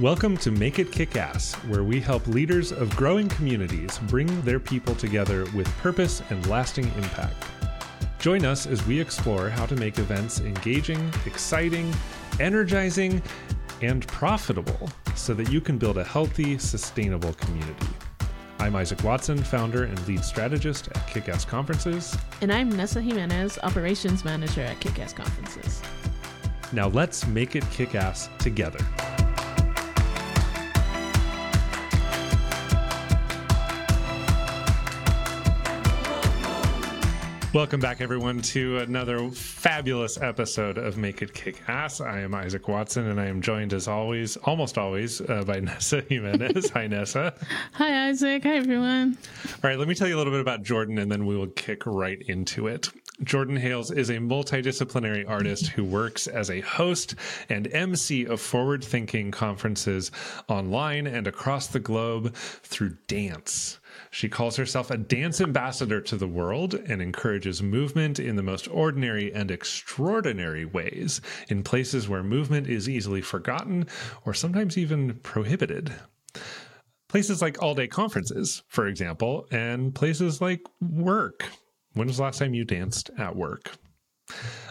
Welcome 0.00 0.36
to 0.38 0.52
Make 0.52 0.78
It 0.78 0.92
Kick 0.92 1.16
Ass, 1.16 1.54
where 1.66 1.82
we 1.82 1.98
help 1.98 2.24
leaders 2.28 2.70
of 2.70 2.94
growing 2.94 3.28
communities 3.28 3.98
bring 4.06 4.42
their 4.42 4.60
people 4.60 4.94
together 4.94 5.44
with 5.56 5.66
purpose 5.78 6.22
and 6.30 6.46
lasting 6.46 6.84
impact. 6.94 7.34
Join 8.20 8.44
us 8.44 8.64
as 8.68 8.86
we 8.86 9.00
explore 9.00 9.48
how 9.48 9.66
to 9.66 9.74
make 9.74 9.98
events 9.98 10.38
engaging, 10.38 11.12
exciting, 11.26 11.92
energizing, 12.38 13.20
and 13.82 14.06
profitable 14.06 14.88
so 15.16 15.34
that 15.34 15.50
you 15.50 15.60
can 15.60 15.78
build 15.78 15.98
a 15.98 16.04
healthy, 16.04 16.58
sustainable 16.58 17.32
community. 17.32 17.88
I'm 18.60 18.76
Isaac 18.76 19.02
Watson, 19.02 19.42
founder 19.42 19.82
and 19.82 20.06
lead 20.06 20.24
strategist 20.24 20.86
at 20.86 21.08
Kickass 21.08 21.44
Conferences. 21.44 22.16
And 22.40 22.52
I'm 22.52 22.68
Nessa 22.68 23.00
Jimenez, 23.00 23.58
operations 23.64 24.24
manager 24.24 24.62
at 24.62 24.78
Kickass 24.78 25.12
Conferences. 25.12 25.82
Now 26.72 26.86
let's 26.86 27.26
make 27.26 27.56
it 27.56 27.68
kick 27.72 27.96
ass 27.96 28.28
together. 28.38 28.78
Welcome 37.58 37.80
back, 37.80 38.00
everyone, 38.00 38.40
to 38.42 38.78
another 38.78 39.30
fabulous 39.30 40.16
episode 40.16 40.78
of 40.78 40.96
Make 40.96 41.22
It 41.22 41.34
Kick 41.34 41.60
Ass. 41.66 42.00
I 42.00 42.20
am 42.20 42.32
Isaac 42.32 42.68
Watson, 42.68 43.08
and 43.08 43.20
I 43.20 43.26
am 43.26 43.42
joined, 43.42 43.72
as 43.72 43.88
always, 43.88 44.36
almost 44.36 44.78
always, 44.78 45.20
uh, 45.20 45.42
by 45.44 45.58
Nessa 45.60 46.02
Jimenez. 46.02 46.70
Hi, 46.70 46.86
Nessa. 46.86 47.34
Hi, 47.72 48.10
Isaac. 48.10 48.44
Hi, 48.44 48.58
everyone. 48.58 49.18
All 49.44 49.70
right, 49.70 49.76
let 49.76 49.88
me 49.88 49.96
tell 49.96 50.06
you 50.06 50.14
a 50.14 50.18
little 50.18 50.32
bit 50.32 50.40
about 50.40 50.62
Jordan, 50.62 50.98
and 50.98 51.10
then 51.10 51.26
we 51.26 51.36
will 51.36 51.48
kick 51.48 51.84
right 51.84 52.22
into 52.28 52.68
it. 52.68 52.90
Jordan 53.24 53.56
Hayles 53.56 53.90
is 53.90 54.08
a 54.08 54.18
multidisciplinary 54.18 55.28
artist 55.28 55.66
who 55.66 55.84
works 55.84 56.28
as 56.28 56.50
a 56.50 56.60
host 56.60 57.16
and 57.48 57.66
MC 57.72 58.24
of 58.24 58.40
forward 58.40 58.84
thinking 58.84 59.32
conferences 59.32 60.12
online 60.46 61.08
and 61.08 61.26
across 61.26 61.66
the 61.66 61.80
globe 61.80 62.36
through 62.36 62.96
dance. 63.08 63.80
She 64.10 64.28
calls 64.28 64.56
herself 64.56 64.90
a 64.90 64.96
dance 64.96 65.40
ambassador 65.40 66.00
to 66.00 66.16
the 66.16 66.28
world 66.28 66.74
and 66.74 67.02
encourages 67.02 67.62
movement 67.62 68.18
in 68.18 68.36
the 68.36 68.42
most 68.42 68.68
ordinary 68.68 69.32
and 69.32 69.50
extraordinary 69.50 70.64
ways 70.64 71.20
in 71.48 71.62
places 71.62 72.08
where 72.08 72.22
movement 72.22 72.66
is 72.66 72.88
easily 72.88 73.20
forgotten 73.20 73.86
or 74.24 74.34
sometimes 74.34 74.78
even 74.78 75.14
prohibited. 75.22 75.92
Places 77.08 77.40
like 77.40 77.62
all 77.62 77.74
day 77.74 77.86
conferences, 77.86 78.62
for 78.68 78.86
example, 78.86 79.46
and 79.50 79.94
places 79.94 80.40
like 80.40 80.60
work. 80.80 81.44
When 81.94 82.06
was 82.06 82.18
the 82.18 82.22
last 82.22 82.38
time 82.38 82.54
you 82.54 82.64
danced 82.64 83.10
at 83.18 83.34
work? 83.34 83.78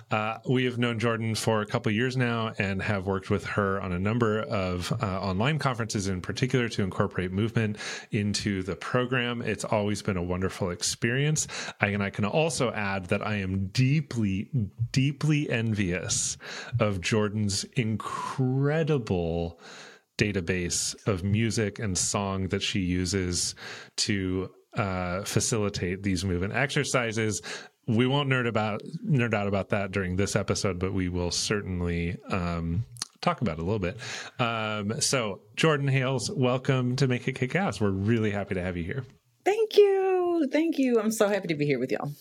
Uh, 0.09 0.37
we 0.47 0.63
have 0.63 0.77
known 0.77 0.99
Jordan 0.99 1.35
for 1.35 1.61
a 1.61 1.65
couple 1.65 1.91
years 1.91 2.15
now 2.15 2.53
and 2.57 2.81
have 2.81 3.05
worked 3.05 3.29
with 3.29 3.43
her 3.43 3.81
on 3.81 3.91
a 3.91 3.99
number 3.99 4.41
of 4.43 4.91
uh, 5.03 5.19
online 5.19 5.59
conferences 5.59 6.07
in 6.07 6.21
particular 6.21 6.69
to 6.69 6.81
incorporate 6.81 7.31
movement 7.31 7.77
into 8.11 8.63
the 8.63 8.75
program. 8.75 9.41
It's 9.41 9.65
always 9.65 10.01
been 10.01 10.15
a 10.15 10.23
wonderful 10.23 10.69
experience. 10.69 11.47
I, 11.81 11.87
and 11.87 12.01
I 12.01 12.09
can 12.09 12.23
also 12.23 12.71
add 12.71 13.07
that 13.07 13.25
I 13.25 13.35
am 13.35 13.67
deeply, 13.67 14.49
deeply 14.93 15.49
envious 15.49 16.37
of 16.79 17.01
Jordan's 17.01 17.65
incredible 17.75 19.59
database 20.17 20.95
of 21.05 21.23
music 21.23 21.79
and 21.79 21.97
song 21.97 22.47
that 22.47 22.63
she 22.63 22.79
uses 22.79 23.55
to 23.97 24.49
uh, 24.75 25.23
facilitate 25.23 26.03
these 26.03 26.23
movement 26.23 26.53
exercises 26.53 27.41
we 27.87 28.05
won't 28.05 28.29
nerd 28.29 28.47
about 28.47 28.81
nerd 29.05 29.33
out 29.33 29.47
about 29.47 29.69
that 29.69 29.91
during 29.91 30.15
this 30.15 30.35
episode, 30.35 30.77
but 30.79 30.93
we 30.93 31.09
will 31.09 31.31
certainly 31.31 32.17
um, 32.29 32.85
talk 33.21 33.41
about 33.41 33.57
it 33.57 33.61
a 33.61 33.63
little 33.63 33.79
bit. 33.79 33.97
Um, 34.39 34.99
so, 35.01 35.41
Jordan 35.55 35.87
Hayles, 35.87 36.29
welcome 36.29 36.95
to 36.97 37.07
Make 37.07 37.27
It 37.27 37.33
Kick 37.33 37.55
Ass. 37.55 37.79
We're 37.79 37.89
really 37.89 38.31
happy 38.31 38.55
to 38.55 38.61
have 38.61 38.77
you 38.77 38.83
here. 38.83 39.05
Thank 39.45 39.77
you, 39.77 40.49
thank 40.51 40.77
you. 40.77 40.99
I'm 40.99 41.11
so 41.11 41.29
happy 41.29 41.47
to 41.47 41.55
be 41.55 41.65
here 41.65 41.79
with 41.79 41.91
y'all. 41.91 42.11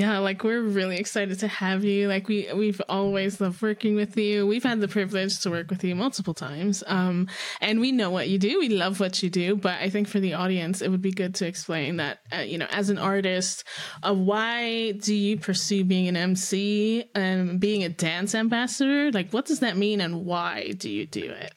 Yeah, 0.00 0.16
like 0.20 0.44
we're 0.44 0.62
really 0.62 0.96
excited 0.96 1.40
to 1.40 1.48
have 1.48 1.84
you. 1.84 2.08
Like 2.08 2.26
we 2.26 2.48
we've 2.54 2.80
always 2.88 3.38
loved 3.38 3.60
working 3.60 3.96
with 3.96 4.16
you. 4.16 4.46
We've 4.46 4.62
had 4.62 4.80
the 4.80 4.88
privilege 4.88 5.38
to 5.40 5.50
work 5.50 5.68
with 5.68 5.84
you 5.84 5.94
multiple 5.94 6.32
times. 6.32 6.82
Um 6.86 7.28
and 7.60 7.80
we 7.80 7.92
know 7.92 8.08
what 8.08 8.30
you 8.30 8.38
do. 8.38 8.60
We 8.60 8.70
love 8.70 8.98
what 8.98 9.22
you 9.22 9.28
do, 9.28 9.56
but 9.56 9.78
I 9.78 9.90
think 9.90 10.08
for 10.08 10.18
the 10.18 10.32
audience 10.32 10.80
it 10.80 10.88
would 10.88 11.02
be 11.02 11.10
good 11.10 11.34
to 11.34 11.46
explain 11.46 11.98
that 11.98 12.20
uh, 12.34 12.38
you 12.38 12.56
know, 12.56 12.66
as 12.70 12.88
an 12.88 12.96
artist, 12.96 13.64
uh, 14.02 14.14
why 14.14 14.92
do 14.92 15.14
you 15.14 15.36
pursue 15.36 15.84
being 15.84 16.08
an 16.08 16.16
MC 16.16 17.04
and 17.14 17.60
being 17.60 17.84
a 17.84 17.90
dance 17.90 18.34
ambassador? 18.34 19.12
Like 19.12 19.32
what 19.32 19.44
does 19.44 19.60
that 19.60 19.76
mean 19.76 20.00
and 20.00 20.24
why 20.24 20.72
do 20.78 20.88
you 20.88 21.04
do 21.04 21.30
it? 21.30 21.52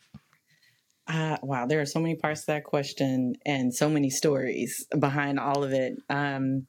Uh, 1.07 1.37
wow, 1.43 1.65
there 1.65 1.79
are 1.79 1.85
so 1.85 2.01
many 2.01 2.15
parts 2.15 2.41
to 2.41 2.47
that 2.47 2.65
question 2.65 3.35
and 3.45 3.73
so 3.73 3.89
many 3.89 4.09
stories 4.09 4.85
behind 4.99 5.39
all 5.39 5.63
of 5.63 5.71
it. 5.71 5.93
Um, 6.09 6.67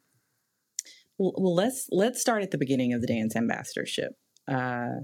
well, 1.18 1.54
let's 1.54 1.86
let's 1.90 2.20
start 2.20 2.42
at 2.42 2.50
the 2.50 2.58
beginning 2.58 2.92
of 2.92 3.00
the 3.00 3.06
dance 3.06 3.36
ambassadorship. 3.36 4.12
Uh, 4.48 5.00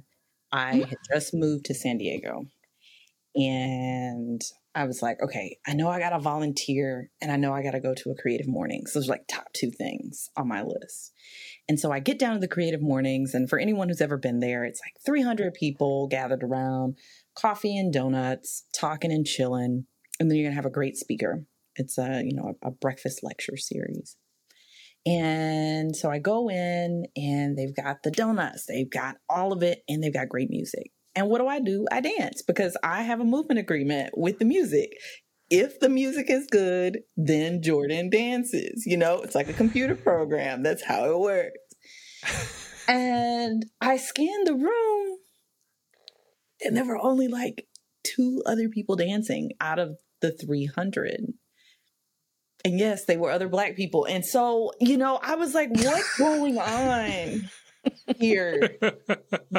I 0.53 0.73
mm-hmm. 0.73 0.81
had 0.83 0.99
just 1.13 1.33
moved 1.33 1.67
to 1.67 1.75
San 1.75 1.99
Diego, 1.99 2.47
and 3.35 4.41
I 4.75 4.85
was 4.85 5.03
like, 5.03 5.19
okay, 5.23 5.59
I 5.67 5.75
know 5.75 5.89
I 5.89 5.99
got 5.99 6.11
to 6.11 6.19
volunteer, 6.19 7.11
and 7.21 7.31
I 7.31 7.37
know 7.37 7.53
I 7.53 7.63
got 7.63 7.73
to 7.73 7.81
go 7.81 7.95
to 7.95 8.11
a 8.11 8.21
creative 8.21 8.49
morning. 8.49 8.87
So 8.87 8.99
there's 8.99 9.09
like 9.09 9.27
top 9.29 9.53
two 9.53 9.71
things 9.71 10.31
on 10.37 10.49
my 10.49 10.63
list. 10.63 11.13
And 11.69 11.79
so 11.79 11.93
I 11.93 12.01
get 12.01 12.19
down 12.19 12.35
to 12.35 12.41
the 12.41 12.49
creative 12.49 12.83
mornings, 12.83 13.35
and 13.35 13.49
for 13.49 13.59
anyone 13.59 13.89
who's 13.89 14.01
ever 14.01 14.17
been 14.19 14.41
there, 14.41 14.65
it's 14.65 14.81
like 14.85 14.95
300 15.05 15.55
people 15.55 16.09
gathered 16.09 16.43
around, 16.43 16.97
coffee 17.37 17.77
and 17.77 17.93
donuts, 17.93 18.65
talking 18.75 19.13
and 19.13 19.27
chilling, 19.27 19.87
and 20.19 20.31
then 20.31 20.37
you're 20.37 20.47
gonna 20.47 20.57
have 20.57 20.67
a 20.67 20.71
great 20.71 20.97
speaker. 20.97 21.45
It's 21.77 21.99
a 21.99 22.23
you 22.25 22.35
know 22.35 22.55
a, 22.63 22.69
a 22.69 22.71
breakfast 22.71 23.21
lecture 23.23 23.57
series. 23.57 24.17
And 25.07 25.97
so 25.97 26.11
I 26.11 26.19
go 26.19 26.51
in 26.51 27.07
and 27.17 27.57
they've 27.57 27.75
got 27.75 28.03
the 28.03 28.11
donuts, 28.11 28.67
they've 28.67 28.91
got 28.91 29.17
all 29.29 29.53
of 29.53 29.63
it, 29.63 29.83
and 29.89 30.03
they've 30.03 30.13
got 30.13 30.29
great 30.29 30.51
music. 30.51 30.91
And 31.15 31.29
what 31.29 31.39
do 31.39 31.47
I 31.47 31.61
do? 31.61 31.87
I 31.91 32.01
dance 32.01 32.43
because 32.43 32.77
I 32.83 33.03
have 33.03 33.21
a 33.21 33.25
movement 33.25 33.59
agreement 33.59 34.11
with 34.17 34.39
the 34.39 34.45
music. 34.45 34.91
If 35.49 35.81
the 35.81 35.89
music 35.89 36.31
is 36.31 36.47
good, 36.47 37.01
then 37.17 37.63
Jordan 37.63 38.11
dances. 38.11 38.85
You 38.87 38.97
know, 38.97 39.21
it's 39.21 39.35
like 39.35 39.49
a 39.49 39.55
computer 39.55 39.97
program. 39.97 40.63
That's 40.63 40.85
how 40.85 41.11
it 41.11 41.19
works. 41.19 42.85
and 42.89 43.67
I 43.81 43.97
scanned 43.97 44.47
the 44.47 44.55
room, 44.55 45.19
and 46.61 46.77
there 46.77 46.85
were 46.85 47.03
only 47.03 47.27
like 47.27 47.67
two 48.05 48.43
other 48.47 48.69
people 48.69 48.97
dancing 48.97 49.53
out 49.61 49.79
of 49.79 49.97
the 50.21 50.31
300 50.31 51.33
and 52.65 52.79
yes, 52.79 53.05
they 53.05 53.17
were 53.17 53.31
other 53.31 53.49
black 53.49 53.77
people. 53.77 54.05
And 54.05 54.25
so, 54.25 54.73
you 54.81 54.97
know, 54.97 55.19
I 55.23 55.37
was 55.37 55.55
like, 55.55 55.71
what's 55.71 56.19
going 56.19 56.59
on 56.59 57.51
here? 58.17 58.77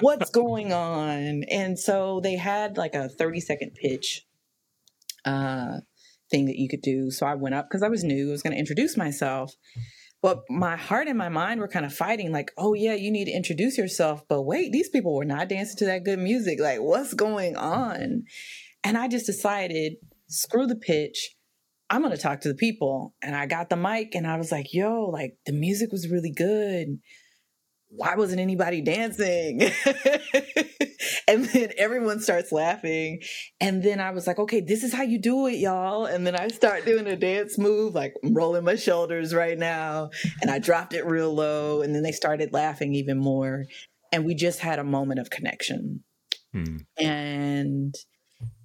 what's 0.01 0.29
going 0.29 0.73
on? 0.73 1.43
And 1.49 1.79
so 1.79 2.19
they 2.21 2.35
had 2.35 2.77
like 2.77 2.95
a 2.95 3.09
30 3.09 3.39
second 3.39 3.73
pitch 3.75 4.25
uh 5.23 5.77
thing 6.31 6.45
that 6.45 6.57
you 6.57 6.69
could 6.69 6.81
do. 6.81 7.11
So 7.11 7.25
I 7.25 7.35
went 7.35 7.55
up 7.55 7.67
because 7.69 7.83
I 7.83 7.89
was 7.89 8.03
new, 8.03 8.29
I 8.29 8.31
was 8.31 8.41
going 8.41 8.53
to 8.53 8.59
introduce 8.59 8.97
myself. 8.97 9.53
But 10.21 10.43
my 10.49 10.75
heart 10.75 11.07
and 11.07 11.17
my 11.17 11.29
mind 11.29 11.59
were 11.59 11.67
kind 11.67 11.85
of 11.85 11.93
fighting, 11.93 12.31
like, 12.31 12.51
oh, 12.55 12.75
yeah, 12.75 12.93
you 12.93 13.11
need 13.11 13.25
to 13.25 13.31
introduce 13.31 13.77
yourself. 13.77 14.23
But 14.29 14.43
wait, 14.43 14.71
these 14.71 14.87
people 14.87 15.15
were 15.15 15.25
not 15.25 15.49
dancing 15.49 15.77
to 15.77 15.85
that 15.85 16.03
good 16.03 16.19
music. 16.19 16.59
Like, 16.59 16.79
what's 16.79 17.15
going 17.15 17.55
on? 17.57 18.23
And 18.83 18.97
I 18.97 19.07
just 19.07 19.25
decided, 19.25 19.95
screw 20.27 20.67
the 20.67 20.75
pitch. 20.75 21.35
I'm 21.91 22.01
going 22.01 22.15
to 22.15 22.21
talk 22.21 22.39
to 22.41 22.47
the 22.47 22.55
people. 22.55 23.13
And 23.21 23.35
I 23.35 23.45
got 23.47 23.69
the 23.69 23.75
mic 23.75 24.15
and 24.15 24.25
I 24.25 24.37
was 24.37 24.49
like, 24.49 24.73
yo, 24.73 25.09
like 25.11 25.35
the 25.45 25.51
music 25.51 25.91
was 25.91 26.09
really 26.09 26.31
good. 26.31 26.99
Why 27.89 28.15
wasn't 28.15 28.39
anybody 28.39 28.81
dancing? 28.81 29.61
and 31.27 31.43
then 31.43 31.71
everyone 31.77 32.21
starts 32.21 32.53
laughing. 32.53 33.19
And 33.59 33.83
then 33.83 33.99
I 33.99 34.11
was 34.11 34.25
like, 34.25 34.39
okay, 34.39 34.61
this 34.61 34.83
is 34.83 34.93
how 34.93 35.03
you 35.03 35.19
do 35.19 35.47
it, 35.47 35.57
y'all. 35.57 36.05
And 36.05 36.25
then 36.25 36.33
I 36.33 36.47
start 36.47 36.85
doing 36.85 37.07
a 37.07 37.17
dance 37.17 37.57
move, 37.57 37.93
like 37.93 38.13
I'm 38.23 38.33
rolling 38.33 38.63
my 38.63 38.77
shoulders 38.77 39.35
right 39.35 39.59
now. 39.59 40.11
And 40.41 40.49
I 40.49 40.59
dropped 40.59 40.93
it 40.93 41.05
real 41.05 41.33
low. 41.33 41.81
And 41.81 41.93
then 41.93 42.03
they 42.03 42.13
started 42.13 42.53
laughing 42.53 42.95
even 42.95 43.17
more. 43.17 43.65
And 44.13 44.23
we 44.23 44.33
just 44.33 44.59
had 44.59 44.79
a 44.79 44.85
moment 44.85 45.19
of 45.19 45.29
connection. 45.29 46.05
Hmm. 46.53 46.77
And 46.97 47.93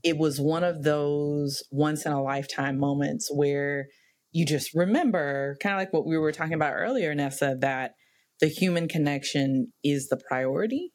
it 0.06 0.16
was 0.16 0.40
one 0.40 0.62
of 0.62 0.84
those 0.84 1.64
once 1.72 2.06
in 2.06 2.12
a 2.12 2.22
lifetime 2.22 2.78
moments 2.78 3.28
where 3.34 3.88
you 4.30 4.46
just 4.46 4.70
remember, 4.72 5.56
kind 5.60 5.74
of 5.74 5.80
like 5.80 5.92
what 5.92 6.06
we 6.06 6.16
were 6.16 6.30
talking 6.30 6.54
about 6.54 6.74
earlier, 6.74 7.12
Nessa, 7.12 7.56
that 7.60 7.94
the 8.40 8.46
human 8.46 8.86
connection 8.86 9.72
is 9.82 10.06
the 10.06 10.20
priority 10.28 10.92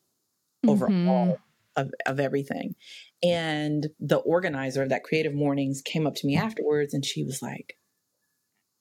over 0.66 0.88
mm-hmm. 0.88 1.10
all 1.10 1.38
of, 1.76 1.90
of 2.06 2.22
everything. 2.22 2.76
And 3.22 3.90
the 4.00 4.20
organizer 4.20 4.82
of 4.84 4.90
that 4.90 5.04
Creative 5.04 5.34
Mornings 5.34 5.82
came 5.84 6.08
up 6.08 6.16
to 6.16 6.26
me 6.26 6.38
afterwards 6.38 6.94
and 6.94 7.04
she 7.04 7.26
was 7.26 7.42
like, 7.42 7.74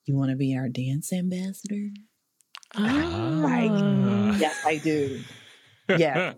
You 0.05 0.15
want 0.15 0.31
to 0.31 0.37
be 0.37 0.57
our 0.57 0.69
dance 0.69 1.13
ambassador? 1.13 1.89
Oh. 2.77 3.41
Like, 3.43 4.41
yes, 4.41 4.65
I 4.65 4.77
do. 4.77 5.23
Yeah. 5.99 6.35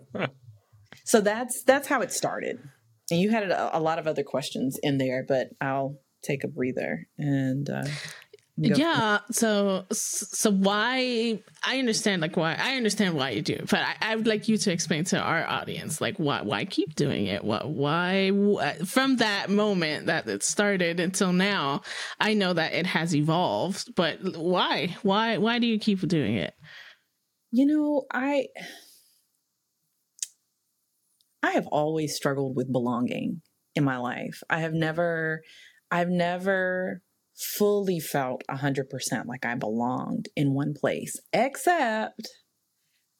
so 1.05 1.21
that's 1.21 1.61
that's 1.61 1.87
how 1.87 2.01
it 2.01 2.11
started. 2.11 2.57
And 3.13 3.21
you 3.21 3.29
had 3.29 3.43
a, 3.43 3.77
a 3.77 3.79
lot 3.79 3.99
of 3.99 4.07
other 4.07 4.23
questions 4.23 4.79
in 4.81 4.97
there, 4.97 5.23
but 5.27 5.49
I'll 5.61 5.99
take 6.23 6.43
a 6.43 6.47
breather 6.47 7.07
and 7.19 7.69
uh, 7.69 7.83
yeah 8.55 9.19
so 9.31 9.85
so 9.91 10.51
why 10.51 11.39
i 11.63 11.79
understand 11.79 12.21
like 12.21 12.37
why 12.37 12.55
i 12.59 12.75
understand 12.75 13.15
why 13.15 13.31
you 13.31 13.41
do 13.41 13.53
it 13.53 13.67
but 13.69 13.79
I, 13.79 13.95
I, 13.99 14.15
would 14.15 14.27
like 14.27 14.47
you 14.47 14.57
to 14.57 14.71
explain 14.71 15.03
to 15.05 15.19
our 15.19 15.45
audience 15.45 15.99
like 15.99 16.17
why 16.17 16.43
why 16.43 16.65
keep 16.65 16.95
doing 16.95 17.25
it? 17.25 17.43
What 17.43 17.67
why 17.67 18.31
from 18.85 19.17
that 19.17 19.49
moment 19.49 20.05
that 20.05 20.27
it 20.27 20.43
started 20.43 20.99
until 20.99 21.33
now 21.33 21.81
i 22.19 22.33
know 22.33 22.53
that 22.53 22.73
it 22.73 22.85
has 22.85 23.15
evolved 23.15 23.95
but 23.95 24.19
why 24.21 24.95
why 25.01 25.37
why 25.37 25.59
do 25.59 25.67
you 25.67 25.77
keep 25.77 26.07
doing 26.07 26.35
it? 26.35 26.53
You 27.51 27.65
know 27.65 28.05
i 28.11 28.47
i 31.43 31.51
have 31.51 31.67
always 31.67 32.15
struggled 32.15 32.55
with 32.55 32.71
belonging 32.71 33.41
in 33.75 33.83
my 33.83 33.97
life 33.97 34.41
i 34.49 34.59
have 34.59 34.73
never 34.73 35.41
i've 35.91 36.09
never 36.09 37.01
fully 37.35 37.99
felt 37.99 38.43
100% 38.49 39.25
like 39.25 39.45
I 39.45 39.55
belonged 39.55 40.29
in 40.35 40.53
one 40.53 40.73
place, 40.73 41.19
except 41.31 42.27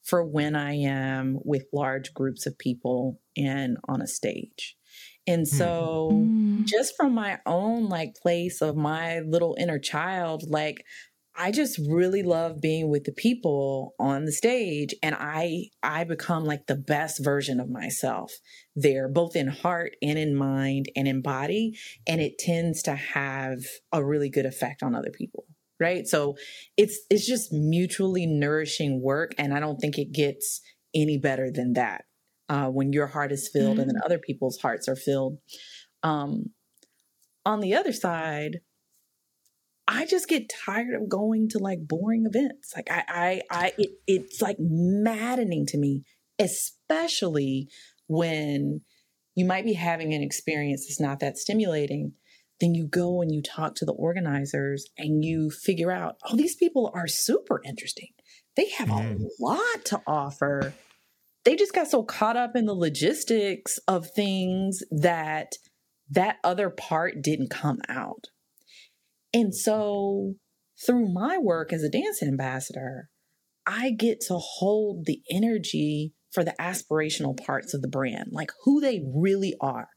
for 0.04 0.24
when 0.24 0.56
I 0.56 0.74
am 0.74 1.40
with 1.44 1.66
large 1.74 2.14
groups 2.14 2.46
of 2.46 2.58
people 2.58 3.20
and 3.38 3.78
on 3.88 4.02
a 4.02 4.08
stage. 4.08 4.76
And 5.26 5.48
so, 5.48 6.10
mm. 6.14 6.66
just 6.66 6.96
from 6.98 7.14
my 7.14 7.40
own 7.46 7.88
like 7.88 8.14
place 8.22 8.62
of 8.62 8.76
my 8.76 9.20
little 9.20 9.56
inner 9.58 9.80
child, 9.80 10.44
like 10.48 10.84
I 11.36 11.52
just 11.52 11.80
really 11.90 12.22
love 12.22 12.62
being 12.62 12.90
with 12.90 13.06
the 13.06 13.12
people 13.12 13.96
on 14.00 14.26
the 14.26 14.32
stage 14.32 14.94
and 15.02 15.16
I 15.18 15.70
I 15.82 16.04
become 16.04 16.46
like 16.46 16.68
the 16.68 16.76
best 16.76 17.24
version 17.24 17.60
of 17.60 17.70
myself 17.70 18.32
there 18.76 19.08
both 19.08 19.36
in 19.36 19.48
heart 19.48 19.96
and 20.02 20.20
in 20.20 20.36
mind 20.36 20.88
and 20.96 21.08
in 21.08 21.22
body 21.22 21.78
and 22.08 22.22
it 22.22 22.38
tends 22.38 22.84
to 22.84 22.96
have 22.96 23.60
a 23.92 24.04
really 24.04 24.30
good 24.30 24.46
effect 24.46 24.84
on 24.84 24.94
other 24.94 25.12
people 25.12 25.46
right 25.80 26.08
so 26.08 26.36
it's 26.78 27.00
it's 27.10 27.28
just 27.28 27.52
mutually 27.52 28.28
nourishing 28.28 29.02
work 29.02 29.34
and 29.38 29.54
I 29.54 29.60
don't 29.60 29.78
think 29.78 29.98
it 29.98 30.12
gets 30.12 30.62
any 30.94 31.18
better 31.18 31.50
than 31.52 31.74
that 31.74 32.06
uh, 32.50 32.68
when 32.68 32.94
your 32.94 33.08
heart 33.08 33.32
is 33.32 33.50
filled 33.52 33.74
mm-hmm. 33.74 33.82
and 33.82 33.90
then 33.90 34.02
other 34.06 34.20
people's 34.20 34.60
hearts 34.60 34.88
are 34.88 34.96
filled 34.96 35.40
um, 36.04 36.52
on 37.46 37.60
the 37.60 37.74
other 37.74 37.94
side 37.94 38.60
I 39.88 40.06
just 40.06 40.30
get 40.30 40.52
tired 40.66 40.96
of 40.96 41.10
going 41.10 41.50
to 41.50 41.60
like 41.60 41.88
boring 41.88 42.26
events. 42.26 42.74
Like 42.76 42.90
I, 42.90 43.04
I, 43.08 43.42
I, 43.52 43.74
it, 43.78 43.92
it's 44.08 44.42
like 44.42 44.58
maddening 44.60 45.66
to 45.68 45.78
me, 45.78 46.04
especially 46.40 47.68
when 48.08 48.82
you 49.36 49.46
might 49.46 49.66
be 49.66 49.74
having 49.74 50.14
an 50.14 50.24
experience 50.24 50.86
that's 50.88 51.02
not 51.02 51.20
that 51.20 51.38
stimulating. 51.38 52.14
Then 52.60 52.76
you 52.76 52.88
go 52.88 53.22
and 53.22 53.32
you 53.32 53.42
talk 53.42 53.76
to 53.76 53.86
the 53.86 53.94
organizers 53.94 54.86
and 54.98 55.26
you 55.26 55.50
figure 55.50 55.92
out, 55.92 56.16
oh, 56.26 56.36
these 56.36 56.56
people 56.56 56.92
are 56.94 57.08
super 57.08 57.62
interesting. 57.66 58.10
They 58.56 58.70
have 58.78 58.88
mm. 58.88 59.22
a 59.22 59.44
lot 59.44 59.86
to 59.86 60.02
offer. 60.08 60.74
They 61.44 61.56
just 61.56 61.74
got 61.74 61.90
so 61.90 62.04
caught 62.04 62.38
up 62.38 62.56
in 62.56 62.66
the 62.66 62.76
logistics 62.76 63.80
of 63.88 64.12
things 64.12 64.82
that 64.92 65.54
that 66.10 66.38
other 66.44 66.70
part 66.70 67.22
didn't 67.22 67.50
come 67.50 67.80
out. 67.90 68.28
And 69.34 69.56
so 69.56 70.36
through 70.86 71.12
my 71.12 71.38
work 71.38 71.74
as 71.74 71.84
a 71.84 71.90
dance 71.90 72.22
ambassador, 72.22 73.10
I 73.66 73.92
get 73.92 74.20
to 74.28 74.38
hold 74.38 75.06
the 75.06 75.22
energy 75.32 76.14
for 76.32 76.44
the 76.44 76.56
aspirational 76.60 77.38
parts 77.38 77.74
of 77.74 77.82
the 77.82 77.88
brand, 77.88 78.30
like 78.32 78.52
who 78.64 78.82
they 78.82 79.02
really 79.06 79.56
are, 79.62 79.90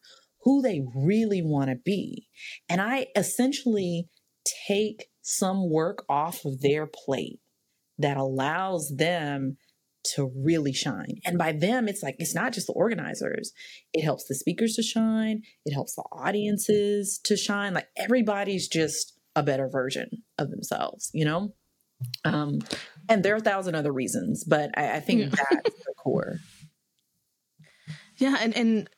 who 0.43 0.63
they 0.63 0.83
really 0.95 1.43
want 1.43 1.71
to 1.71 1.77
be. 1.77 2.29
And 2.69 2.81
I 2.81 3.07
essentially 3.17 4.09
take 4.69 5.09
some 5.23 5.69
work 5.71 6.05
off 6.09 6.45
of 6.45 6.61
their 6.61 6.87
plate 6.87 7.41
that 7.99 8.17
allows 8.17 8.93
them 8.97 9.57
to 10.15 10.31
really 10.37 10.73
shine. 10.73 11.17
And 11.25 11.37
by 11.37 11.51
them, 11.51 11.89
it's 11.89 12.03
like, 12.03 12.17
it's 12.21 12.35
not 12.35 12.53
just 12.53 12.69
the 12.69 12.75
organizers, 12.75 13.53
it 13.93 14.05
helps 14.05 14.27
the 14.29 14.37
speakers 14.37 14.75
to 14.75 14.83
shine, 14.83 15.43
it 15.65 15.73
helps 15.75 15.97
the 15.97 16.05
audiences 16.13 17.19
to 17.25 17.37
shine. 17.37 17.75
Like 17.75 17.89
everybody's 17.97 18.69
just 18.69 19.16
a 19.37 19.43
better 19.43 19.69
version 19.69 20.09
of 20.39 20.51
themselves, 20.51 21.11
you 21.15 21.25
know? 21.25 21.53
Um, 22.25 22.61
and 23.09 23.23
there 23.23 23.35
are 23.35 23.39
a 23.39 23.41
thousand 23.41 23.75
other 23.77 23.93
reasons, 23.93 24.43
but 24.43 24.71
I, 24.77 24.97
I 24.97 25.01
think 25.01 25.21
yeah. 25.21 25.29
that's 25.29 25.85
the 25.85 25.95
core. 25.97 26.39
Yeah, 28.17 28.37
and 28.41 28.57
and 28.57 28.91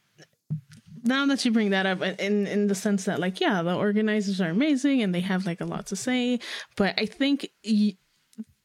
now 1.03 1.27
that 1.27 1.45
you 1.45 1.51
bring 1.51 1.71
that 1.71 1.87
up, 1.87 2.01
in 2.03 2.47
in 2.47 2.69
the 2.69 2.75
sense 2.75 3.05
that 3.05 3.21
like, 3.21 3.41
yeah, 3.41 3.63
the 3.63 3.75
organizers 3.75 4.41
are 4.41 4.51
amazing 4.51 5.03
and 5.03 5.15
they 5.15 5.21
have 5.21 5.45
like 5.45 5.61
a 5.61 5.65
lot 5.65 5.87
to 5.87 5.97
say, 5.97 6.39
but 6.77 6.95
I 6.99 7.07
think. 7.07 7.51
Y- 7.65 7.97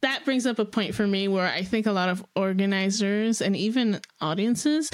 that 0.01 0.25
brings 0.25 0.45
up 0.45 0.59
a 0.59 0.65
point 0.65 0.93
for 0.93 1.07
me 1.07 1.29
where 1.29 1.47
I 1.47 1.63
think 1.63 1.85
a 1.85 1.93
lot 1.93 2.09
of 2.09 2.25
organizers 2.35 3.41
and 3.41 3.55
even 3.55 4.01
audiences, 4.19 4.91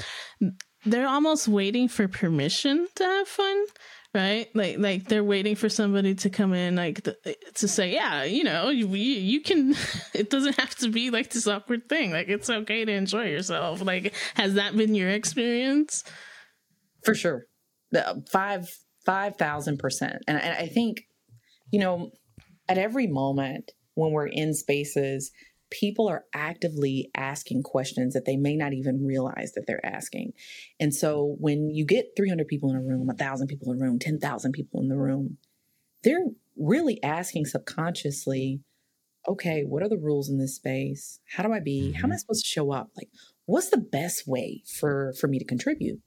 they're 0.86 1.08
almost 1.08 1.48
waiting 1.48 1.88
for 1.88 2.06
permission 2.06 2.86
to 2.94 3.02
have 3.02 3.26
fun 3.26 3.64
right? 4.14 4.48
Like 4.54 4.78
like 4.78 5.04
they're 5.04 5.24
waiting 5.24 5.54
for 5.54 5.68
somebody 5.68 6.14
to 6.16 6.30
come 6.30 6.52
in 6.52 6.76
like 6.76 7.02
the, 7.02 7.16
to 7.54 7.68
say 7.68 7.92
yeah 7.92 8.24
you 8.24 8.44
know 8.44 8.70
you, 8.70 8.86
you 8.88 9.40
can 9.40 9.74
it 10.14 10.30
doesn't 10.30 10.58
have 10.58 10.74
to 10.76 10.88
be 10.88 11.10
like 11.10 11.30
this 11.30 11.46
awkward 11.46 11.88
thing. 11.88 12.12
Like 12.12 12.28
it's 12.28 12.50
okay 12.50 12.84
to 12.84 12.92
enjoy 12.92 13.26
yourself. 13.26 13.82
Like 13.82 14.14
has 14.34 14.54
that 14.54 14.76
been 14.76 14.94
your 14.94 15.10
experience? 15.10 16.04
For 17.04 17.14
sure. 17.14 17.44
The 17.92 18.08
um, 18.10 18.24
five 18.30 18.68
five 19.04 19.36
thousand 19.36 19.78
percent. 19.78 20.22
And 20.26 20.38
i 20.38 20.66
think 20.66 21.02
you 21.70 21.80
know 21.80 22.10
at 22.68 22.78
every 22.78 23.06
moment 23.06 23.72
when 23.94 24.12
we're 24.12 24.26
in 24.26 24.54
spaces 24.54 25.30
people 25.70 26.08
are 26.08 26.24
actively 26.34 27.10
asking 27.14 27.62
questions 27.62 28.14
that 28.14 28.24
they 28.24 28.36
may 28.36 28.56
not 28.56 28.72
even 28.72 29.04
realize 29.04 29.52
that 29.52 29.64
they're 29.66 29.84
asking. 29.84 30.32
And 30.78 30.94
so 30.94 31.36
when 31.38 31.70
you 31.70 31.84
get 31.84 32.12
300 32.16 32.48
people 32.48 32.70
in 32.70 32.76
a 32.76 32.80
room, 32.80 33.06
1,000 33.06 33.46
people 33.46 33.72
in 33.72 33.80
a 33.80 33.84
room, 33.84 33.98
10,000 33.98 34.52
people 34.52 34.80
in 34.80 34.88
the 34.88 34.96
room, 34.96 35.38
they're 36.02 36.26
really 36.56 37.02
asking 37.02 37.46
subconsciously, 37.46 38.60
okay, 39.28 39.62
what 39.62 39.82
are 39.82 39.88
the 39.88 39.98
rules 39.98 40.28
in 40.28 40.38
this 40.38 40.56
space? 40.56 41.20
How 41.36 41.42
do 41.42 41.52
I 41.52 41.60
be? 41.60 41.92
How 41.92 42.00
am 42.00 42.06
I 42.06 42.08
mm-hmm. 42.08 42.18
supposed 42.18 42.44
to 42.44 42.50
show 42.50 42.72
up? 42.72 42.90
Like, 42.96 43.08
what's 43.46 43.70
the 43.70 43.78
best 43.78 44.26
way 44.26 44.62
for 44.78 45.12
for 45.18 45.28
me 45.28 45.38
to 45.38 45.44
contribute? 45.44 46.00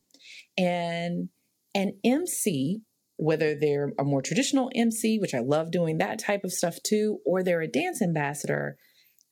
And 0.58 1.30
an 1.76 1.94
MC, 2.04 2.82
whether 3.18 3.56
they're 3.56 3.94
a 4.00 4.04
more 4.04 4.22
traditional 4.22 4.72
MC, 4.76 5.20
which 5.20 5.34
I 5.34 5.40
love 5.40 5.72
doing 5.72 5.98
that 5.98 6.20
type 6.20 6.44
of 6.44 6.52
stuff 6.52 6.78
too, 6.84 7.20
or 7.26 7.44
they're 7.44 7.62
a 7.62 7.68
dance 7.68 8.02
ambassador, 8.02 8.78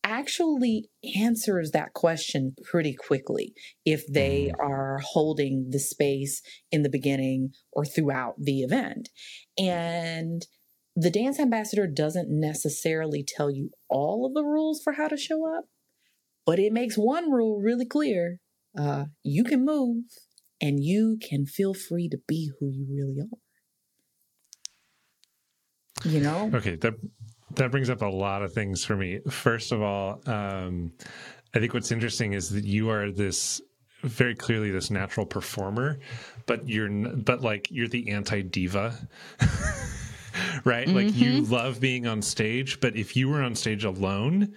actually 0.03 0.89
answers 1.15 1.71
that 1.71 1.93
question 1.93 2.55
pretty 2.63 2.95
quickly 2.95 3.53
if 3.85 4.03
they 4.11 4.51
mm-hmm. 4.51 4.71
are 4.71 4.99
holding 5.03 5.69
the 5.69 5.79
space 5.79 6.41
in 6.71 6.83
the 6.83 6.89
beginning 6.89 7.51
or 7.71 7.85
throughout 7.85 8.35
the 8.37 8.61
event. 8.61 9.09
And 9.57 10.45
the 10.95 11.11
dance 11.11 11.39
ambassador 11.39 11.87
doesn't 11.87 12.27
necessarily 12.29 13.25
tell 13.25 13.49
you 13.49 13.71
all 13.89 14.25
of 14.25 14.33
the 14.33 14.43
rules 14.43 14.81
for 14.83 14.93
how 14.93 15.07
to 15.07 15.17
show 15.17 15.47
up, 15.57 15.65
but 16.45 16.59
it 16.59 16.73
makes 16.73 16.95
one 16.95 17.31
rule 17.31 17.61
really 17.61 17.85
clear. 17.85 18.39
Uh, 18.77 19.05
you 19.23 19.43
can 19.43 19.65
move 19.65 20.03
and 20.61 20.83
you 20.83 21.17
can 21.21 21.45
feel 21.45 21.73
free 21.73 22.07
to 22.09 22.17
be 22.27 22.51
who 22.59 22.69
you 22.69 22.87
really 22.89 23.19
are. 23.21 23.37
You 26.03 26.19
know? 26.19 26.51
Okay, 26.53 26.75
that 26.75 26.93
that 27.55 27.71
brings 27.71 27.89
up 27.89 28.01
a 28.01 28.05
lot 28.07 28.41
of 28.41 28.53
things 28.53 28.83
for 28.83 28.95
me. 28.95 29.19
First 29.29 29.71
of 29.71 29.81
all, 29.81 30.21
um, 30.25 30.91
I 31.53 31.59
think 31.59 31.73
what's 31.73 31.91
interesting 31.91 32.33
is 32.33 32.49
that 32.49 32.63
you 32.63 32.89
are 32.89 33.11
this 33.11 33.61
very 34.03 34.35
clearly 34.35 34.71
this 34.71 34.89
natural 34.89 35.25
performer, 35.25 35.99
but 36.45 36.67
you're 36.67 36.89
but 36.89 37.41
like 37.41 37.69
you're 37.71 37.87
the 37.87 38.11
anti 38.11 38.41
diva. 38.41 38.95
right? 40.65 40.87
Mm-hmm. 40.87 40.95
Like 40.95 41.15
you 41.15 41.41
mm-hmm. 41.41 41.53
love 41.53 41.79
being 41.79 42.07
on 42.07 42.21
stage, 42.21 42.79
but 42.79 42.95
if 42.95 43.15
you 43.15 43.29
were 43.29 43.41
on 43.41 43.55
stage 43.55 43.83
alone 43.83 44.53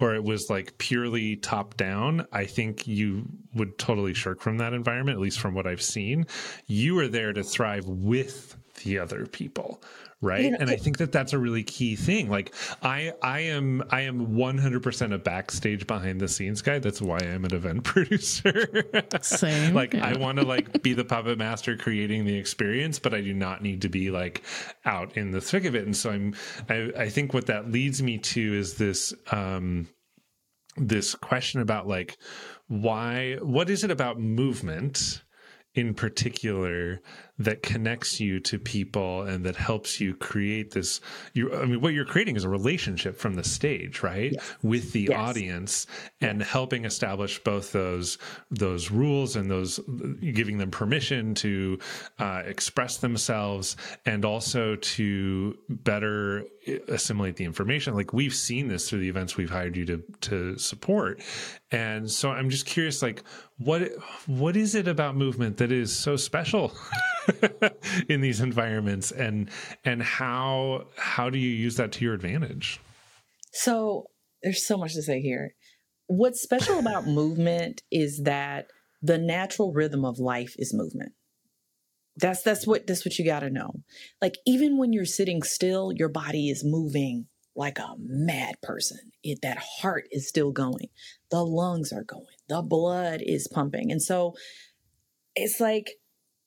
or 0.00 0.14
it 0.14 0.24
was 0.24 0.50
like 0.50 0.76
purely 0.78 1.36
top 1.36 1.76
down, 1.76 2.26
I 2.32 2.44
think 2.46 2.86
you 2.86 3.26
would 3.54 3.78
totally 3.78 4.14
shirk 4.14 4.40
from 4.40 4.58
that 4.58 4.72
environment, 4.72 5.16
at 5.16 5.22
least 5.22 5.38
from 5.38 5.54
what 5.54 5.66
I've 5.66 5.82
seen. 5.82 6.26
You 6.66 6.98
are 6.98 7.08
there 7.08 7.32
to 7.32 7.44
thrive 7.44 7.86
with 7.86 8.56
the 8.82 8.98
other 8.98 9.26
people 9.26 9.82
right? 10.24 10.44
You 10.44 10.50
know, 10.52 10.56
and 10.60 10.70
i 10.70 10.76
think 10.76 10.98
that 10.98 11.12
that's 11.12 11.32
a 11.32 11.38
really 11.38 11.62
key 11.62 11.96
thing. 11.96 12.28
Like 12.28 12.54
i 12.82 13.12
i 13.22 13.40
am 13.40 13.82
i 13.90 14.00
am 14.00 14.28
100% 14.28 15.14
a 15.14 15.18
backstage 15.18 15.86
behind 15.86 16.20
the 16.20 16.28
scenes 16.28 16.62
guy. 16.62 16.78
That's 16.78 17.00
why 17.00 17.18
i'm 17.18 17.44
an 17.44 17.54
event 17.54 17.84
producer. 17.84 18.84
Same. 19.20 19.74
Like 19.74 19.94
yeah. 19.94 20.06
i 20.06 20.16
want 20.16 20.38
to 20.38 20.44
like 20.44 20.82
be 20.82 20.94
the 20.94 21.04
puppet 21.14 21.38
master 21.38 21.76
creating 21.76 22.24
the 22.24 22.36
experience 22.36 22.98
but 22.98 23.14
i 23.14 23.20
do 23.20 23.34
not 23.34 23.62
need 23.62 23.82
to 23.82 23.88
be 23.88 24.10
like 24.10 24.42
out 24.84 25.16
in 25.16 25.30
the 25.30 25.40
thick 25.40 25.64
of 25.64 25.74
it. 25.74 25.84
And 25.84 25.96
so 25.96 26.10
i'm 26.10 26.34
i, 26.68 26.90
I 26.96 27.08
think 27.08 27.34
what 27.34 27.46
that 27.46 27.70
leads 27.70 28.02
me 28.02 28.18
to 28.18 28.54
is 28.54 28.74
this 28.74 29.14
um 29.30 29.88
this 30.76 31.14
question 31.14 31.60
about 31.60 31.86
like 31.86 32.16
why 32.66 33.36
what 33.42 33.70
is 33.70 33.84
it 33.84 33.90
about 33.90 34.18
movement 34.18 35.22
in 35.74 35.94
particular 35.94 37.00
that 37.38 37.62
connects 37.62 38.20
you 38.20 38.38
to 38.38 38.58
people 38.58 39.22
and 39.22 39.44
that 39.44 39.56
helps 39.56 40.00
you 40.00 40.14
create 40.14 40.70
this 40.70 41.00
you 41.32 41.52
i 41.54 41.64
mean 41.64 41.80
what 41.80 41.92
you're 41.92 42.04
creating 42.04 42.36
is 42.36 42.44
a 42.44 42.48
relationship 42.48 43.16
from 43.16 43.34
the 43.34 43.42
stage 43.42 44.02
right 44.02 44.32
yes. 44.32 44.54
with 44.62 44.92
the 44.92 45.08
yes. 45.10 45.18
audience 45.18 45.86
and 46.20 46.42
helping 46.42 46.84
establish 46.84 47.42
both 47.42 47.72
those 47.72 48.18
those 48.50 48.90
rules 48.90 49.34
and 49.34 49.50
those 49.50 49.80
giving 50.32 50.58
them 50.58 50.70
permission 50.70 51.34
to 51.34 51.78
uh, 52.20 52.42
express 52.46 52.98
themselves 52.98 53.76
and 54.06 54.24
also 54.24 54.76
to 54.76 55.58
better 55.68 56.44
assimilate 56.88 57.36
the 57.36 57.44
information 57.44 57.94
like 57.94 58.12
we've 58.12 58.34
seen 58.34 58.68
this 58.68 58.88
through 58.88 59.00
the 59.00 59.08
events 59.08 59.36
we've 59.36 59.50
hired 59.50 59.76
you 59.76 59.84
to 59.84 60.02
to 60.20 60.56
support 60.56 61.20
and 61.72 62.08
so 62.08 62.30
i'm 62.30 62.48
just 62.48 62.64
curious 62.64 63.02
like 63.02 63.24
what 63.58 63.82
what 64.26 64.56
is 64.56 64.74
it 64.74 64.88
about 64.88 65.16
movement 65.16 65.58
that 65.58 65.70
is 65.70 65.96
so 65.96 66.16
special 66.16 66.72
in 68.08 68.20
these 68.20 68.40
environments? 68.40 69.12
And 69.12 69.50
and 69.84 70.02
how 70.02 70.86
how 70.96 71.30
do 71.30 71.38
you 71.38 71.50
use 71.50 71.76
that 71.76 71.92
to 71.92 72.04
your 72.04 72.14
advantage? 72.14 72.80
So 73.52 74.06
there's 74.42 74.66
so 74.66 74.76
much 74.76 74.94
to 74.94 75.02
say 75.02 75.20
here. 75.20 75.54
What's 76.06 76.42
special 76.42 76.78
about 76.78 77.06
movement 77.06 77.82
is 77.90 78.22
that 78.24 78.66
the 79.02 79.18
natural 79.18 79.72
rhythm 79.72 80.04
of 80.04 80.18
life 80.18 80.54
is 80.58 80.74
movement. 80.74 81.12
That's 82.16 82.42
that's 82.42 82.66
what 82.66 82.86
that's 82.86 83.04
what 83.04 83.18
you 83.18 83.24
got 83.24 83.40
to 83.40 83.50
know. 83.50 83.70
Like 84.20 84.34
even 84.46 84.78
when 84.78 84.92
you're 84.92 85.04
sitting 85.04 85.42
still 85.42 85.92
your 85.92 86.08
body 86.08 86.48
is 86.48 86.64
moving 86.64 87.26
like 87.56 87.78
a 87.78 87.94
mad 87.98 88.56
person. 88.62 88.98
It, 89.22 89.38
that 89.42 89.58
heart 89.58 90.08
is 90.10 90.28
still 90.28 90.50
going. 90.50 90.88
The 91.30 91.44
lungs 91.44 91.92
are 91.92 92.02
going 92.02 92.26
the 92.48 92.62
blood 92.62 93.20
is 93.24 93.48
pumping. 93.52 93.90
And 93.90 94.02
so 94.02 94.34
it's 95.34 95.60
like 95.60 95.90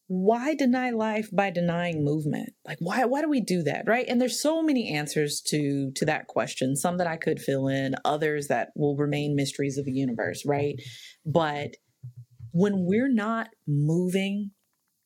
why 0.10 0.56
deny 0.56 0.90
life 0.92 1.28
by 1.34 1.50
denying 1.50 2.04
movement? 2.04 2.54
Like 2.66 2.78
why 2.80 3.04
why 3.06 3.22
do 3.22 3.30
we 3.30 3.42
do 3.42 3.64
that 3.64 3.84
right? 3.86 4.06
And 4.08 4.22
there's 4.22 4.42
so 4.42 4.62
many 4.64 4.94
answers 4.94 5.42
to 5.48 5.92
to 5.96 6.06
that 6.06 6.28
question 6.28 6.76
some 6.76 6.98
that 6.98 7.08
i 7.08 7.18
could 7.18 7.40
fill 7.40 7.68
in 7.68 7.96
others 8.06 8.48
that 8.48 8.70
will 8.76 8.96
remain 8.96 9.36
mysteries 9.36 9.78
of 9.78 9.86
the 9.86 9.92
universe 9.92 10.44
right? 10.46 10.76
But 11.26 11.72
when 12.52 12.86
we're 12.86 13.14
not 13.14 13.50
moving 13.68 14.52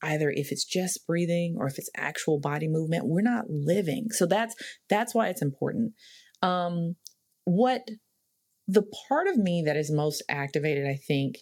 either 0.03 0.31
if 0.35 0.51
it's 0.51 0.65
just 0.65 1.05
breathing 1.07 1.55
or 1.57 1.67
if 1.67 1.77
it's 1.77 1.89
actual 1.97 2.39
body 2.39 2.67
movement 2.67 3.07
we're 3.07 3.21
not 3.21 3.45
living. 3.49 4.07
So 4.11 4.27
that's 4.27 4.55
that's 4.87 5.15
why 5.15 5.29
it's 5.29 5.41
important. 5.41 5.93
Um 6.43 6.95
what 7.45 7.81
the 8.71 8.83
part 9.07 9.27
of 9.27 9.37
me 9.37 9.63
that 9.65 9.75
is 9.75 9.91
most 9.91 10.23
activated 10.29 10.87
i 10.87 10.95
think 10.95 11.37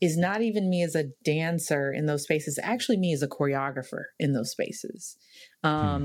is 0.00 0.16
not 0.16 0.42
even 0.42 0.68
me 0.68 0.82
as 0.82 0.94
a 0.94 1.04
dancer 1.24 1.92
in 1.92 2.06
those 2.06 2.24
spaces, 2.24 2.58
actually 2.62 2.98
me 2.98 3.12
as 3.12 3.22
a 3.22 3.28
choreographer 3.28 4.04
in 4.18 4.32
those 4.32 4.50
spaces. 4.50 5.16
Um, 5.62 6.02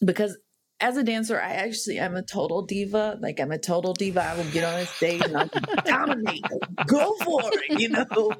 hmm. 0.00 0.06
Because 0.06 0.36
as 0.80 0.96
a 0.96 1.04
dancer, 1.04 1.40
I 1.40 1.52
actually 1.52 1.98
am 1.98 2.16
a 2.16 2.22
total 2.22 2.66
diva. 2.66 3.18
Like 3.20 3.40
I'm 3.40 3.52
a 3.52 3.58
total 3.58 3.94
diva. 3.94 4.22
I 4.22 4.36
will 4.36 4.50
get 4.50 4.64
on 4.64 4.80
a 4.80 4.86
stage 4.86 5.22
and 5.22 5.36
I'll 5.36 5.50
dominate. 5.84 6.44
Go 6.86 7.14
for 7.22 7.40
it, 7.44 7.80
you 7.80 7.90
know. 7.90 8.32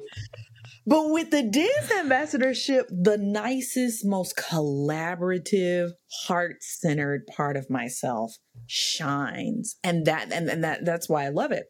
But 0.87 1.09
with 1.09 1.31
the 1.31 1.41
dance 1.41 1.91
ambassadorship, 1.91 2.87
the 2.89 3.17
nicest, 3.17 4.05
most 4.05 4.37
collaborative, 4.37 5.91
heart-centered 6.25 7.25
part 7.27 7.57
of 7.57 7.69
myself 7.69 8.35
shines. 8.67 9.77
And 9.83 10.05
that 10.05 10.31
and, 10.31 10.47
and 10.47 10.63
that 10.63 10.85
that's 10.85 11.09
why 11.09 11.25
I 11.25 11.29
love 11.29 11.51
it. 11.51 11.65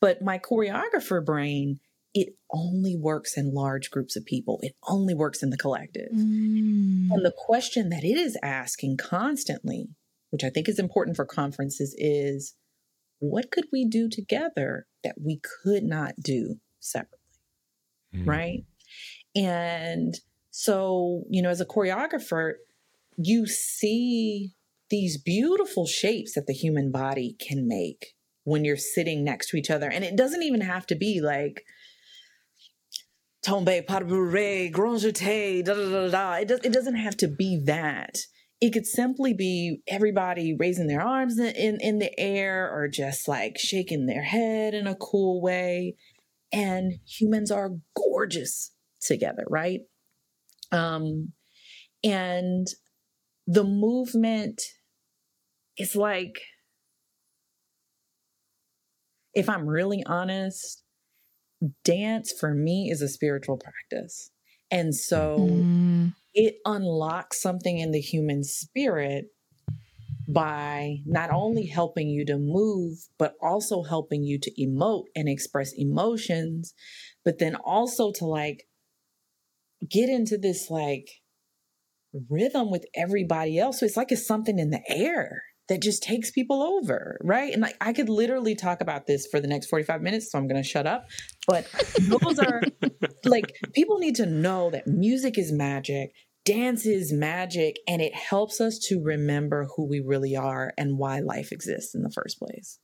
But 0.00 0.22
my 0.22 0.38
choreographer 0.38 1.24
brain 1.24 1.80
it 2.14 2.28
only 2.52 2.96
works 2.96 3.36
in 3.36 3.52
large 3.52 3.90
groups 3.90 4.14
of 4.14 4.24
people. 4.24 4.60
It 4.62 4.74
only 4.88 5.14
works 5.14 5.42
in 5.42 5.50
the 5.50 5.56
collective. 5.56 6.10
Mm. 6.14 7.08
And 7.10 7.24
the 7.24 7.34
question 7.36 7.88
that 7.88 8.04
it 8.04 8.16
is 8.16 8.38
asking 8.40 8.98
constantly, 8.98 9.88
which 10.30 10.44
I 10.44 10.50
think 10.50 10.68
is 10.68 10.78
important 10.78 11.16
for 11.16 11.26
conferences, 11.26 11.92
is 11.98 12.54
what 13.18 13.50
could 13.50 13.64
we 13.72 13.84
do 13.84 14.08
together 14.08 14.86
that 15.02 15.16
we 15.20 15.40
could 15.64 15.82
not 15.82 16.14
do 16.22 16.60
separately? 16.78 17.18
Mm. 18.14 18.26
Right. 18.26 18.64
And 19.34 20.14
so, 20.50 21.24
you 21.28 21.42
know, 21.42 21.50
as 21.50 21.60
a 21.60 21.66
choreographer, 21.66 22.52
you 23.16 23.46
see 23.46 24.52
these 24.90 25.20
beautiful 25.20 25.86
shapes 25.86 26.34
that 26.34 26.46
the 26.46 26.52
human 26.52 26.92
body 26.92 27.36
can 27.40 27.66
make 27.66 28.14
when 28.44 28.64
you're 28.64 28.76
sitting 28.76 29.24
next 29.24 29.48
to 29.50 29.56
each 29.56 29.70
other. 29.70 29.88
And 29.88 30.04
it 30.04 30.16
doesn't 30.16 30.42
even 30.42 30.60
have 30.60 30.86
to 30.86 30.94
be 30.94 31.20
like, 31.20 31.64
tombe, 33.44 33.86
pas 33.86 34.00
de 34.00 34.04
bourrée, 34.04 34.70
grand 34.70 35.00
jeté, 35.00 35.64
da 35.64 35.74
da 35.74 35.90
da 35.90 36.08
da. 36.08 36.34
It, 36.34 36.48
does, 36.48 36.60
it 36.62 36.72
doesn't 36.72 36.96
have 36.96 37.16
to 37.18 37.28
be 37.28 37.62
that. 37.64 38.18
It 38.60 38.72
could 38.72 38.86
simply 38.86 39.34
be 39.34 39.82
everybody 39.88 40.54
raising 40.58 40.86
their 40.86 41.02
arms 41.02 41.38
in, 41.38 41.54
in, 41.54 41.78
in 41.80 41.98
the 41.98 42.18
air 42.18 42.70
or 42.72 42.88
just 42.88 43.26
like 43.28 43.58
shaking 43.58 44.06
their 44.06 44.22
head 44.22 44.74
in 44.74 44.86
a 44.86 44.94
cool 44.94 45.42
way. 45.42 45.96
And 46.54 46.94
humans 47.04 47.50
are 47.50 47.70
gorgeous 47.96 48.72
together, 49.02 49.44
right? 49.50 49.80
Um, 50.70 51.32
and 52.04 52.66
the 53.46 53.64
movement 53.64 54.62
is 55.76 55.96
like, 55.96 56.40
if 59.34 59.48
I'm 59.48 59.66
really 59.66 60.04
honest, 60.06 60.84
dance 61.84 62.32
for 62.38 62.54
me 62.54 62.88
is 62.90 63.02
a 63.02 63.08
spiritual 63.08 63.58
practice. 63.58 64.30
And 64.70 64.94
so 64.94 65.38
mm. 65.40 66.14
it 66.34 66.56
unlocks 66.64 67.42
something 67.42 67.78
in 67.78 67.90
the 67.90 68.00
human 68.00 68.44
spirit 68.44 69.26
by 70.28 70.96
not 71.06 71.30
only 71.30 71.66
helping 71.66 72.08
you 72.08 72.24
to 72.26 72.38
move, 72.38 72.98
but 73.18 73.34
also 73.42 73.82
helping 73.82 74.22
you 74.22 74.38
to 74.40 74.50
emote 74.60 75.04
and 75.14 75.28
express 75.28 75.72
emotions, 75.76 76.74
but 77.24 77.38
then 77.38 77.54
also 77.56 78.12
to 78.12 78.24
like 78.24 78.64
get 79.88 80.08
into 80.08 80.38
this 80.38 80.70
like 80.70 81.08
rhythm 82.30 82.70
with 82.70 82.84
everybody 82.94 83.58
else. 83.58 83.80
So 83.80 83.86
it's 83.86 83.96
like 83.96 84.12
it's 84.12 84.26
something 84.26 84.58
in 84.58 84.70
the 84.70 84.82
air 84.88 85.42
that 85.68 85.82
just 85.82 86.02
takes 86.02 86.30
people 86.30 86.62
over, 86.62 87.18
right? 87.22 87.52
And 87.52 87.62
like 87.62 87.76
I 87.80 87.92
could 87.92 88.08
literally 88.08 88.54
talk 88.54 88.80
about 88.80 89.06
this 89.06 89.26
for 89.30 89.40
the 89.40 89.48
next 89.48 89.68
45 89.68 90.02
minutes, 90.02 90.30
so 90.30 90.38
I'm 90.38 90.46
going 90.46 90.62
to 90.62 90.68
shut 90.68 90.86
up. 90.86 91.06
But 91.46 91.66
those 92.00 92.38
are 92.38 92.60
like 93.24 93.54
people 93.74 93.98
need 93.98 94.16
to 94.16 94.26
know 94.26 94.70
that 94.70 94.86
music 94.86 95.38
is 95.38 95.52
magic, 95.52 96.12
dance 96.44 96.86
is 96.86 97.12
magic, 97.12 97.78
and 97.88 98.02
it 98.02 98.14
helps 98.14 98.60
us 98.60 98.78
to 98.88 99.02
remember 99.02 99.66
who 99.76 99.86
we 99.86 100.00
really 100.00 100.36
are 100.36 100.72
and 100.76 100.98
why 100.98 101.20
life 101.20 101.52
exists 101.52 101.94
in 101.94 102.02
the 102.02 102.10
first 102.10 102.38
place. 102.38 102.78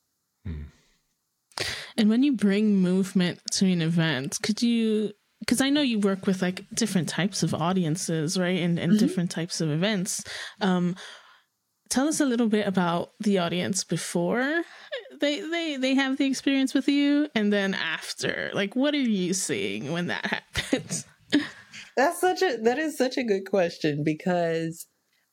And 1.96 2.08
when 2.08 2.22
you 2.22 2.32
bring 2.36 2.76
movement 2.76 3.40
to 3.52 3.66
an 3.66 3.82
event, 3.82 4.38
could 4.42 4.62
you 4.62 5.12
because 5.40 5.60
I 5.60 5.70
know 5.70 5.80
you 5.80 5.98
work 5.98 6.26
with 6.26 6.42
like 6.42 6.64
different 6.74 7.08
types 7.08 7.42
of 7.42 7.54
audiences, 7.54 8.38
right? 8.38 8.60
And, 8.60 8.78
and 8.78 8.92
mm-hmm. 8.92 8.98
different 8.98 9.30
types 9.30 9.60
of 9.60 9.70
events. 9.70 10.22
Um, 10.60 10.96
tell 11.88 12.06
us 12.08 12.20
a 12.20 12.26
little 12.26 12.48
bit 12.48 12.66
about 12.66 13.10
the 13.20 13.38
audience 13.38 13.84
before 13.84 14.62
they 15.20 15.40
they 15.40 15.76
they 15.76 15.94
have 15.94 16.16
the 16.16 16.26
experience 16.26 16.72
with 16.72 16.88
you 16.88 17.28
and 17.34 17.52
then 17.52 17.74
after 17.74 18.50
like 18.54 18.76
what 18.76 18.94
are 18.94 18.98
you 18.98 19.34
seeing 19.34 19.90
when 19.92 20.06
that 20.06 20.24
happens 20.54 21.04
that's 22.00 22.20
such 22.20 22.42
a 22.42 22.56
that 22.62 22.78
is 22.78 22.96
such 22.96 23.16
a 23.16 23.24
good 23.24 23.48
question 23.48 24.02
because 24.04 24.86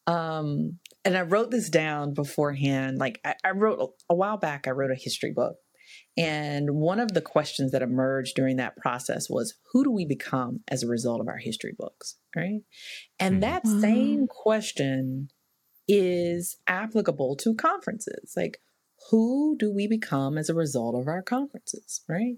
um 0.05 0.77
and 1.05 1.17
i 1.17 1.21
wrote 1.21 1.51
this 1.51 1.69
down 1.69 2.13
beforehand 2.13 2.97
like 2.97 3.19
i, 3.25 3.35
I 3.43 3.51
wrote 3.51 3.79
a, 3.79 4.13
a 4.13 4.15
while 4.15 4.37
back 4.37 4.67
i 4.67 4.71
wrote 4.71 4.91
a 4.91 4.95
history 4.95 5.33
book 5.33 5.55
and 6.17 6.71
one 6.71 6.99
of 6.99 7.13
the 7.13 7.21
questions 7.21 7.71
that 7.71 7.81
emerged 7.81 8.35
during 8.35 8.57
that 8.57 8.75
process 8.77 9.27
was 9.29 9.55
who 9.71 9.83
do 9.83 9.91
we 9.91 10.05
become 10.05 10.61
as 10.67 10.83
a 10.83 10.87
result 10.87 11.21
of 11.21 11.27
our 11.27 11.37
history 11.37 11.73
books 11.77 12.17
right 12.35 12.61
and 13.19 13.35
mm-hmm. 13.35 13.41
that 13.41 13.67
same 13.67 14.27
question 14.27 15.29
is 15.87 16.57
applicable 16.67 17.35
to 17.37 17.55
conferences. 17.55 18.33
Like, 18.35 18.59
who 19.09 19.55
do 19.57 19.73
we 19.73 19.87
become 19.87 20.37
as 20.37 20.49
a 20.49 20.55
result 20.55 20.99
of 20.99 21.07
our 21.07 21.21
conferences, 21.21 22.01
right? 22.09 22.35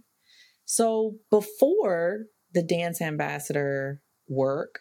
So 0.66 1.16
before 1.32 2.26
the 2.54 2.62
dance 2.62 3.02
ambassador 3.02 4.02
work, 4.30 4.80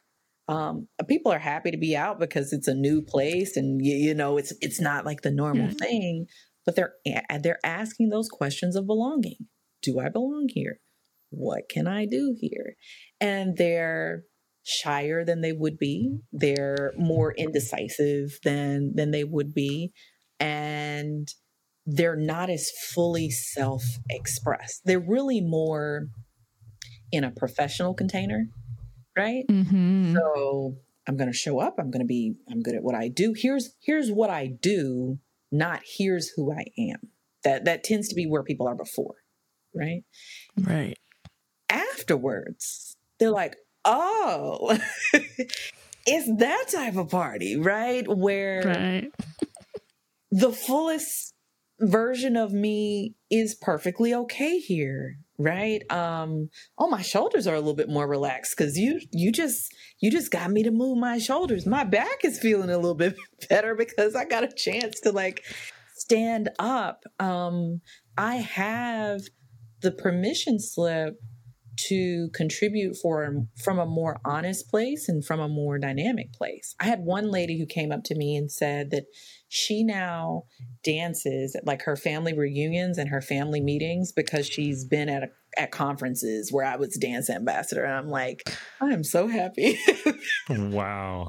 um, 0.48 0.88
people 1.08 1.32
are 1.32 1.38
happy 1.38 1.70
to 1.70 1.76
be 1.76 1.96
out 1.96 2.18
because 2.18 2.52
it's 2.52 2.68
a 2.68 2.74
new 2.74 3.02
place 3.02 3.56
and 3.56 3.84
you, 3.84 3.96
you 3.96 4.14
know 4.14 4.38
it's 4.38 4.52
it's 4.60 4.80
not 4.80 5.04
like 5.04 5.22
the 5.22 5.30
normal 5.30 5.68
yeah. 5.68 5.74
thing. 5.80 6.26
But 6.64 6.76
they're 6.76 6.94
they're 7.40 7.60
asking 7.64 8.10
those 8.10 8.28
questions 8.28 8.76
of 8.76 8.86
belonging. 8.86 9.36
Do 9.82 10.00
I 10.00 10.08
belong 10.10 10.48
here? 10.48 10.80
What 11.30 11.68
can 11.70 11.86
I 11.86 12.06
do 12.06 12.34
here? 12.38 12.74
And 13.20 13.56
they're 13.56 14.24
shyer 14.64 15.24
than 15.24 15.40
they 15.40 15.52
would 15.52 15.78
be. 15.78 16.18
They're 16.32 16.92
more 16.98 17.32
indecisive 17.32 18.38
than 18.44 18.92
than 18.94 19.10
they 19.10 19.24
would 19.24 19.54
be, 19.54 19.92
and 20.38 21.28
they're 21.86 22.16
not 22.16 22.50
as 22.50 22.70
fully 22.94 23.30
self 23.30 23.82
expressed. 24.10 24.82
They're 24.84 25.00
really 25.00 25.40
more 25.40 26.08
in 27.10 27.24
a 27.24 27.30
professional 27.30 27.94
container, 27.94 28.46
right? 29.18 29.44
Mm-hmm. 29.50 30.14
So 30.14 30.76
I'm 31.06 31.16
going 31.16 31.30
to 31.30 31.36
show 31.36 31.58
up. 31.58 31.76
I'm 31.78 31.90
going 31.90 32.00
to 32.02 32.06
be, 32.06 32.34
I'm 32.50 32.62
good 32.62 32.74
at 32.76 32.82
what 32.82 32.94
I 32.94 33.08
do. 33.08 33.34
Here's, 33.36 33.74
here's 33.80 34.10
what 34.10 34.30
I 34.30 34.46
do, 34.46 35.18
not 35.50 35.80
here's 35.96 36.30
who 36.36 36.52
I 36.52 36.66
am. 36.78 37.10
That, 37.44 37.64
that 37.64 37.84
tends 37.84 38.08
to 38.08 38.14
be 38.14 38.26
where 38.26 38.42
people 38.42 38.68
are 38.68 38.74
before, 38.74 39.14
right? 39.74 40.02
Right. 40.56 40.96
Afterwards, 41.68 42.96
they're 43.18 43.30
like, 43.30 43.56
oh, 43.84 44.78
it's 46.06 46.38
that 46.38 46.64
type 46.72 46.96
of 46.96 47.10
party, 47.10 47.56
right? 47.56 48.06
Where 48.06 48.62
Right. 48.64 49.10
the 50.30 50.52
fullest 50.52 51.34
version 51.80 52.36
of 52.36 52.52
me 52.52 53.14
is 53.30 53.54
perfectly 53.54 54.12
okay 54.14 54.58
here 54.58 55.18
right? 55.38 55.82
Um 55.90 56.50
oh 56.78 56.88
my 56.88 57.02
shoulders 57.02 57.46
are 57.46 57.54
a 57.54 57.58
little 57.58 57.74
bit 57.74 57.88
more 57.88 58.06
relaxed 58.06 58.56
because 58.56 58.76
you 58.76 59.00
you 59.12 59.32
just 59.32 59.72
you 60.00 60.10
just 60.10 60.30
got 60.30 60.50
me 60.50 60.62
to 60.64 60.70
move 60.70 60.98
my 60.98 61.18
shoulders. 61.18 61.66
My 61.66 61.84
back 61.84 62.24
is 62.24 62.38
feeling 62.38 62.70
a 62.70 62.76
little 62.76 62.94
bit 62.94 63.16
better 63.48 63.74
because 63.74 64.14
i 64.14 64.24
got 64.24 64.44
a 64.44 64.52
chance 64.54 65.00
to 65.00 65.12
like 65.12 65.44
stand 65.94 66.50
up. 66.58 67.04
Um 67.20 67.80
i 68.16 68.36
have 68.36 69.20
the 69.80 69.92
permission 69.92 70.58
slip 70.58 71.14
to 71.86 72.28
contribute 72.34 72.96
for 72.96 73.46
from 73.62 73.78
a 73.78 73.86
more 73.86 74.20
honest 74.24 74.68
place 74.68 75.08
and 75.08 75.24
from 75.24 75.40
a 75.40 75.48
more 75.48 75.78
dynamic 75.78 76.32
place. 76.32 76.74
I 76.80 76.84
had 76.84 77.00
one 77.00 77.30
lady 77.30 77.58
who 77.58 77.66
came 77.66 77.92
up 77.92 78.04
to 78.04 78.14
me 78.14 78.36
and 78.36 78.50
said 78.50 78.90
that 78.90 79.04
she 79.48 79.84
now 79.84 80.44
dances 80.84 81.54
at 81.54 81.66
like 81.66 81.82
her 81.82 81.96
family 81.96 82.32
reunions 82.36 82.98
and 82.98 83.08
her 83.08 83.22
family 83.22 83.60
meetings 83.60 84.12
because 84.12 84.46
she's 84.46 84.84
been 84.84 85.08
at 85.08 85.22
a, 85.22 85.28
at 85.56 85.70
conferences 85.70 86.52
where 86.52 86.66
I 86.66 86.76
was 86.76 86.96
dance 86.96 87.30
ambassador 87.30 87.84
and 87.84 87.94
I'm 87.94 88.08
like 88.08 88.42
I 88.80 88.86
am 88.86 89.04
so 89.04 89.28
happy. 89.28 89.78
wow. 90.48 91.28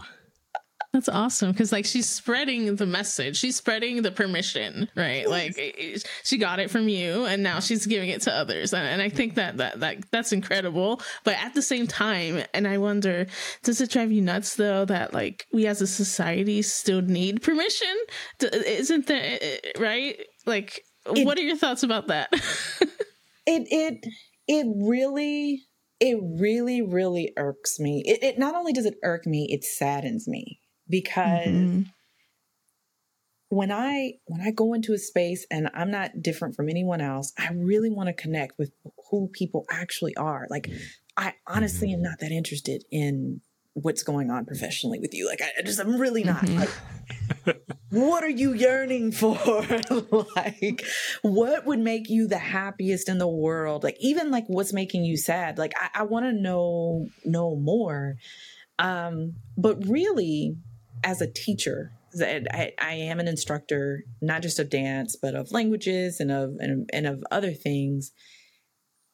That's 0.91 1.07
awesome 1.07 1.51
because 1.51 1.71
like 1.71 1.85
she's 1.85 2.09
spreading 2.09 2.75
the 2.75 2.87
message, 2.87 3.37
she's 3.37 3.55
spreading 3.55 4.01
the 4.01 4.09
permission, 4.11 4.89
right? 4.95 5.29
Like 5.29 5.53
it- 5.55 6.03
she 6.23 6.37
got 6.39 6.59
it 6.59 6.71
from 6.71 6.89
you, 6.89 7.25
and 7.25 7.43
now 7.43 7.59
she's 7.59 7.85
giving 7.85 8.09
it 8.09 8.21
to 8.23 8.33
others, 8.33 8.73
and, 8.73 8.87
and 8.87 8.99
I 9.01 9.09
think 9.09 9.35
that 9.35 9.57
that 9.57 9.79
that 9.81 9.97
that's 10.11 10.31
incredible. 10.31 10.99
But 11.23 11.35
at 11.35 11.53
the 11.53 11.61
same 11.61 11.85
time, 11.85 12.43
and 12.55 12.67
I 12.67 12.79
wonder, 12.79 13.27
does 13.63 13.81
it 13.81 13.91
drive 13.91 14.11
you 14.11 14.21
nuts 14.21 14.55
though 14.55 14.83
that 14.85 15.13
like 15.13 15.45
we 15.53 15.67
as 15.67 15.79
a 15.81 15.87
society 15.87 16.63
still 16.63 17.03
need 17.03 17.43
permission? 17.43 17.95
Isn't 18.41 19.05
that 19.07 19.73
right? 19.79 20.19
Like, 20.47 20.81
It- 21.15 21.23
what 21.23 21.37
are 21.37 21.43
your 21.43 21.57
thoughts 21.57 21.83
about 21.83 22.07
that? 22.07 22.29
it 23.45 23.67
it 23.69 24.05
it 24.47 24.65
really 24.75 25.65
it 25.99 26.17
really 26.39 26.81
really 26.81 27.31
irks 27.37 27.79
me. 27.79 28.01
It, 28.07 28.23
it 28.23 28.39
not 28.39 28.55
only 28.55 28.73
does 28.73 28.87
it 28.87 28.95
irk 29.03 29.27
me, 29.27 29.47
it 29.51 29.63
saddens 29.63 30.27
me 30.27 30.59
because 30.89 31.69
Mhm. 31.69 31.85
when 33.49 33.71
I 33.71 34.13
when 34.25 34.41
I 34.41 34.51
go 34.51 34.73
into 34.73 34.93
a 34.93 34.97
space 34.97 35.45
and 35.49 35.69
I'm 35.73 35.89
not 35.89 36.21
different 36.21 36.55
from 36.55 36.69
anyone 36.69 37.01
else, 37.01 37.33
I 37.37 37.51
really 37.53 37.89
want 37.89 38.07
to 38.07 38.13
connect 38.13 38.57
with 38.59 38.71
who 39.09 39.27
people 39.33 39.65
actually 39.69 40.15
are. 40.15 40.45
Like 40.49 40.69
I 41.17 41.33
honestly 41.47 41.91
am 41.93 42.01
not 42.01 42.19
that 42.19 42.31
interested 42.31 42.83
in 42.91 43.41
what's 43.73 44.03
going 44.03 44.29
on 44.29 44.45
professionally 44.45 44.99
with 44.99 45.13
you. 45.13 45.27
Like 45.27 45.41
I 45.41 45.49
I 45.59 45.61
just 45.63 45.79
I'm 45.79 45.97
really 45.99 46.23
not. 46.23 46.45
Mhm. 46.45 46.59
Like 46.59 46.69
what 47.89 48.23
are 48.23 48.29
you 48.29 48.53
yearning 48.53 49.11
for? 49.21 49.39
like 50.35 50.83
what 51.23 51.65
would 51.65 51.79
make 51.79 52.07
you 52.07 52.27
the 52.27 52.37
happiest 52.37 53.09
in 53.09 53.17
the 53.17 53.27
world? 53.27 53.83
Like 53.83 53.97
even 53.99 54.29
like 54.29 54.45
what's 54.47 54.73
making 54.73 55.05
you 55.05 55.17
sad? 55.17 55.57
Like 55.57 55.73
I, 55.75 56.01
I 56.01 56.03
want 56.03 56.25
to 56.25 56.33
know 56.33 57.07
know 57.25 57.55
more. 57.55 58.15
Um, 58.77 59.35
but 59.57 59.85
really, 59.87 60.55
as 61.03 61.21
a 61.21 61.31
teacher, 61.31 61.91
that 62.13 62.47
I, 62.51 62.73
I 62.79 62.93
am 62.93 63.19
an 63.19 63.27
instructor, 63.27 64.03
not 64.21 64.41
just 64.41 64.59
of 64.59 64.69
dance, 64.69 65.15
but 65.15 65.35
of 65.35 65.51
languages 65.51 66.19
and 66.19 66.31
of 66.31 66.55
and, 66.59 66.89
and 66.91 67.07
of 67.07 67.23
other 67.31 67.51
things. 67.51 68.11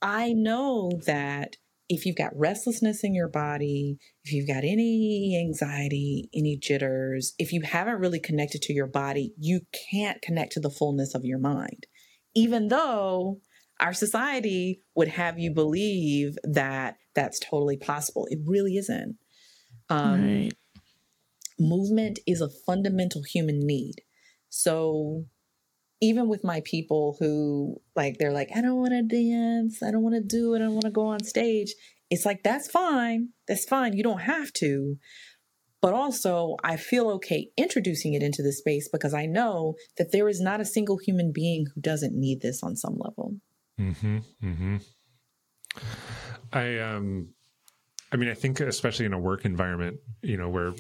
I 0.02 0.34
know 0.34 0.92
that 1.06 1.58
if 1.88 2.06
you've 2.06 2.16
got 2.16 2.36
restlessness 2.36 3.04
in 3.04 3.14
your 3.14 3.28
body, 3.28 3.98
if 4.24 4.34
you've 4.34 4.48
got 4.48 4.64
any 4.64 5.40
anxiety, 5.40 6.30
any 6.34 6.58
jitters, 6.58 7.34
if 7.38 7.52
you 7.52 7.62
haven't 7.62 8.00
really 8.00 8.20
connected 8.20 8.62
to 8.64 8.74
your 8.74 8.88
body, 8.88 9.34
you 9.38 9.62
can't 9.92 10.22
connect 10.22 10.54
to 10.54 10.60
the 10.60 10.70
fullness 10.70 11.14
of 11.14 11.26
your 11.26 11.38
mind. 11.38 11.86
Even 12.34 12.70
though 12.70 13.40
our 13.80 13.94
society 13.94 14.82
would 14.96 15.10
have 15.10 15.38
you 15.38 15.54
believe 15.54 16.38
that 16.44 16.98
that's 17.14 17.40
totally 17.40 17.78
possible, 17.78 18.28
it 18.30 18.40
really 18.46 18.78
isn't. 18.78 19.18
Um, 19.90 20.24
right. 20.24 20.54
Movement 21.60 22.20
is 22.28 22.42
a 22.42 22.50
fundamental 22.50 23.24
human 23.24 23.60
need. 23.60 24.02
So 24.50 25.26
even 26.02 26.28
with 26.28 26.44
my 26.44 26.62
people 26.66 27.16
who 27.20 27.82
like 27.96 28.18
they're 28.18 28.32
like, 28.32 28.50
I 28.56 28.62
don't 28.62 28.76
want 28.76 28.92
to 28.92 29.02
dance, 29.02 29.82
I 29.82 29.92
don't 29.92 30.04
want 30.04 30.16
to 30.16 30.22
do 30.22 30.54
it, 30.54 30.58
I 30.58 30.66
don't 30.66 30.74
want 30.74 30.86
to 30.86 30.92
go 30.92 31.08
on 31.08 31.24
stage. 31.24 31.74
It's 32.10 32.26
like 32.26 32.44
that's 32.44 32.70
fine. 32.70 33.30
That's 33.48 33.66
fine. 33.66 33.94
You 33.94 34.04
don't 34.04 34.22
have 34.22 34.54
to. 34.54 34.98
But 35.82 35.94
also, 35.94 36.56
I 36.64 36.78
feel 36.78 37.10
okay 37.12 37.50
introducing 37.58 38.14
it 38.14 38.24
into 38.24 38.42
the 38.42 38.54
space 38.54 38.90
because 38.92 39.14
I 39.14 39.26
know 39.26 39.76
that 39.98 40.12
there 40.12 40.28
is 40.28 40.42
not 40.42 40.60
a 40.60 40.66
single 40.66 40.98
human 40.98 41.32
being 41.34 41.68
who 41.74 41.82
doesn't 41.82 42.14
need 42.14 42.42
this 42.42 42.64
on 42.64 42.76
some 42.76 42.98
level. 42.98 43.36
Mm-hmm. 43.80 44.18
Mm-hmm. 44.44 44.78
I 46.54 46.80
um 46.80 47.30
I 48.12 48.16
mean 48.16 48.30
I 48.30 48.34
think 48.34 48.62
especially 48.62 49.06
in 49.06 49.14
a 49.14 49.20
work 49.20 49.46
environment, 49.46 49.98
you 50.22 50.38
know, 50.38 50.50
where 50.50 50.74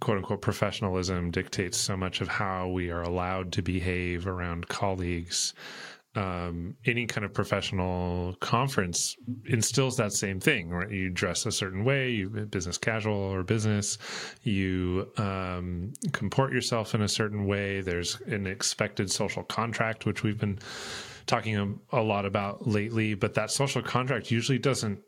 quote 0.00 0.18
unquote 0.18 0.42
professionalism 0.42 1.30
dictates 1.30 1.78
so 1.78 1.96
much 1.96 2.20
of 2.20 2.28
how 2.28 2.68
we 2.68 2.90
are 2.90 3.02
allowed 3.02 3.52
to 3.52 3.62
behave 3.62 4.26
around 4.26 4.68
colleagues. 4.68 5.54
Um, 6.14 6.76
any 6.86 7.04
kind 7.04 7.26
of 7.26 7.34
professional 7.34 8.34
conference 8.40 9.14
instills 9.44 9.98
that 9.98 10.14
same 10.14 10.40
thing, 10.40 10.70
right? 10.70 10.90
You 10.90 11.10
dress 11.10 11.44
a 11.44 11.52
certain 11.52 11.84
way, 11.84 12.10
you 12.10 12.30
business 12.30 12.78
casual 12.78 13.14
or 13.14 13.42
business, 13.42 13.98
you 14.42 15.08
um, 15.18 15.92
comport 16.12 16.54
yourself 16.54 16.94
in 16.94 17.02
a 17.02 17.08
certain 17.08 17.46
way. 17.46 17.82
There's 17.82 18.18
an 18.22 18.46
expected 18.46 19.10
social 19.10 19.42
contract, 19.42 20.06
which 20.06 20.22
we've 20.22 20.38
been 20.38 20.58
talking 21.26 21.56
a, 21.92 22.00
a 22.00 22.02
lot 22.02 22.24
about 22.24 22.66
lately, 22.66 23.12
but 23.12 23.34
that 23.34 23.50
social 23.50 23.82
contract 23.82 24.30
usually 24.30 24.58
doesn't 24.58 25.00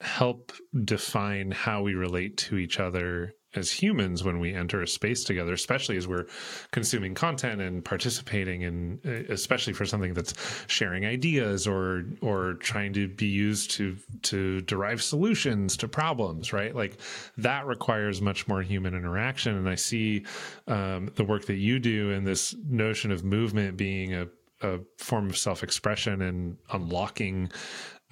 help 0.00 0.52
define 0.84 1.50
how 1.50 1.82
we 1.82 1.94
relate 1.94 2.36
to 2.36 2.58
each 2.58 2.78
other 2.78 3.32
as 3.56 3.70
humans 3.70 4.24
when 4.24 4.38
we 4.38 4.54
enter 4.54 4.82
a 4.82 4.86
space 4.86 5.24
together, 5.24 5.52
especially 5.52 5.96
as 5.96 6.08
we're 6.08 6.26
consuming 6.70 7.14
content 7.14 7.60
and 7.60 7.84
participating 7.84 8.62
in, 8.62 9.26
especially 9.28 9.72
for 9.72 9.84
something 9.84 10.14
that's 10.14 10.34
sharing 10.66 11.06
ideas 11.06 11.66
or 11.66 12.04
or 12.20 12.54
trying 12.54 12.92
to 12.92 13.08
be 13.08 13.26
used 13.26 13.70
to 13.72 13.96
to 14.22 14.60
derive 14.62 15.02
solutions 15.02 15.76
to 15.76 15.88
problems, 15.88 16.52
right? 16.52 16.74
Like 16.74 16.98
that 17.38 17.66
requires 17.66 18.20
much 18.20 18.48
more 18.48 18.62
human 18.62 18.94
interaction. 18.94 19.56
And 19.56 19.68
I 19.68 19.74
see 19.74 20.24
um, 20.66 21.10
the 21.14 21.24
work 21.24 21.46
that 21.46 21.56
you 21.56 21.78
do 21.78 22.12
and 22.12 22.26
this 22.26 22.54
notion 22.68 23.10
of 23.10 23.24
movement 23.24 23.76
being 23.76 24.14
a 24.14 24.26
a 24.62 24.80
form 24.96 25.28
of 25.28 25.36
self-expression 25.36 26.22
and 26.22 26.56
unlocking 26.72 27.50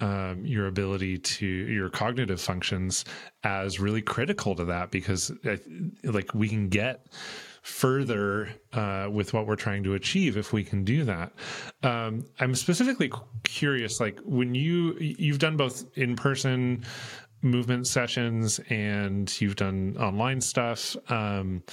um, 0.03 0.45
your 0.45 0.67
ability 0.67 1.17
to 1.17 1.45
your 1.45 1.89
cognitive 1.89 2.41
functions 2.41 3.05
as 3.45 3.79
really 3.79 4.01
critical 4.01 4.53
to 4.53 4.65
that 4.65 4.91
because 4.91 5.31
uh, 5.45 5.55
like 6.03 6.33
we 6.33 6.49
can 6.49 6.67
get 6.67 7.05
further 7.61 8.49
uh, 8.73 9.07
with 9.09 9.33
what 9.33 9.47
we're 9.47 9.55
trying 9.55 9.81
to 9.81 9.93
achieve 9.93 10.35
if 10.35 10.51
we 10.51 10.61
can 10.61 10.83
do 10.83 11.05
that. 11.05 11.31
Um, 11.83 12.25
i'm 12.39 12.53
specifically 12.53 13.11
curious 13.43 14.01
like 14.01 14.19
when 14.25 14.53
you 14.53 14.97
you've 14.99 15.39
done 15.39 15.55
both 15.55 15.85
in-person 15.97 16.83
movement 17.41 17.87
sessions 17.87 18.59
and 18.69 19.39
you've 19.39 19.55
done 19.55 19.95
online 19.97 20.41
stuff 20.41 20.97
um, 21.09 21.63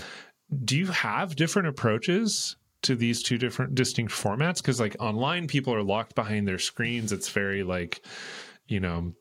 do 0.64 0.78
you 0.78 0.86
have 0.86 1.34
different 1.34 1.66
approaches 1.66 2.56
to 2.82 2.96
these 2.96 3.22
two 3.22 3.38
different 3.38 3.74
distinct 3.74 4.12
formats? 4.12 4.56
Because 4.56 4.80
like 4.80 4.96
online 5.00 5.46
people 5.46 5.74
are 5.74 5.82
locked 5.82 6.14
behind 6.14 6.46
their 6.46 6.58
screens. 6.58 7.12
It's 7.12 7.28
very 7.28 7.62
like 7.62 8.04
you 8.68 8.80
know 8.80 9.12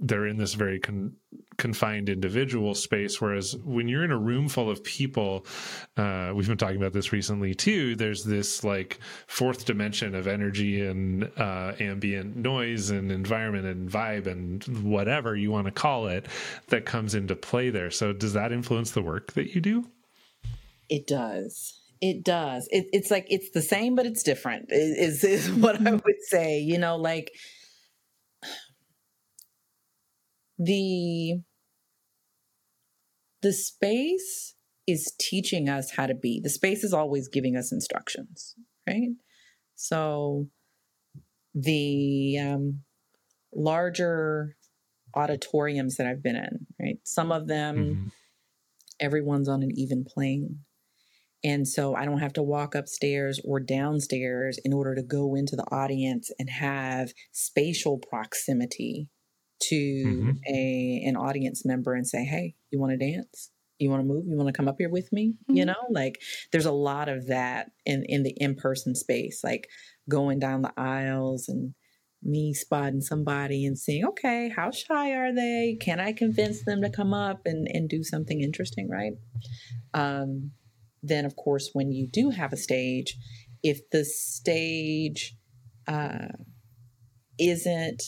they're 0.00 0.26
in 0.26 0.36
this 0.36 0.54
very 0.54 0.80
con- 0.80 1.14
confined 1.56 2.08
individual 2.08 2.74
space. 2.74 3.20
Whereas 3.20 3.56
when 3.64 3.88
you're 3.88 4.04
in 4.04 4.10
a 4.10 4.18
room 4.18 4.48
full 4.48 4.68
of 4.68 4.82
people 4.82 5.46
uh, 5.96 6.32
we've 6.34 6.48
been 6.48 6.58
talking 6.58 6.76
about 6.76 6.92
this 6.92 7.12
recently 7.12 7.54
too 7.54 7.94
there's 7.96 8.24
this 8.24 8.64
like 8.64 8.98
fourth 9.26 9.64
dimension 9.64 10.14
of 10.14 10.26
energy 10.26 10.84
and 10.84 11.30
uh, 11.36 11.72
ambient 11.78 12.36
noise 12.36 12.90
and 12.90 13.10
environment 13.12 13.66
and 13.66 13.88
vibe 13.88 14.26
and 14.26 14.64
whatever 14.82 15.36
you 15.36 15.50
want 15.50 15.66
to 15.66 15.72
call 15.72 16.08
it 16.08 16.26
that 16.68 16.84
comes 16.84 17.14
into 17.14 17.36
play 17.36 17.70
there. 17.70 17.90
So 17.90 18.12
does 18.12 18.32
that 18.32 18.52
influence 18.52 18.90
the 18.90 19.02
work 19.02 19.32
that 19.34 19.54
you 19.54 19.60
do? 19.60 19.86
It 20.88 21.06
does. 21.06 21.73
It 22.06 22.22
does. 22.22 22.68
It, 22.70 22.88
it's 22.92 23.10
like 23.10 23.24
it's 23.30 23.48
the 23.54 23.62
same, 23.62 23.94
but 23.94 24.04
it's 24.04 24.22
different. 24.22 24.66
Is 24.68 25.24
is 25.24 25.50
what 25.62 25.80
I 25.86 25.92
would 25.92 26.22
say. 26.28 26.58
You 26.58 26.76
know, 26.76 26.96
like 26.96 27.30
the 30.58 31.40
the 33.40 33.54
space 33.54 34.54
is 34.86 35.14
teaching 35.18 35.70
us 35.70 35.92
how 35.96 36.06
to 36.06 36.14
be. 36.14 36.42
The 36.44 36.50
space 36.50 36.84
is 36.84 36.92
always 36.92 37.26
giving 37.28 37.56
us 37.56 37.72
instructions, 37.72 38.54
right? 38.86 39.12
So 39.74 40.48
the 41.54 42.38
um, 42.38 42.80
larger 43.54 44.56
auditoriums 45.16 45.96
that 45.96 46.06
I've 46.06 46.22
been 46.22 46.36
in, 46.36 46.66
right? 46.78 46.98
Some 47.04 47.32
of 47.32 47.46
them, 47.48 47.76
mm-hmm. 47.76 48.08
everyone's 49.00 49.48
on 49.48 49.62
an 49.62 49.70
even 49.74 50.04
plane. 50.04 50.58
And 51.44 51.68
so 51.68 51.94
I 51.94 52.06
don't 52.06 52.20
have 52.20 52.32
to 52.34 52.42
walk 52.42 52.74
upstairs 52.74 53.38
or 53.44 53.60
downstairs 53.60 54.58
in 54.64 54.72
order 54.72 54.94
to 54.94 55.02
go 55.02 55.34
into 55.34 55.56
the 55.56 55.66
audience 55.70 56.30
and 56.38 56.48
have 56.48 57.12
spatial 57.32 57.98
proximity 57.98 59.10
to 59.68 59.74
mm-hmm. 59.74 60.30
a 60.48 61.04
an 61.06 61.16
audience 61.16 61.64
member 61.64 61.94
and 61.94 62.06
say, 62.06 62.24
"Hey, 62.24 62.54
you 62.70 62.80
want 62.80 62.98
to 62.98 63.12
dance? 63.12 63.50
You 63.78 63.90
want 63.90 64.00
to 64.00 64.06
move? 64.06 64.24
You 64.26 64.36
want 64.36 64.48
to 64.48 64.56
come 64.56 64.68
up 64.68 64.76
here 64.78 64.90
with 64.90 65.12
me?" 65.12 65.34
Mm-hmm. 65.44 65.56
You 65.56 65.66
know, 65.66 65.86
like 65.90 66.20
there's 66.50 66.66
a 66.66 66.72
lot 66.72 67.08
of 67.08 67.28
that 67.28 67.70
in 67.84 68.04
in 68.08 68.22
the 68.22 68.34
in-person 68.38 68.94
space, 68.94 69.42
like 69.44 69.68
going 70.08 70.38
down 70.38 70.62
the 70.62 70.72
aisles 70.76 71.48
and 71.48 71.74
me 72.24 72.54
spotting 72.54 73.02
somebody 73.02 73.66
and 73.66 73.78
seeing, 73.78 74.04
okay, 74.04 74.48
how 74.48 74.70
shy 74.70 75.10
are 75.12 75.34
they? 75.34 75.76
Can 75.80 76.00
I 76.00 76.12
convince 76.12 76.64
them 76.64 76.80
to 76.82 76.88
come 76.88 77.12
up 77.12 77.42
and, 77.44 77.68
and 77.70 77.88
do 77.88 78.02
something 78.02 78.40
interesting, 78.40 78.88
right? 78.88 79.12
Um, 79.92 80.52
then, 81.04 81.24
of 81.24 81.36
course, 81.36 81.70
when 81.72 81.92
you 81.92 82.08
do 82.10 82.30
have 82.30 82.52
a 82.52 82.56
stage, 82.56 83.16
if 83.62 83.80
the 83.90 84.04
stage 84.04 85.36
uh, 85.86 86.28
isn't 87.38 88.02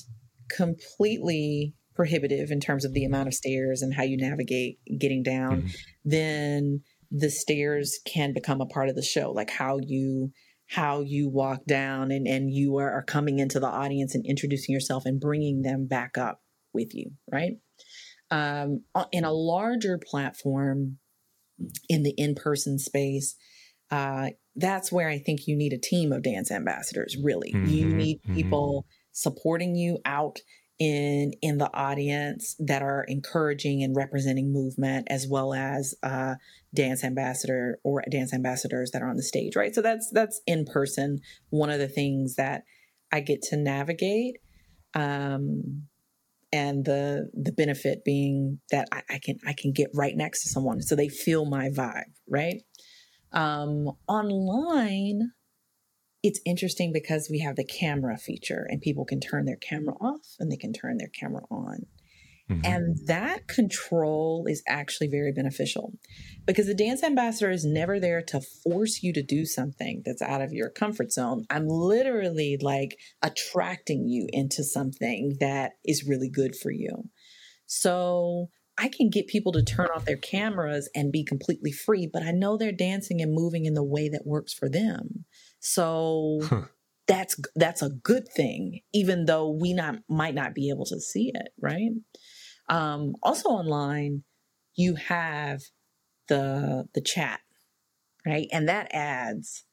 completely 0.50 1.74
prohibitive 1.94 2.50
in 2.50 2.61
terms 2.61 2.85
of 2.85 2.92
the 2.92 3.04
amount 3.04 3.28
of 3.28 3.35
stairs 3.35 3.82
and 3.82 3.94
how 3.94 4.02
you 4.02 4.16
navigate 4.16 4.78
getting 4.98 5.22
down, 5.22 5.62
mm-hmm. 5.62 5.68
then 6.04 6.82
the 7.11 7.30
stairs 7.30 7.98
can 8.06 8.32
become 8.32 8.61
a 8.61 8.66
part 8.66 8.88
of 8.88 8.96
the 8.96 9.02
show, 9.02 9.30
like 9.30 9.50
how 9.50 9.78
you 9.80 10.32
how 10.68 11.00
you 11.00 11.28
walk 11.28 11.64
down 11.64 12.11
and, 12.11 12.26
and 12.26 12.52
you 12.52 12.76
are, 12.76 12.90
are 12.90 13.04
coming 13.04 13.38
into 13.38 13.61
the 13.61 13.68
audience 13.68 14.16
and 14.16 14.26
introducing 14.26 14.72
yourself 14.72 15.04
and 15.06 15.20
bringing 15.20 15.62
them 15.62 15.87
back 15.87 16.18
up 16.18 16.42
with 16.74 16.92
you, 16.92 17.12
right? 17.32 17.52
Um, 18.32 18.82
in 19.12 19.24
a 19.24 19.32
larger 19.32 19.96
platform, 19.96 20.98
in 21.88 22.03
the 22.03 22.14
in 22.16 22.35
person 22.35 22.79
space, 22.79 23.35
uh, 23.90 24.31
that's 24.55 24.90
where 24.90 25.09
I 25.09 25.19
think 25.19 25.47
you 25.47 25.57
need 25.57 25.73
a 25.73 25.79
team 25.79 26.12
of 26.12 26.23
dance 26.23 26.51
ambassadors, 26.51 27.16
really. 27.23 27.53
Mm-hmm, 27.53 27.71
you 27.71 27.87
need 27.87 28.23
mm-hmm. 28.23 28.35
people 28.35 28.87
mm-hmm. 28.87 29.09
supporting 29.12 29.77
you 29.77 29.99
out 30.05 30.40
in 30.79 31.33
in 31.40 31.57
the 31.59 31.73
audience 31.75 32.55
that 32.59 32.83
are 32.83 33.05
encouraging 33.09 33.83
and 33.83 33.97
representing 33.97 34.53
movement 34.53 35.07
as 35.09 35.27
well 35.27 35.55
as 35.55 35.95
uh, 36.03 36.35
dance 36.75 37.03
ambassador 37.03 37.79
or 37.83 38.03
dance 38.11 38.35
ambassadors 38.35 38.90
that 38.90 39.01
are 39.01 39.09
on 39.09 39.16
the 39.16 39.23
stage 39.23 39.57
right 39.57 39.75
so 39.75 39.81
that's 39.81 40.11
that's 40.12 40.42
in 40.47 40.66
person 40.66 41.19
one 41.49 41.71
of 41.71 41.79
the 41.79 41.88
things 41.88 42.35
that 42.35 42.64
i 43.11 43.21
get 43.21 43.40
to 43.40 43.57
navigate 43.57 44.37
um, 44.92 45.85
and 46.52 46.85
the 46.85 47.30
the 47.35 47.52
benefit 47.52 48.04
being 48.04 48.61
that 48.70 48.88
I, 48.92 49.02
I, 49.11 49.18
can 49.22 49.38
i 49.46 49.52
can 49.52 49.72
get 49.72 49.90
right 49.94 50.14
next 50.16 50.42
to 50.42 50.48
someone 50.48 50.80
so 50.80 50.94
they 50.94 51.09
feel 51.09 51.44
my 51.44 51.68
vibe 51.68 52.12
right 52.28 52.62
um, 53.32 53.90
online 54.09 55.32
it's 56.26 56.40
interesting 56.44 56.92
because 56.92 57.28
we 57.30 57.38
have 57.40 57.54
the 57.54 57.64
camera 57.64 58.18
feature 58.18 58.66
and 58.68 58.80
people 58.80 59.04
can 59.04 59.20
turn 59.20 59.44
their 59.44 59.56
camera 59.56 59.94
off 60.00 60.35
and 60.40 60.50
they 60.50 60.56
can 60.56 60.72
turn 60.72 60.98
their 60.98 61.09
camera 61.09 61.42
on. 61.50 61.87
Mm-hmm. 62.50 62.64
And 62.64 62.98
that 63.06 63.48
control 63.48 64.46
is 64.48 64.62
actually 64.68 65.09
very 65.09 65.32
beneficial 65.32 65.92
because 66.46 66.66
the 66.66 66.74
dance 66.74 67.02
ambassador 67.02 67.50
is 67.50 67.64
never 67.64 67.98
there 67.98 68.22
to 68.28 68.40
force 68.40 69.02
you 69.02 69.12
to 69.14 69.22
do 69.22 69.44
something 69.44 70.02
that's 70.04 70.22
out 70.22 70.42
of 70.42 70.52
your 70.52 70.70
comfort 70.70 71.12
zone. 71.12 71.44
I'm 71.50 71.66
literally 71.66 72.56
like 72.61 72.98
attracting 73.20 74.06
you 74.06 74.28
into 74.32 74.62
something 74.62 75.37
that 75.40 75.72
is 75.85 76.06
really 76.06 76.30
good 76.30 76.54
for 76.54 76.70
you. 76.70 77.11
So 77.66 78.48
I 78.78 78.88
can 78.88 79.11
get 79.11 79.26
people 79.26 79.52
to 79.52 79.64
turn 79.64 79.88
off 79.94 80.04
their 80.04 80.16
cameras 80.16 80.88
and 80.94 81.11
be 81.11 81.24
completely 81.24 81.72
free, 81.72 82.09
but 82.12 82.22
I 82.22 82.30
know 82.30 82.56
they're 82.56 82.72
dancing 82.72 83.20
and 83.22 83.32
moving 83.32 83.64
in 83.64 83.74
the 83.74 83.85
way 83.85 84.09
that 84.11 84.26
works 84.26 84.52
for 84.52 84.68
them. 84.68 85.24
So 85.61 86.40
huh. 86.44 86.62
that's 87.09 87.37
that's 87.54 87.82
a 87.82 87.90
good 87.90 88.28
thing, 88.28 88.80
even 88.92 89.24
though 89.24 89.50
we 89.50 89.72
not 89.72 89.96
might 90.09 90.35
not 90.35 90.54
be 90.54 90.68
able 90.68 90.85
to 90.87 91.00
see 91.00 91.32
it, 91.35 91.48
right? 91.61 91.90
Um, 92.68 93.14
also 93.22 93.48
online, 93.48 94.24
you 94.74 94.94
have 94.96 95.61
the 96.29 96.87
the 96.94 97.00
chat, 97.00 97.40
right? 98.26 98.48
And 98.52 98.68
that 98.68 98.88
adds 98.92 99.64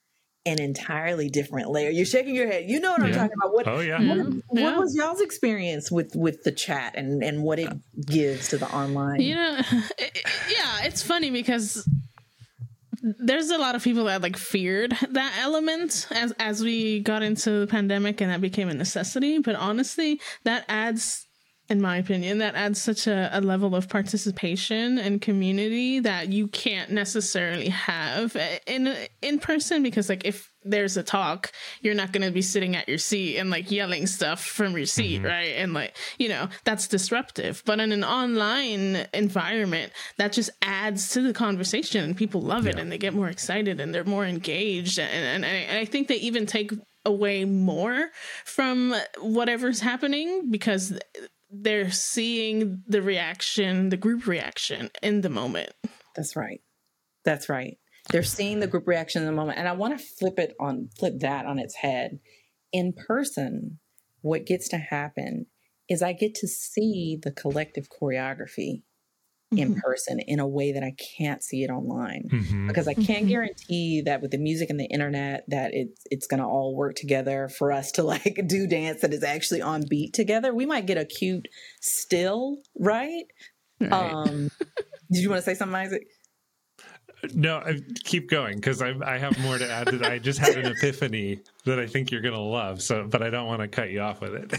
an 0.46 0.60
entirely 0.60 1.30
different 1.30 1.70
layer. 1.70 1.90
You're 1.90 2.06
shaking 2.06 2.36
your 2.36 2.48
head. 2.48 2.70
You 2.70 2.80
know 2.80 2.92
what 2.92 3.02
yeah. 3.02 3.08
I'm 3.08 3.14
talking 3.14 3.38
about. 3.42 3.54
What, 3.54 3.68
oh 3.68 3.80
yeah. 3.80 3.98
What, 3.98 4.18
mm-hmm. 4.18 4.62
what 4.62 4.78
was 4.78 4.96
y'all's 4.96 5.22
experience 5.22 5.92
with 5.92 6.16
with 6.16 6.44
the 6.44 6.52
chat 6.52 6.96
and 6.96 7.24
and 7.24 7.44
what 7.44 7.60
it 7.60 7.72
gives 8.06 8.50
to 8.50 8.58
the 8.58 8.70
online? 8.74 9.22
You 9.22 9.36
know, 9.36 9.58
it, 9.98 10.22
yeah, 10.50 10.84
it's 10.84 11.02
funny 11.02 11.32
because 11.32 11.88
there's 13.04 13.50
a 13.50 13.58
lot 13.58 13.76
of 13.76 13.84
people 13.84 14.06
that 14.06 14.22
like 14.22 14.38
feared 14.38 14.96
that 15.10 15.38
element 15.42 16.08
as 16.12 16.32
as 16.40 16.62
we 16.62 17.00
got 17.02 17.22
into 17.22 17.60
the 17.60 17.68
pandemic 17.68 18.22
and 18.22 18.32
that 18.32 18.40
became 18.40 18.70
a 18.70 18.74
necessity 18.74 19.40
but 19.40 19.56
honestly 19.56 20.22
that 20.46 20.64
adds 20.70 21.28
in 21.74 21.82
my 21.82 21.98
opinion 21.98 22.38
that 22.38 22.54
adds 22.54 22.80
such 22.80 23.08
a, 23.08 23.30
a 23.34 23.42
level 23.42 23.76
of 23.76 23.90
participation 23.90 25.00
and 25.00 25.22
community 25.22 26.00
that 26.00 26.32
you 26.32 26.48
can't 26.48 26.92
necessarily 26.92 27.70
have 27.70 28.38
in 28.68 28.96
in 29.24 29.40
person 29.40 29.82
because 29.82 30.08
like 30.08 30.24
if 30.24 30.54
there's 30.64 30.98
a 30.98 31.04
talk, 31.04 31.52
you're 31.82 31.96
not 31.96 32.12
going 32.12 32.26
to 32.26 32.32
be 32.32 32.42
sitting 32.42 32.76
at 32.76 32.88
your 32.88 32.98
seat 32.98 33.38
and 33.38 33.50
like 33.50 33.72
yelling 33.72 34.08
stuff 34.08 34.46
from 34.46 34.78
your 34.78 34.86
seat, 34.86 35.18
mm-hmm. 35.18 35.26
right? 35.26 35.56
And 35.58 35.74
like, 35.74 35.98
you 36.18 36.30
know, 36.30 36.48
that's 36.64 36.88
disruptive. 36.88 37.64
But 37.66 37.80
in 37.80 37.92
an 37.92 38.04
online 38.04 39.08
environment, 39.14 39.92
that 40.18 40.32
just 40.32 40.52
adds 40.62 41.10
to 41.10 41.22
the 41.22 41.34
conversation 41.34 42.04
and 42.04 42.16
people 42.16 42.42
love 42.42 42.68
it 42.68 42.76
yeah. 42.76 42.82
and 42.82 42.92
they 42.92 42.98
get 42.98 43.14
more 43.14 43.30
excited 43.30 43.80
and 43.80 43.94
they're 43.94 44.04
more 44.04 44.26
engaged. 44.26 45.00
And, 45.00 45.44
and, 45.44 45.46
and 45.46 45.78
I 45.78 45.86
think 45.86 46.08
they 46.08 46.16
even 46.16 46.46
take 46.46 46.72
away 47.06 47.44
more 47.44 48.10
from 48.46 48.96
whatever's 49.20 49.82
happening 49.82 50.50
because 50.50 50.98
they're 51.54 51.92
seeing 51.92 52.84
the 52.88 53.02
reaction, 53.02 53.90
the 53.90 53.98
group 53.98 54.26
reaction 54.28 54.90
in 55.02 55.22
the 55.22 55.30
moment. 55.30 55.72
That's 56.16 56.36
right. 56.36 56.62
That's 57.24 57.48
right. 57.50 57.78
They're 58.10 58.24
seeing 58.24 58.60
the 58.60 58.68
group 58.68 58.88
reaction 58.88 59.22
in 59.22 59.28
the 59.28 59.34
moment. 59.34 59.60
And 59.60 59.68
I 59.68 59.74
want 59.74 59.98
to 59.98 60.06
flip 60.06 60.40
it 60.40 60.54
on, 60.60 60.90
flip 60.98 61.20
that 61.20 61.46
on 61.46 61.60
its 61.60 61.76
head. 61.76 62.20
In 62.72 62.94
person, 62.94 63.80
what 64.22 64.46
gets 64.46 64.68
to 64.70 64.78
happen 64.78 65.46
is 65.90 66.02
I 66.02 66.14
get 66.14 66.36
to 66.36 66.48
see 66.48 67.18
the 67.22 67.32
collective 67.32 67.88
choreography. 67.90 68.84
In 69.58 69.76
person 69.76 70.20
in 70.20 70.40
a 70.40 70.48
way 70.48 70.72
that 70.72 70.84
I 70.84 70.94
can't 71.18 71.44
see 71.44 71.64
it 71.64 71.70
online 71.70 72.30
mm-hmm. 72.32 72.68
because 72.68 72.88
I 72.88 72.94
can't 72.94 73.08
mm-hmm. 73.08 73.28
guarantee 73.28 74.02
that 74.06 74.22
with 74.22 74.32
the 74.32 74.38
music 74.38 74.70
and 74.70 74.80
the 74.80 74.86
internet 74.86 75.44
that 75.48 75.72
it's 75.74 76.02
it's 76.10 76.28
going 76.28 76.40
to 76.40 76.46
all 76.46 76.76
work 76.76 76.96
together 76.96 77.50
for 77.50 77.72
us 77.72 77.92
to 77.94 78.04
like 78.14 78.40
do 78.48 78.68
dance 78.68 79.02
that 79.02 79.14
is 79.14 79.24
actually 79.24 79.62
on 79.62 79.84
beat 79.90 80.14
together. 80.14 80.54
We 80.54 80.66
might 80.66 80.86
get 80.86 80.98
a 80.98 81.06
cute 81.06 81.48
still, 81.82 82.58
right? 82.80 83.26
right. 83.80 83.92
Um 83.92 84.50
did 85.12 85.22
you 85.22 85.30
want 85.30 85.40
to 85.40 85.46
say 85.46 85.56
something 85.56 85.76
Isaac? 85.76 86.04
No, 87.34 87.58
I, 87.58 87.80
keep 88.04 88.30
going 88.30 88.56
because 88.58 88.82
I, 88.82 88.94
I 89.06 89.18
have 89.18 89.40
more 89.40 89.58
to 89.58 89.70
add. 89.70 89.88
That 89.88 90.04
I 90.06 90.20
just 90.20 90.40
had 90.40 90.58
an 90.58 90.66
epiphany 90.78 91.40
that 91.66 91.80
I 91.80 91.88
think 91.88 92.12
you're 92.12 92.22
going 92.22 92.34
to 92.34 92.40
love. 92.40 92.82
So, 92.82 93.08
but 93.08 93.22
I 93.22 93.30
don't 93.30 93.48
want 93.48 93.62
to 93.62 93.70
cut 93.70 93.92
you 93.92 94.02
off 94.02 94.20
with 94.20 94.34
it. 94.34 94.54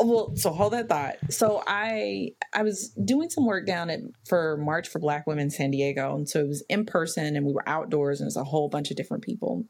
Well, 0.00 0.36
so 0.36 0.50
hold 0.50 0.72
that 0.72 0.88
thought. 0.88 1.16
So 1.30 1.62
I 1.66 2.30
I 2.54 2.62
was 2.62 2.90
doing 3.04 3.30
some 3.30 3.46
work 3.46 3.66
down 3.66 3.90
at 3.90 4.00
for 4.28 4.56
March 4.58 4.88
for 4.88 4.98
Black 4.98 5.26
Women 5.26 5.50
San 5.50 5.70
Diego, 5.70 6.14
and 6.14 6.28
so 6.28 6.40
it 6.40 6.48
was 6.48 6.64
in 6.68 6.86
person, 6.86 7.36
and 7.36 7.46
we 7.46 7.52
were 7.52 7.68
outdoors, 7.68 8.20
and 8.20 8.26
it 8.26 8.28
was 8.28 8.36
a 8.36 8.44
whole 8.44 8.68
bunch 8.68 8.90
of 8.90 8.96
different 8.96 9.24
people. 9.24 9.64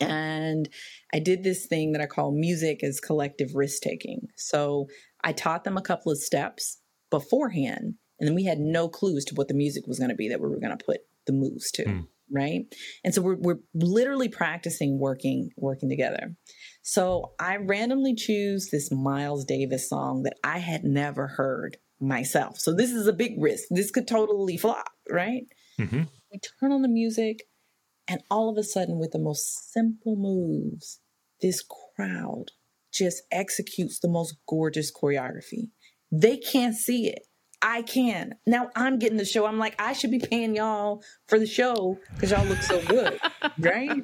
And 0.00 0.68
I 1.12 1.18
did 1.18 1.44
this 1.44 1.66
thing 1.66 1.92
that 1.92 2.00
I 2.00 2.06
call 2.06 2.32
music 2.32 2.82
as 2.82 3.00
collective 3.00 3.54
risk 3.54 3.82
taking. 3.82 4.28
So 4.36 4.86
I 5.22 5.32
taught 5.32 5.64
them 5.64 5.76
a 5.76 5.82
couple 5.82 6.10
of 6.10 6.16
steps 6.16 6.78
beforehand 7.10 7.96
and 8.20 8.28
then 8.28 8.34
we 8.34 8.44
had 8.44 8.60
no 8.60 8.88
clues 8.88 9.24
to 9.26 9.34
what 9.34 9.48
the 9.48 9.54
music 9.54 9.86
was 9.86 9.98
going 9.98 10.10
to 10.10 10.14
be 10.14 10.28
that 10.28 10.40
we 10.40 10.48
were 10.48 10.60
going 10.60 10.76
to 10.76 10.84
put 10.84 11.00
the 11.26 11.32
moves 11.32 11.70
to. 11.72 11.84
Mm. 11.84 12.06
Right. 12.32 12.66
And 13.02 13.12
so 13.12 13.22
we're, 13.22 13.36
we're 13.36 13.58
literally 13.74 14.28
practicing 14.28 15.00
working, 15.00 15.50
working 15.56 15.88
together. 15.88 16.36
So 16.82 17.32
I 17.38 17.56
randomly 17.56 18.14
choose 18.14 18.70
this 18.70 18.90
Miles 18.90 19.44
Davis 19.44 19.88
song 19.88 20.22
that 20.22 20.36
I 20.42 20.58
had 20.58 20.84
never 20.84 21.26
heard 21.26 21.76
myself. 22.00 22.58
So 22.58 22.72
this 22.74 22.90
is 22.90 23.06
a 23.06 23.12
big 23.12 23.34
risk. 23.38 23.64
This 23.70 23.90
could 23.90 24.08
totally 24.08 24.56
flop, 24.56 24.90
right? 25.10 25.44
Mm-hmm. 25.78 26.02
We 26.32 26.40
turn 26.60 26.72
on 26.72 26.82
the 26.82 26.88
music. 26.88 27.42
And 28.08 28.22
all 28.28 28.48
of 28.48 28.56
a 28.56 28.64
sudden, 28.64 28.98
with 28.98 29.12
the 29.12 29.20
most 29.20 29.72
simple 29.72 30.16
moves, 30.16 31.00
this 31.40 31.64
crowd 31.94 32.46
just 32.92 33.22
executes 33.30 34.00
the 34.00 34.08
most 34.08 34.34
gorgeous 34.48 34.92
choreography. 34.92 35.68
They 36.10 36.36
can't 36.36 36.74
see 36.74 37.08
it. 37.08 37.20
I 37.62 37.82
can. 37.82 38.34
Now 38.46 38.70
I'm 38.74 38.98
getting 38.98 39.18
the 39.18 39.24
show. 39.24 39.46
I'm 39.46 39.58
like, 39.58 39.74
I 39.78 39.92
should 39.92 40.10
be 40.10 40.18
paying 40.18 40.56
y'all 40.56 41.02
for 41.28 41.38
the 41.38 41.46
show 41.46 41.98
because 42.14 42.30
y'all 42.30 42.46
look 42.46 42.62
so 42.62 42.82
good. 42.86 43.20
right. 43.58 44.02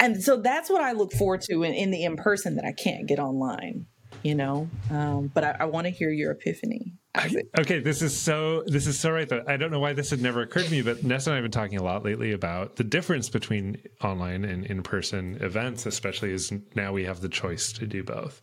And 0.00 0.22
so 0.22 0.38
that's 0.38 0.70
what 0.70 0.82
I 0.82 0.92
look 0.92 1.12
forward 1.12 1.42
to 1.42 1.62
in, 1.62 1.74
in 1.74 1.90
the 1.90 2.04
in 2.04 2.16
person 2.16 2.56
that 2.56 2.64
I 2.64 2.72
can't 2.72 3.06
get 3.06 3.18
online, 3.18 3.86
you 4.22 4.34
know? 4.34 4.68
Um, 4.90 5.30
but 5.32 5.44
I, 5.44 5.56
I 5.60 5.64
want 5.66 5.86
to 5.86 5.90
hear 5.90 6.10
your 6.10 6.32
epiphany. 6.32 6.94
I, 7.14 7.30
okay, 7.58 7.80
this 7.80 8.02
is 8.02 8.18
so 8.18 8.62
this 8.66 8.86
is 8.86 8.98
so 8.98 9.10
right 9.10 9.28
that 9.28 9.48
I 9.48 9.56
don't 9.56 9.72
know 9.72 9.80
why 9.80 9.92
this 9.92 10.10
had 10.10 10.22
never 10.22 10.42
occurred 10.42 10.66
to 10.66 10.70
me, 10.70 10.80
but 10.80 11.02
Nessa 11.02 11.30
and 11.30 11.34
I 11.34 11.36
have 11.36 11.44
been 11.44 11.50
talking 11.50 11.78
a 11.78 11.82
lot 11.82 12.04
lately 12.04 12.32
about 12.32 12.76
the 12.76 12.84
difference 12.84 13.28
between 13.28 13.78
online 14.02 14.44
and 14.44 14.64
in 14.64 14.82
person 14.82 15.36
events, 15.40 15.86
especially 15.86 16.32
as 16.32 16.52
now 16.76 16.92
we 16.92 17.04
have 17.04 17.20
the 17.20 17.28
choice 17.28 17.72
to 17.72 17.86
do 17.86 18.04
both. 18.04 18.40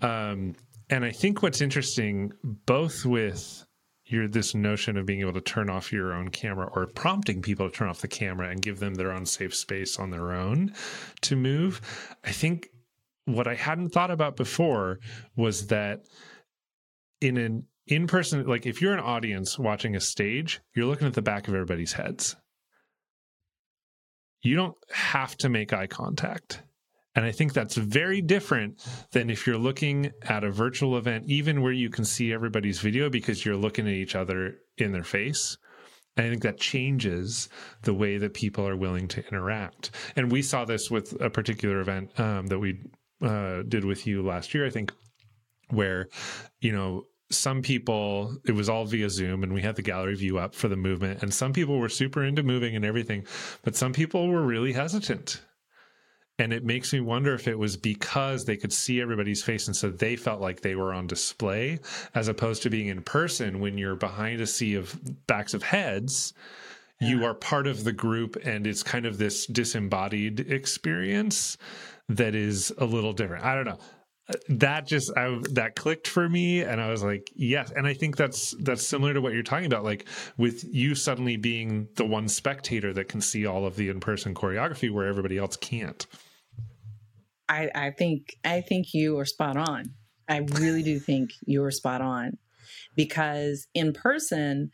Um, 0.00 0.54
and 0.90 1.04
I 1.04 1.10
think 1.10 1.42
what's 1.42 1.60
interesting, 1.60 2.32
both 2.44 3.04
with 3.04 3.64
your 4.08 4.26
this 4.26 4.54
notion 4.54 4.96
of 4.96 5.06
being 5.06 5.20
able 5.20 5.34
to 5.34 5.40
turn 5.40 5.68
off 5.68 5.92
your 5.92 6.14
own 6.14 6.28
camera 6.28 6.68
or 6.74 6.86
prompting 6.86 7.42
people 7.42 7.68
to 7.68 7.76
turn 7.76 7.88
off 7.88 8.00
the 8.00 8.08
camera 8.08 8.48
and 8.48 8.62
give 8.62 8.80
them 8.80 8.94
their 8.94 9.12
own 9.12 9.26
safe 9.26 9.54
space 9.54 9.98
on 9.98 10.10
their 10.10 10.32
own 10.32 10.72
to 11.20 11.36
move. 11.36 12.16
I 12.24 12.32
think 12.32 12.68
what 13.26 13.46
I 13.46 13.54
hadn't 13.54 13.90
thought 13.90 14.10
about 14.10 14.36
before 14.36 14.98
was 15.36 15.66
that 15.66 16.06
in 17.20 17.36
an 17.36 17.66
in 17.86 18.06
person, 18.06 18.46
like 18.46 18.66
if 18.66 18.80
you're 18.80 18.94
an 18.94 19.00
audience 19.00 19.58
watching 19.58 19.94
a 19.94 20.00
stage, 20.00 20.60
you're 20.74 20.86
looking 20.86 21.06
at 21.06 21.14
the 21.14 21.22
back 21.22 21.46
of 21.46 21.54
everybody's 21.54 21.92
heads. 21.92 22.36
You 24.40 24.56
don't 24.56 24.76
have 24.90 25.36
to 25.38 25.48
make 25.48 25.72
eye 25.72 25.86
contact. 25.86 26.62
And 27.18 27.26
I 27.26 27.32
think 27.32 27.52
that's 27.52 27.74
very 27.74 28.20
different 28.20 28.80
than 29.10 29.28
if 29.28 29.44
you're 29.44 29.58
looking 29.58 30.12
at 30.22 30.44
a 30.44 30.52
virtual 30.52 30.96
event, 30.96 31.24
even 31.26 31.62
where 31.62 31.72
you 31.72 31.90
can 31.90 32.04
see 32.04 32.32
everybody's 32.32 32.78
video 32.78 33.10
because 33.10 33.44
you're 33.44 33.56
looking 33.56 33.88
at 33.88 33.94
each 33.94 34.14
other 34.14 34.58
in 34.76 34.92
their 34.92 35.02
face. 35.02 35.58
And 36.16 36.24
I 36.24 36.30
think 36.30 36.42
that 36.42 36.60
changes 36.60 37.48
the 37.82 37.92
way 37.92 38.18
that 38.18 38.34
people 38.34 38.68
are 38.68 38.76
willing 38.76 39.08
to 39.08 39.26
interact. 39.26 39.90
And 40.14 40.30
we 40.30 40.42
saw 40.42 40.64
this 40.64 40.92
with 40.92 41.20
a 41.20 41.28
particular 41.28 41.80
event 41.80 42.20
um, 42.20 42.46
that 42.46 42.60
we 42.60 42.84
uh, 43.20 43.62
did 43.66 43.84
with 43.84 44.06
you 44.06 44.22
last 44.22 44.54
year, 44.54 44.64
I 44.64 44.70
think, 44.70 44.92
where, 45.70 46.06
you 46.60 46.70
know, 46.70 47.06
some 47.30 47.62
people 47.62 48.38
it 48.46 48.52
was 48.52 48.68
all 48.68 48.84
via 48.84 49.10
zoom 49.10 49.42
and 49.42 49.52
we 49.52 49.60
had 49.60 49.74
the 49.74 49.82
gallery 49.82 50.14
view 50.14 50.38
up 50.38 50.54
for 50.54 50.68
the 50.68 50.76
movement 50.76 51.22
and 51.22 51.34
some 51.34 51.52
people 51.52 51.78
were 51.78 51.88
super 51.88 52.24
into 52.24 52.42
moving 52.42 52.74
and 52.74 52.86
everything 52.86 53.22
but 53.62 53.76
some 53.76 53.92
people 53.92 54.28
were 54.28 54.40
really 54.40 54.72
hesitant 54.72 55.42
and 56.38 56.52
it 56.52 56.64
makes 56.64 56.92
me 56.92 57.00
wonder 57.00 57.34
if 57.34 57.48
it 57.48 57.58
was 57.58 57.76
because 57.76 58.44
they 58.44 58.56
could 58.56 58.72
see 58.72 59.00
everybody's 59.00 59.42
face 59.42 59.66
and 59.66 59.76
so 59.76 59.90
they 59.90 60.16
felt 60.16 60.40
like 60.40 60.60
they 60.60 60.76
were 60.76 60.92
on 60.94 61.06
display 61.06 61.78
as 62.14 62.28
opposed 62.28 62.62
to 62.62 62.70
being 62.70 62.88
in 62.88 63.02
person 63.02 63.60
when 63.60 63.76
you're 63.76 63.96
behind 63.96 64.40
a 64.40 64.46
sea 64.46 64.74
of 64.74 64.98
backs 65.26 65.54
of 65.54 65.62
heads 65.62 66.32
you 67.00 67.24
are 67.24 67.34
part 67.34 67.66
of 67.66 67.84
the 67.84 67.92
group 67.92 68.36
and 68.44 68.66
it's 68.66 68.82
kind 68.82 69.06
of 69.06 69.18
this 69.18 69.46
disembodied 69.46 70.40
experience 70.50 71.56
that 72.08 72.34
is 72.34 72.72
a 72.78 72.84
little 72.84 73.12
different. 73.12 73.44
I 73.44 73.54
don't 73.54 73.66
know. 73.66 73.78
That 74.48 74.86
just 74.86 75.16
I, 75.16 75.38
that 75.52 75.74
clicked 75.74 76.06
for 76.06 76.28
me 76.28 76.60
and 76.60 76.82
i 76.82 76.90
was 76.90 77.02
like 77.02 77.30
yes. 77.34 77.72
And 77.74 77.86
i 77.86 77.94
think 77.94 78.18
that's 78.18 78.54
that's 78.60 78.86
similar 78.86 79.14
to 79.14 79.22
what 79.22 79.32
you're 79.32 79.42
talking 79.42 79.64
about 79.64 79.84
like 79.84 80.06
with 80.36 80.64
you 80.64 80.94
suddenly 80.94 81.38
being 81.38 81.88
the 81.94 82.04
one 82.04 82.28
spectator 82.28 82.92
that 82.92 83.08
can 83.08 83.22
see 83.22 83.46
all 83.46 83.64
of 83.64 83.76
the 83.76 83.88
in-person 83.88 84.34
choreography 84.34 84.90
where 84.90 85.06
everybody 85.06 85.38
else 85.38 85.56
can't 85.56 86.06
I, 87.48 87.70
I 87.74 87.90
think 87.90 88.36
I 88.44 88.60
think 88.60 88.88
you 88.92 89.18
are 89.18 89.24
spot 89.24 89.56
on. 89.56 89.94
I 90.28 90.38
really 90.38 90.82
do 90.82 90.98
think 90.98 91.30
you're 91.46 91.70
spot 91.70 92.02
on 92.02 92.36
because 92.94 93.66
in 93.74 93.92
person 93.92 94.70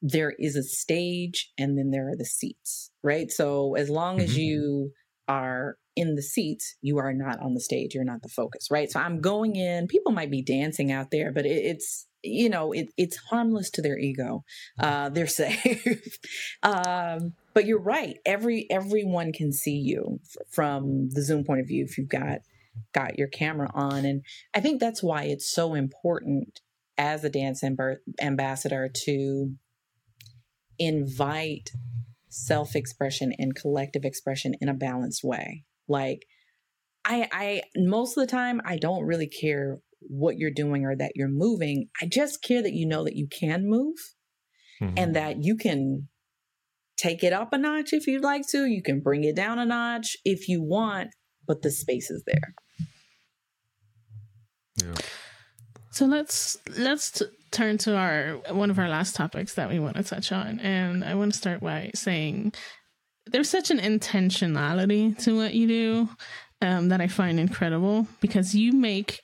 there 0.00 0.32
is 0.38 0.56
a 0.56 0.62
stage 0.62 1.50
and 1.58 1.78
then 1.78 1.90
there 1.90 2.08
are 2.08 2.16
the 2.16 2.24
seats, 2.24 2.90
right? 3.02 3.30
So 3.30 3.74
as 3.74 3.88
long 3.88 4.20
as 4.20 4.30
mm-hmm. 4.30 4.40
you 4.40 4.92
are 5.28 5.76
in 5.96 6.14
the 6.14 6.22
seats, 6.22 6.76
you 6.82 6.98
are 6.98 7.12
not 7.12 7.40
on 7.40 7.54
the 7.54 7.60
stage. 7.60 7.94
You're 7.94 8.04
not 8.04 8.22
the 8.22 8.28
focus, 8.28 8.68
right? 8.70 8.90
So 8.90 9.00
I'm 9.00 9.20
going 9.20 9.56
in. 9.56 9.86
People 9.86 10.12
might 10.12 10.30
be 10.30 10.42
dancing 10.42 10.92
out 10.92 11.10
there, 11.10 11.32
but 11.32 11.46
it, 11.46 11.64
it's 11.64 12.06
you 12.22 12.48
know 12.48 12.72
it, 12.72 12.88
it's 12.96 13.16
harmless 13.16 13.70
to 13.70 13.82
their 13.82 13.98
ego. 13.98 14.44
Uh, 14.78 15.08
they're 15.08 15.26
safe. 15.26 16.18
um, 16.62 17.34
but 17.54 17.66
you're 17.66 17.80
right. 17.80 18.16
Every 18.26 18.66
everyone 18.70 19.32
can 19.32 19.52
see 19.52 19.76
you 19.76 20.20
from 20.50 21.10
the 21.10 21.22
Zoom 21.22 21.44
point 21.44 21.60
of 21.60 21.68
view 21.68 21.84
if 21.84 21.96
you've 21.96 22.08
got 22.08 22.40
got 22.92 23.18
your 23.18 23.28
camera 23.28 23.70
on, 23.72 24.04
and 24.04 24.22
I 24.54 24.60
think 24.60 24.80
that's 24.80 25.02
why 25.02 25.24
it's 25.24 25.50
so 25.50 25.74
important 25.74 26.60
as 26.98 27.24
a 27.24 27.30
dance 27.30 27.62
amb- 27.62 27.98
ambassador 28.20 28.90
to 29.04 29.54
invite 30.78 31.70
self 32.28 32.74
expression 32.74 33.32
and 33.38 33.54
collective 33.54 34.04
expression 34.04 34.54
in 34.60 34.68
a 34.68 34.74
balanced 34.74 35.22
way. 35.22 35.64
Like, 35.88 36.26
I, 37.04 37.28
I, 37.32 37.62
most 37.76 38.16
of 38.16 38.22
the 38.22 38.30
time, 38.30 38.60
I 38.64 38.76
don't 38.76 39.04
really 39.04 39.28
care 39.28 39.78
what 40.00 40.36
you're 40.36 40.50
doing 40.50 40.84
or 40.84 40.96
that 40.96 41.12
you're 41.14 41.28
moving. 41.28 41.88
I 42.02 42.06
just 42.06 42.42
care 42.42 42.62
that 42.62 42.72
you 42.72 42.86
know 42.86 43.04
that 43.04 43.16
you 43.16 43.28
can 43.28 43.68
move 43.68 43.96
mm-hmm. 44.80 44.94
and 44.96 45.14
that 45.14 45.42
you 45.42 45.56
can 45.56 46.08
take 46.96 47.22
it 47.22 47.32
up 47.32 47.52
a 47.52 47.58
notch 47.58 47.92
if 47.92 48.06
you'd 48.06 48.22
like 48.22 48.46
to. 48.48 48.66
You 48.66 48.82
can 48.82 49.00
bring 49.00 49.24
it 49.24 49.36
down 49.36 49.58
a 49.58 49.66
notch 49.66 50.16
if 50.24 50.48
you 50.48 50.62
want, 50.62 51.10
but 51.46 51.62
the 51.62 51.70
space 51.70 52.10
is 52.10 52.22
there. 52.26 52.54
Yeah. 54.82 54.94
So 55.90 56.06
let's 56.06 56.58
let's 56.76 57.12
t- 57.12 57.26
turn 57.52 57.78
to 57.78 57.96
our 57.96 58.40
one 58.50 58.70
of 58.70 58.78
our 58.78 58.88
last 58.88 59.14
topics 59.14 59.54
that 59.54 59.68
we 59.70 59.78
want 59.78 59.96
to 59.96 60.02
touch 60.02 60.32
on, 60.32 60.58
and 60.60 61.04
I 61.04 61.14
want 61.14 61.32
to 61.32 61.38
start 61.38 61.60
by 61.60 61.90
saying 61.94 62.52
there's 63.26 63.48
such 63.48 63.70
an 63.70 63.78
intentionality 63.78 65.16
to 65.24 65.36
what 65.36 65.54
you 65.54 65.68
do 65.68 66.08
um, 66.60 66.88
that 66.88 67.00
I 67.00 67.06
find 67.06 67.38
incredible 67.38 68.06
because 68.20 68.54
you 68.54 68.72
make 68.72 69.20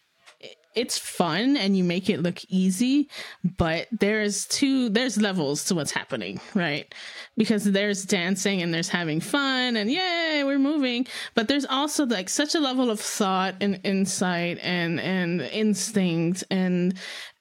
it's 0.75 0.97
fun 0.97 1.57
and 1.57 1.77
you 1.77 1.83
make 1.83 2.09
it 2.09 2.23
look 2.23 2.39
easy, 2.49 3.09
but 3.57 3.89
there's 3.91 4.47
two 4.47 4.89
there's 4.89 5.21
levels 5.21 5.65
to 5.65 5.75
what's 5.75 5.91
happening, 5.91 6.41
right? 6.55 6.93
Because 7.37 7.65
there's 7.65 8.05
dancing 8.05 8.63
and 8.63 8.73
there's 8.73 8.89
having 8.89 9.21
fun 9.21 9.77
and 9.77 9.91
yay, 9.91 10.43
we're 10.45 10.59
moving, 10.59 11.07
but 11.35 11.49
there's 11.49 11.67
also 11.67 12.07
like 12.07 12.29
such 12.29 12.55
a 12.55 12.61
level 12.61 12.91
of 12.91 13.01
thought 13.01 13.57
and 13.61 13.81
insight 13.83 14.59
and 14.63 15.01
and 15.01 15.41
instinct 15.41 16.45
and 16.53 16.95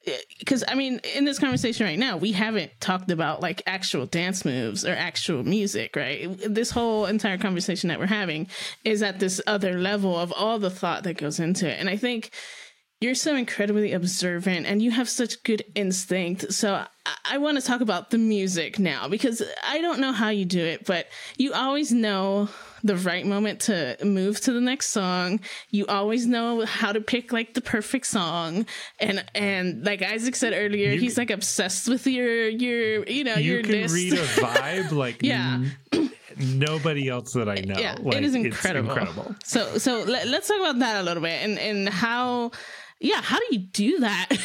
eh, 0.06 0.16
because 0.40 0.64
I 0.66 0.74
mean, 0.74 1.00
in 1.14 1.24
this 1.24 1.38
conversation 1.38 1.86
right 1.86 1.98
now, 1.98 2.16
we 2.16 2.32
haven't 2.32 2.72
talked 2.80 3.12
about 3.12 3.40
like 3.40 3.62
actual 3.66 4.06
dance 4.06 4.44
moves 4.44 4.84
or 4.84 4.92
actual 4.92 5.44
music, 5.44 5.94
right? 5.94 6.28
This 6.48 6.72
whole 6.72 7.06
entire 7.06 7.38
conversation 7.38 7.88
that 7.88 8.00
we're 8.00 8.06
having 8.06 8.48
is 8.84 9.04
at 9.04 9.20
this 9.20 9.40
other 9.46 9.78
level 9.78 10.18
of 10.18 10.32
all 10.32 10.58
the 10.58 10.70
thought 10.70 11.04
that 11.04 11.16
goes 11.16 11.38
into 11.38 11.68
it. 11.68 11.78
And 11.78 11.88
I 11.88 11.96
think 11.96 12.32
you're 13.00 13.14
so 13.14 13.34
incredibly 13.34 13.92
observant 13.92 14.66
and 14.66 14.82
you 14.82 14.90
have 14.90 15.08
such 15.08 15.42
good 15.42 15.64
instinct. 15.74 16.52
So 16.52 16.74
I, 17.06 17.16
I 17.24 17.38
want 17.38 17.58
to 17.58 17.66
talk 17.66 17.80
about 17.80 18.10
the 18.10 18.18
music 18.18 18.78
now 18.78 19.08
because 19.08 19.42
I 19.66 19.80
don't 19.80 20.00
know 20.00 20.12
how 20.12 20.28
you 20.28 20.44
do 20.44 20.62
it, 20.62 20.84
but 20.84 21.08
you 21.38 21.54
always 21.54 21.92
know 21.92 22.50
the 22.84 22.96
right 22.96 23.24
moment 23.24 23.60
to 23.60 23.96
move 24.04 24.40
to 24.42 24.52
the 24.52 24.60
next 24.60 24.88
song. 24.88 25.40
You 25.70 25.86
always 25.86 26.26
know 26.26 26.66
how 26.66 26.92
to 26.92 27.00
pick 27.00 27.32
like 27.32 27.54
the 27.54 27.62
perfect 27.62 28.06
song. 28.06 28.66
And 28.98 29.24
and 29.34 29.84
like 29.84 30.02
Isaac 30.02 30.36
said 30.36 30.52
earlier, 30.52 30.92
you, 30.92 31.00
he's 31.00 31.16
like 31.16 31.30
obsessed 31.30 31.88
with 31.88 32.06
your 32.06 32.48
your 32.48 33.04
you 33.08 33.24
know 33.24 33.36
you 33.36 33.54
your 33.54 33.62
can 33.62 33.72
list. 33.72 33.94
read 33.94 34.12
a 34.12 34.16
vibe 34.16 34.92
like 34.92 35.18
yeah. 35.22 35.64
nobody 36.36 37.08
else 37.08 37.32
that 37.32 37.48
I 37.48 37.56
know. 37.56 37.78
Yeah, 37.78 37.96
like, 37.98 38.16
it 38.16 38.24
is 38.24 38.34
incredible. 38.34 38.90
incredible. 38.90 39.34
So 39.42 39.78
so 39.78 40.02
let, 40.02 40.26
us 40.26 40.48
talk 40.48 40.60
about 40.60 40.78
that 40.80 41.00
a 41.00 41.02
little 41.02 41.22
bit 41.22 41.42
and 41.42 41.58
and 41.58 41.88
how 41.88 42.50
yeah, 43.00 43.22
how 43.22 43.38
do 43.38 43.46
you 43.50 43.58
do 43.58 44.00
that? 44.00 44.28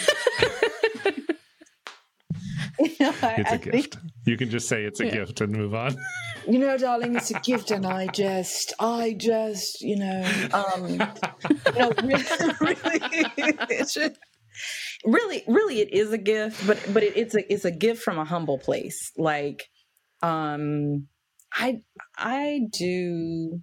you 2.80 2.96
know, 3.00 3.14
I, 3.22 3.36
it's 3.38 3.52
a 3.52 3.54
I 3.54 3.58
gift. 3.58 3.96
Think, 3.96 4.12
you 4.26 4.38
can 4.38 4.50
just 4.50 4.68
say 4.68 4.84
it's 4.84 5.00
a 5.02 5.06
yeah. 5.06 5.12
gift 5.12 5.42
and 5.42 5.56
move 5.56 5.76
on. 5.76 5.96
You 6.48 6.60
know, 6.60 6.78
darling, 6.78 7.16
it's 7.16 7.32
a 7.32 7.40
gift, 7.40 7.72
and 7.72 7.88
I 7.88 8.06
just, 8.06 8.72
I 8.80 9.16
just, 9.18 9.82
you 9.82 9.96
know, 9.96 10.24
um, 10.54 10.90
you 10.92 10.98
know, 10.98 11.92
really, 12.04 12.24
really, 12.62 13.00
just, 13.80 14.20
really, 15.04 15.44
really, 15.48 15.80
it 15.80 15.92
is 15.92 16.14
a 16.14 16.20
gift, 16.20 16.68
but 16.68 16.80
but 16.94 17.02
it, 17.02 17.18
it's 17.18 17.34
a 17.34 17.52
it's 17.52 17.66
a 17.66 17.72
gift 17.72 18.04
from 18.04 18.20
a 18.20 18.26
humble 18.26 18.60
place. 18.60 19.12
Like, 19.18 19.64
um, 20.22 21.08
I 21.52 21.82
I 22.16 22.68
do 22.72 23.62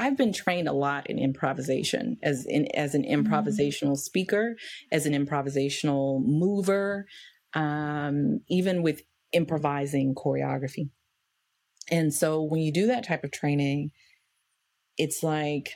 I've 0.00 0.16
been 0.16 0.32
trained 0.32 0.66
a 0.66 0.72
lot 0.72 1.10
in 1.10 1.18
improvisation 1.18 2.16
as 2.22 2.46
in 2.46 2.74
as 2.74 2.94
an 2.94 3.02
mm-hmm. 3.02 3.26
improvisational 3.26 3.98
speaker, 3.98 4.56
as 4.90 5.04
an 5.04 5.12
improvisational 5.12 6.24
mover, 6.24 7.06
um, 7.52 8.40
even 8.48 8.82
with 8.82 9.02
improvising 9.32 10.14
choreography. 10.14 10.88
And 11.90 12.14
so 12.14 12.42
when 12.42 12.62
you 12.62 12.72
do 12.72 12.86
that 12.86 13.06
type 13.06 13.24
of 13.24 13.30
training, 13.30 13.90
it's 14.96 15.22
like 15.22 15.74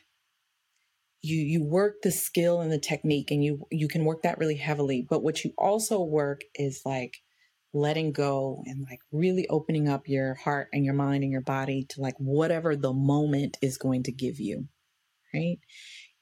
you 1.21 1.37
you 1.37 1.63
work 1.63 1.97
the 2.03 2.11
skill 2.11 2.63
and 2.63 2.73
the 2.73 2.79
technique 2.79 3.31
and 3.31 3.45
you 3.45 3.67
you 3.71 3.89
can 3.89 4.07
work 4.07 4.23
that 4.23 4.39
really 4.39 4.57
heavily, 4.57 5.07
but 5.09 5.23
what 5.23 5.45
you 5.45 5.53
also 5.59 6.03
work 6.03 6.41
is 6.55 6.81
like 6.87 7.19
letting 7.75 8.13
go 8.13 8.63
and 8.67 8.87
like 8.89 9.01
really 9.13 9.47
opening 9.49 9.89
up 9.89 10.09
your 10.09 10.35
heart 10.35 10.69
and 10.73 10.85
your 10.85 10.95
mind 10.95 11.25
and 11.25 11.33
your 11.33 11.43
body 11.43 11.85
to 11.91 12.01
like 12.01 12.15
whatever 12.19 12.77
the 12.77 12.93
moment 12.93 13.59
is 13.61 13.77
going 13.77 14.05
to 14.05 14.13
give 14.13 14.41
you. 14.41 14.69
Right? 15.35 15.59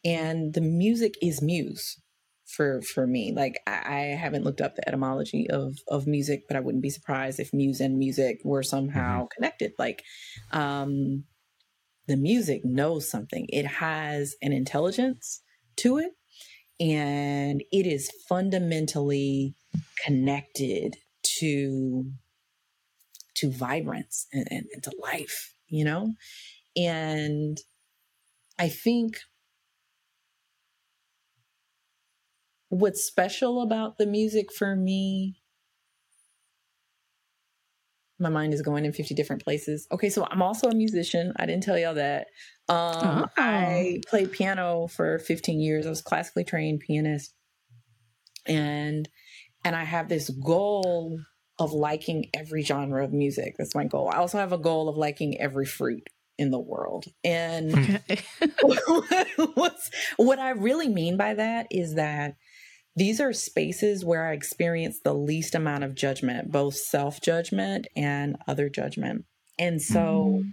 And 0.05 0.55
the 0.55 0.63
music 0.63 1.15
is 1.23 1.43
muse 1.43 2.01
for 2.47 2.81
for 2.83 3.07
me. 3.07 3.33
Like 3.35 3.61
I, 3.67 3.83
I, 3.85 4.01
haven't 4.17 4.45
looked 4.45 4.61
up 4.61 4.75
the 4.75 4.89
etymology 4.89 5.49
of 5.51 5.77
of 5.89 6.07
music, 6.07 6.45
but 6.49 6.57
I 6.57 6.61
wouldn't 6.61 6.83
be 6.83 6.91
surprised 6.91 7.39
if 7.39 7.53
muse 7.53 7.81
and 7.81 7.99
music 7.99 8.41
were 8.45 8.63
somehow 8.63 9.21
mm-hmm. 9.21 9.37
connected. 9.37 9.73
Like 9.79 10.03
um 10.51 11.25
the 12.09 12.17
music 12.17 12.65
knows 12.65 13.09
something. 13.09 13.47
It 13.51 13.67
has 13.67 14.35
an 14.43 14.53
intelligence 14.53 15.43
to 15.77 15.99
it 15.99 16.13
and 16.81 17.63
it 17.71 17.87
is 17.87 18.11
fundamentally 18.29 19.55
connected 20.05 20.97
to 21.23 22.13
to 23.35 23.51
vibrance 23.51 24.27
and, 24.33 24.47
and, 24.51 24.67
and 24.73 24.83
to 24.83 24.93
life, 25.03 25.55
you 25.69 25.85
know? 25.85 26.13
And 26.77 27.59
I 28.59 28.69
think 28.69 29.19
what's 32.69 33.05
special 33.05 33.63
about 33.63 33.99
the 33.99 34.07
music 34.07 34.53
for 34.53 34.75
me 34.77 35.39
my 38.19 38.29
mind 38.29 38.55
is 38.55 38.63
going 38.63 38.85
in 38.85 38.93
50 38.93 39.15
different 39.15 39.43
places. 39.43 39.87
Okay 39.91 40.09
so 40.09 40.27
i'm 40.31 40.43
also 40.43 40.69
a 40.69 40.75
musician. 40.75 41.33
I 41.37 41.45
didn't 41.45 41.65
tell 41.65 41.77
y'all 41.77 41.95
that. 41.95 42.29
Um, 42.69 43.25
oh. 43.25 43.27
i 43.37 44.01
played 44.07 44.33
piano 44.33 44.87
for 44.87 45.19
15 45.19 45.61
years. 45.61 45.87
I 45.87 45.91
was 45.91 46.01
classically 46.01 46.45
trained 46.45 46.81
pianist. 46.81 47.35
And 48.47 49.09
and 49.65 49.77
i 49.77 49.85
have 49.85 50.09
this 50.09 50.31
goal 50.31 51.19
of 51.59 51.73
liking 51.73 52.27
every 52.35 52.63
genre 52.63 53.05
of 53.05 53.13
music 53.13 53.55
that's 53.59 53.75
my 53.75 53.85
goal 53.85 54.11
i 54.13 54.19
also 54.19 54.39
have 54.39 54.53
a 54.53 54.59
goal 54.59 54.89
of 54.89 54.97
liking 54.97 55.41
every 55.41 55.67
fruit 55.67 56.09
in 56.39 56.51
the 56.51 56.59
world 56.59 57.05
and 57.25 57.73
what's, 59.55 59.91
what 60.17 60.39
i 60.39 60.51
really 60.51 60.89
mean 60.89 61.17
by 61.17 61.35
that 61.35 61.67
is 61.71 61.95
that 61.95 62.35
these 62.95 63.21
are 63.21 63.33
spaces 63.33 64.05
where 64.05 64.29
I 64.29 64.33
experience 64.33 65.01
the 65.03 65.15
least 65.15 65.55
amount 65.55 65.85
of 65.85 65.95
judgment, 65.95 66.53
both 66.53 66.75
self 66.75 67.21
judgment 67.21 67.87
and 67.97 68.37
other 68.47 68.69
judgment. 68.69 69.25
And 69.59 69.81
so 69.81 70.41
mm-hmm. 70.41 70.49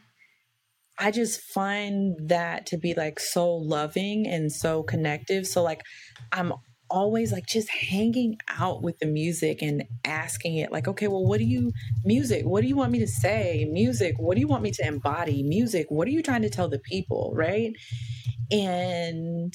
I 0.98 1.12
just 1.12 1.41
find 1.41 2.15
that 2.30 2.65
to 2.67 2.78
be 2.78 2.93
like 2.93 3.19
so 3.19 3.54
loving 3.56 4.28
and 4.28 4.52
so 4.52 4.84
connective. 4.84 5.48
So, 5.48 5.63
like, 5.63 5.82
I'm 6.32 6.54
always 6.89 7.32
like 7.32 7.45
just 7.45 7.69
hanging 7.69 8.38
out 8.47 8.82
with 8.82 8.99
the 8.99 9.06
music 9.06 9.62
and 9.62 9.84
asking 10.06 10.58
it, 10.58 10.71
like, 10.71 10.88
okay, 10.88 11.08
well, 11.08 11.25
what 11.25 11.39
do 11.39 11.45
you, 11.45 11.71
music, 12.04 12.45
what 12.45 12.62
do 12.62 12.67
you 12.67 12.75
want 12.75 12.91
me 12.91 12.99
to 12.99 13.08
say? 13.08 13.67
Music, 13.71 14.15
what 14.17 14.36
do 14.36 14.41
you 14.41 14.47
want 14.47 14.63
me 14.63 14.71
to 14.71 14.86
embody? 14.86 15.43
Music, 15.43 15.88
what 15.89 16.08
are 16.08 16.12
you 16.12 16.21
trying 16.23 16.41
to 16.41 16.49
tell 16.49 16.67
the 16.67 16.80
people? 16.80 17.34
Right. 17.36 17.73
And 18.52 19.54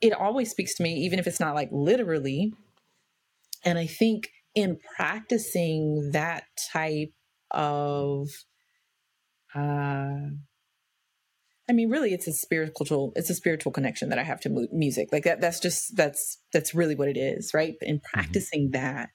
it 0.00 0.12
always 0.12 0.50
speaks 0.50 0.74
to 0.74 0.82
me, 0.82 0.94
even 1.04 1.18
if 1.18 1.26
it's 1.26 1.40
not 1.40 1.54
like 1.54 1.70
literally. 1.72 2.52
And 3.64 3.78
I 3.78 3.86
think 3.86 4.28
in 4.54 4.78
practicing 4.96 6.10
that 6.12 6.44
type 6.72 7.12
of, 7.50 8.28
uh, 9.54 10.28
I 11.68 11.72
mean, 11.72 11.90
really, 11.90 12.12
it's 12.12 12.28
a 12.28 12.32
spiritual, 12.32 13.12
it's 13.16 13.30
a 13.30 13.34
spiritual 13.34 13.72
connection 13.72 14.08
that 14.10 14.18
I 14.18 14.22
have 14.22 14.40
to 14.42 14.68
music. 14.72 15.08
Like 15.12 15.24
that, 15.24 15.40
that's 15.40 15.58
just, 15.58 15.96
that's, 15.96 16.38
that's 16.52 16.74
really 16.74 16.94
what 16.94 17.08
it 17.08 17.16
is. 17.16 17.52
Right. 17.52 17.74
In 17.82 17.96
mm-hmm. 17.96 18.12
practicing 18.12 18.70
mm-hmm. 18.70 18.82
that, 18.82 19.10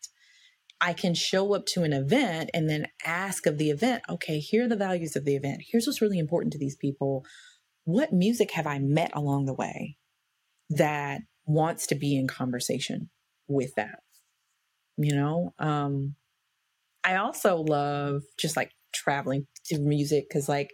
I 0.82 0.94
can 0.94 1.14
show 1.14 1.54
up 1.54 1.66
to 1.68 1.84
an 1.84 1.94
event 1.94 2.50
and 2.54 2.70
then 2.70 2.88
ask 3.06 3.46
of 3.46 3.58
the 3.58 3.70
event, 3.70 4.04
okay, 4.10 4.40
here 4.40 4.66
are 4.66 4.68
the 4.68 4.76
values 4.76 5.16
of 5.16 5.26
the 5.26 5.36
event. 5.36 5.62
Here's 5.72 5.86
what's 5.86 6.02
really 6.02 6.18
important 6.20 6.54
to 6.54 6.60
these 6.60 6.76
people. 6.76 7.24
What 7.84 8.12
music 8.12 8.52
have 8.52 8.66
I 8.66 8.80
met 8.80 9.12
along 9.14 9.46
the 9.46 9.54
way? 9.54 9.98
that 10.72 11.22
wants 11.46 11.88
to 11.88 11.96
be 11.96 12.16
in 12.16 12.28
conversation 12.28 13.10
with 13.48 13.74
that 13.76 14.00
you 14.98 15.14
know 15.14 15.54
um 15.60 16.16
i 17.04 17.16
also 17.16 17.58
love 17.58 18.22
just 18.40 18.56
like 18.56 18.72
traveling 18.94 19.46
to 19.66 19.78
music 19.80 20.26
because 20.30 20.48
like 20.48 20.70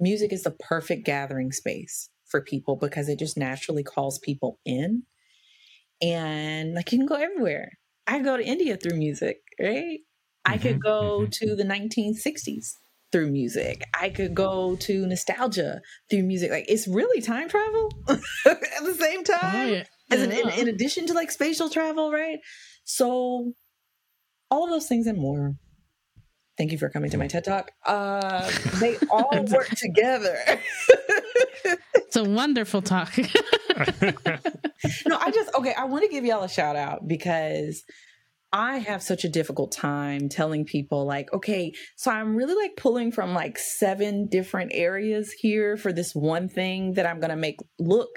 music 0.00 0.32
is 0.32 0.42
the 0.42 0.50
perfect 0.50 1.04
gathering 1.04 1.52
space 1.52 2.10
for 2.26 2.42
people 2.42 2.76
because 2.76 3.08
it 3.08 3.18
just 3.18 3.36
naturally 3.36 3.82
calls 3.82 4.18
people 4.18 4.58
in 4.64 5.02
and 6.02 6.74
like 6.74 6.92
you 6.92 6.98
can 6.98 7.06
go 7.06 7.16
everywhere 7.16 7.72
i 8.06 8.12
can 8.12 8.24
go 8.24 8.36
to 8.36 8.44
india 8.44 8.76
through 8.76 8.96
music 8.96 9.38
right 9.60 10.00
mm-hmm, 10.00 10.52
i 10.52 10.58
could 10.58 10.80
go 10.80 11.20
mm-hmm. 11.20 11.30
to 11.30 11.56
the 11.56 11.64
1960s 11.64 12.74
through 13.10 13.30
music. 13.30 13.82
I 13.98 14.10
could 14.10 14.34
go 14.34 14.76
to 14.76 15.06
nostalgia 15.06 15.80
through 16.10 16.24
music. 16.24 16.50
Like 16.50 16.66
it's 16.68 16.86
really 16.86 17.20
time 17.20 17.48
travel 17.48 17.90
at 18.08 18.20
the 18.84 18.96
same 18.98 19.24
time. 19.24 19.72
Right. 19.72 19.88
As 20.10 20.22
in, 20.22 20.32
in, 20.32 20.48
in, 20.48 20.68
addition 20.68 21.06
to 21.06 21.12
like 21.12 21.30
spatial 21.30 21.68
travel, 21.68 22.10
right? 22.10 22.38
So 22.84 23.52
all 24.50 24.64
of 24.64 24.70
those 24.70 24.86
things 24.86 25.06
and 25.06 25.18
more. 25.18 25.56
Thank 26.58 26.72
you 26.72 26.78
for 26.78 26.88
coming 26.88 27.08
to 27.10 27.18
my 27.18 27.28
TED 27.28 27.44
Talk. 27.44 27.70
Uh, 27.86 28.50
they 28.80 28.96
all 29.10 29.44
work 29.44 29.68
together. 29.68 30.36
it's 31.94 32.16
a 32.16 32.24
wonderful 32.24 32.82
talk. 32.82 33.16
no, 33.16 33.24
I 35.16 35.30
just 35.32 35.54
okay. 35.54 35.72
I 35.74 35.84
want 35.84 36.02
to 36.02 36.08
give 36.08 36.24
y'all 36.24 36.42
a 36.42 36.48
shout 36.48 36.74
out 36.74 37.06
because 37.06 37.84
I 38.52 38.78
have 38.78 39.04
such 39.04 39.24
a 39.24 39.28
difficult 39.28 39.70
time 39.70 40.28
telling 40.28 40.64
people, 40.64 41.06
like, 41.06 41.32
okay, 41.32 41.72
so 41.96 42.10
I'm 42.10 42.34
really 42.34 42.60
like 42.60 42.76
pulling 42.76 43.12
from 43.12 43.34
like 43.34 43.56
seven 43.56 44.26
different 44.26 44.72
areas 44.74 45.30
here 45.30 45.76
for 45.76 45.92
this 45.92 46.12
one 46.12 46.48
thing 46.48 46.94
that 46.94 47.06
I'm 47.06 47.20
going 47.20 47.30
to 47.30 47.36
make 47.36 47.60
look, 47.78 48.08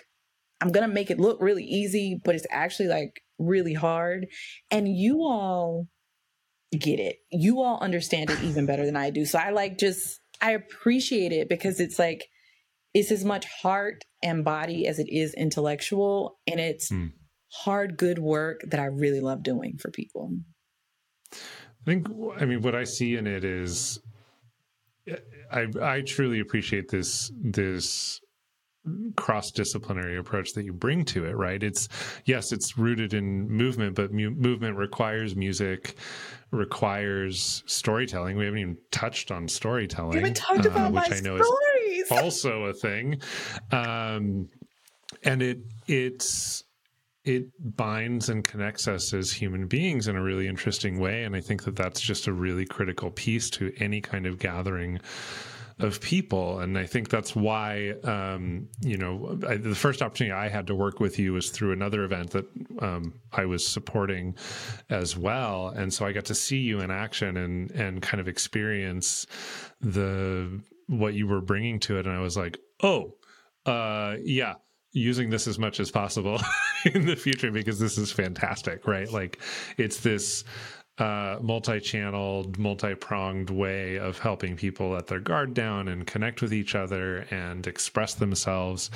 I'm 0.60 0.69
going 0.69 0.88
to 0.88 0.93
make 0.93 1.12
it 1.12 1.19
look 1.19 1.39
really 1.41 1.63
easy, 1.63 2.19
but 2.23 2.34
it's 2.34 2.47
actually 2.49 2.88
like 2.88 3.21
really 3.38 3.75
hard. 3.75 4.25
And 4.71 4.88
you 4.88 5.19
all 5.21 5.88
get 6.71 6.99
it. 6.99 7.17
You 7.31 7.62
all 7.62 7.79
understand 7.79 8.29
it 8.29 8.41
even 8.43 8.65
better 8.65 8.86
than 8.86 8.95
I 8.95 9.10
do. 9.10 9.25
So 9.25 9.39
I 9.39 9.51
like 9.51 9.77
just, 9.77 10.19
I 10.41 10.51
appreciate 10.51 11.31
it 11.31 11.49
because 11.49 11.79
it's 11.79 11.99
like, 11.99 12.27
it's 12.93 13.12
as 13.12 13.23
much 13.23 13.45
heart 13.62 14.03
and 14.21 14.43
body 14.43 14.88
as 14.88 14.99
it 14.99 15.07
is 15.10 15.34
intellectual. 15.34 16.39
And 16.47 16.60
it's, 16.60 16.91
mm 16.91 17.12
hard, 17.53 17.97
good 17.97 18.17
work 18.17 18.62
that 18.67 18.79
I 18.79 18.86
really 18.86 19.19
love 19.19 19.43
doing 19.43 19.77
for 19.77 19.91
people. 19.91 20.38
I 21.34 21.36
think, 21.86 22.07
I 22.38 22.45
mean, 22.45 22.62
what 22.62 22.75
I 22.75 22.86
see 22.86 23.17
in 23.17 23.27
it 23.27 23.43
is, 23.43 23.99
I 25.51 25.67
I 25.81 25.99
truly 25.99 26.39
appreciate 26.39 26.89
this 26.89 27.29
this 27.38 28.21
cross 29.17 29.51
disciplinary 29.51 30.17
approach 30.17 30.53
that 30.53 30.63
you 30.63 30.71
bring 30.71 31.03
to 31.05 31.25
it. 31.25 31.36
Right? 31.36 31.62
It's 31.62 31.89
yes, 32.23 32.53
it's 32.53 32.77
rooted 32.77 33.13
in 33.13 33.49
movement, 33.49 33.95
but 33.95 34.13
mu- 34.13 34.31
movement 34.31 34.77
requires 34.77 35.36
music, 35.36 35.95
requires 36.52 37.64
storytelling. 37.66 38.38
We 38.38 38.46
haven't 38.46 38.60
even 38.60 38.78
touched 38.92 39.32
on 39.32 39.48
storytelling. 39.48 40.12
We 40.12 40.18
haven't 40.18 40.36
talked 40.36 40.66
about 40.66 40.92
uh, 40.92 41.02
which 41.02 41.10
my 41.10 41.18
I 41.18 41.20
know 41.22 41.42
stories. 41.42 42.02
is 42.02 42.12
also 42.12 42.66
a 42.66 42.74
thing. 42.74 43.22
Um, 43.72 44.50
and 45.24 45.42
it 45.42 45.60
it's 45.88 46.64
it 47.24 47.46
binds 47.60 48.30
and 48.30 48.44
connects 48.44 48.88
us 48.88 49.14
as 49.14 49.32
human 49.32 49.68
beings 49.68 50.08
in 50.08 50.16
a 50.16 50.22
really 50.24 50.48
interesting 50.48 51.00
way. 51.00 51.24
And 51.24 51.36
I 51.36 51.42
think 51.42 51.64
that 51.66 51.76
that's 51.76 52.02
just 52.02 52.28
a 52.28 52.34
really 52.34 52.66
critical 52.66 53.12
piece 53.12 53.50
to 53.52 53.72
any 53.78 54.02
kind 54.02 54.26
of 54.26 54.39
gathering 54.39 54.99
of 55.82 55.99
people. 55.99 56.59
And 56.59 56.77
I 56.77 56.86
think 56.86 57.09
that's 57.09 57.36
why, 57.36 57.93
um, 58.03 58.67
you 58.82 58.97
know, 58.97 59.39
I, 59.47 59.57
the 59.57 59.75
first 59.75 60.01
opportunity 60.01 60.34
I 60.34 60.47
had 60.47 60.67
to 60.67 60.75
work 60.75 60.99
with 60.99 61.17
you 61.17 61.34
was 61.34 61.49
through 61.49 61.73
another 61.73 62.03
event 62.03 62.32
that 62.32 62.45
um, 62.79 63.13
I 63.32 63.45
was 63.45 63.67
supporting 63.67 64.36
as 64.89 65.17
well. 65.17 65.69
And 65.69 65.93
so 65.93 66.05
I 66.05 66.11
got 66.11 66.25
to 66.25 66.36
see 66.36 66.59
you 66.59 66.79
in 66.79 66.91
action 66.91 67.38
and, 67.38 67.71
and 67.71 68.01
kind 68.01 68.21
of 68.21 68.27
experience 68.27 69.25
the, 69.79 70.61
what 70.88 71.13
you 71.13 71.27
were 71.27 71.41
bringing 71.41 71.79
to 71.82 71.97
it. 71.97 72.05
And 72.05 72.15
I 72.15 72.21
was 72.21 72.38
like, 72.38 72.57
oh, 72.84 73.15
uh, 73.65 74.17
yeah, 74.23 74.55
using 74.93 75.29
this 75.29 75.47
as 75.47 75.57
much 75.57 75.79
as 75.79 75.89
possible 75.89 76.39
in 76.86 77.05
the 77.05 77.15
future 77.15 77.51
because 77.51 77.79
this 77.79 77.97
is 77.97 78.11
fantastic, 78.11 78.88
right? 78.88 79.11
Like 79.11 79.39
it's 79.77 80.01
this 80.01 80.43
uh, 80.98 81.38
multi-channeled, 81.42 82.60
multi-pronged 82.60 83.50
way 83.50 83.98
of 83.98 84.20
helping 84.20 84.56
people 84.56 84.89
let 84.89 85.08
their 85.08 85.20
guard 85.20 85.54
down 85.54 85.88
and 85.88 86.06
connect 86.06 86.42
with 86.42 86.54
each 86.54 86.76
other 86.76 87.26
and 87.32 87.66
express 87.66 88.14
themselves 88.16 88.92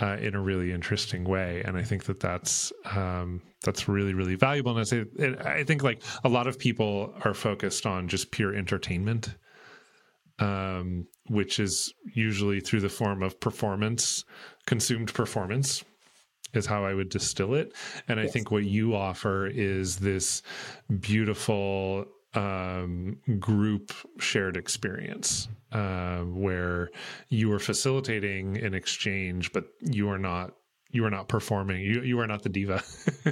uh, 0.00 0.16
in 0.20 0.34
a 0.34 0.40
really 0.40 0.70
interesting 0.70 1.24
way. 1.24 1.62
And 1.64 1.76
I 1.76 1.82
think 1.82 2.04
that 2.04 2.20
that's 2.20 2.72
um, 2.94 3.42
that's 3.64 3.88
really 3.88 4.14
really 4.14 4.36
valuable. 4.36 4.72
And 4.72 4.80
I 4.80 4.84
say 4.84 5.04
I 5.44 5.64
think 5.64 5.82
like 5.82 6.02
a 6.24 6.28
lot 6.28 6.46
of 6.46 6.58
people 6.58 7.14
are 7.24 7.34
focused 7.34 7.86
on 7.86 8.08
just 8.08 8.30
pure 8.30 8.54
entertainment 8.54 9.34
um, 10.40 11.06
which 11.28 11.60
is 11.60 11.92
usually 12.14 12.60
through 12.60 12.80
the 12.80 12.88
form 12.88 13.22
of 13.22 13.38
performance, 13.38 14.24
consumed 14.66 15.12
performance, 15.12 15.84
is 16.52 16.66
how 16.66 16.84
I 16.84 16.94
would 16.94 17.08
distill 17.08 17.54
it. 17.54 17.74
And 18.08 18.18
I 18.18 18.26
think 18.26 18.50
what 18.50 18.64
you 18.64 18.94
offer 18.94 19.46
is 19.46 19.96
this 19.96 20.42
beautiful 21.00 22.06
um, 22.34 23.18
group 23.38 23.92
shared 24.18 24.56
experience 24.56 25.48
uh, 25.72 26.18
where 26.18 26.90
you 27.28 27.52
are 27.52 27.58
facilitating 27.58 28.56
an 28.58 28.74
exchange, 28.74 29.52
but 29.52 29.66
you 29.80 30.08
are 30.08 30.18
not 30.18 30.54
you 30.92 31.04
are 31.04 31.10
not 31.10 31.28
performing. 31.28 31.82
You 31.82 32.02
you 32.02 32.18
are 32.18 32.26
not 32.26 32.42
the 32.42 32.48
diva 32.48 32.82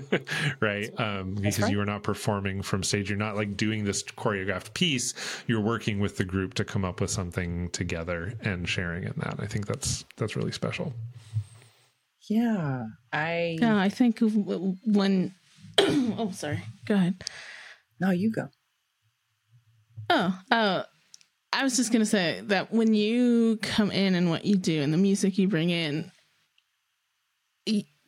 right? 0.60 0.88
Um 0.98 1.34
because 1.34 1.60
right. 1.60 1.72
you 1.72 1.80
are 1.80 1.84
not 1.84 2.04
performing 2.04 2.62
from 2.62 2.82
stage. 2.84 3.10
You're 3.10 3.18
not 3.18 3.34
like 3.34 3.56
doing 3.56 3.84
this 3.84 4.02
choreographed 4.02 4.74
piece. 4.74 5.14
You're 5.48 5.60
working 5.60 5.98
with 5.98 6.16
the 6.16 6.24
group 6.24 6.54
to 6.54 6.64
come 6.64 6.84
up 6.84 7.00
with 7.00 7.10
something 7.10 7.68
together 7.70 8.34
and 8.42 8.68
sharing 8.68 9.04
in 9.04 9.14
that. 9.16 9.36
I 9.40 9.46
think 9.46 9.66
that's 9.66 10.04
that's 10.16 10.36
really 10.36 10.52
special 10.52 10.92
yeah 12.28 12.86
i 13.12 13.56
yeah 13.60 13.78
i 13.78 13.88
think 13.88 14.18
when 14.20 15.34
oh 15.78 16.30
sorry 16.32 16.62
go 16.86 16.94
ahead. 16.94 17.22
No 18.00 18.10
you 18.10 18.32
go. 18.32 18.48
Oh 20.10 20.38
uh 20.50 20.82
I 21.52 21.64
was 21.64 21.76
just 21.76 21.92
going 21.92 22.00
to 22.00 22.06
say 22.06 22.42
that 22.44 22.72
when 22.72 22.94
you 22.94 23.58
come 23.62 23.90
in 23.90 24.14
and 24.14 24.28
what 24.28 24.44
you 24.44 24.56
do 24.56 24.82
and 24.82 24.92
the 24.92 24.98
music 24.98 25.38
you 25.38 25.48
bring 25.48 25.70
in, 25.70 26.12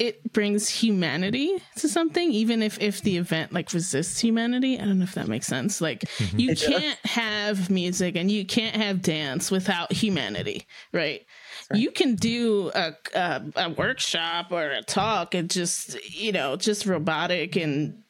it 0.00 0.32
brings 0.32 0.66
humanity 0.66 1.62
to 1.76 1.86
something 1.86 2.32
even 2.32 2.62
if 2.62 2.80
if 2.80 3.02
the 3.02 3.18
event 3.18 3.52
like 3.52 3.72
resists 3.74 4.18
humanity. 4.18 4.80
I 4.80 4.86
don't 4.86 4.98
know 4.98 5.04
if 5.04 5.14
that 5.14 5.28
makes 5.28 5.46
sense. 5.46 5.82
Like 5.82 6.00
mm-hmm. 6.00 6.38
you 6.38 6.56
can't 6.56 6.98
have 7.04 7.68
music 7.68 8.16
and 8.16 8.30
you 8.30 8.46
can't 8.46 8.74
have 8.74 9.02
dance 9.02 9.50
without 9.50 9.92
humanity 9.92 10.66
right 10.92 11.26
you 11.74 11.90
can 11.90 12.14
do 12.14 12.70
a, 12.74 12.92
a, 13.14 13.42
a 13.56 13.70
workshop 13.70 14.46
or 14.50 14.70
a 14.70 14.82
talk 14.82 15.34
and 15.34 15.50
just 15.50 15.98
you 16.12 16.32
know 16.32 16.56
just 16.56 16.86
robotic 16.86 17.56
and 17.56 18.02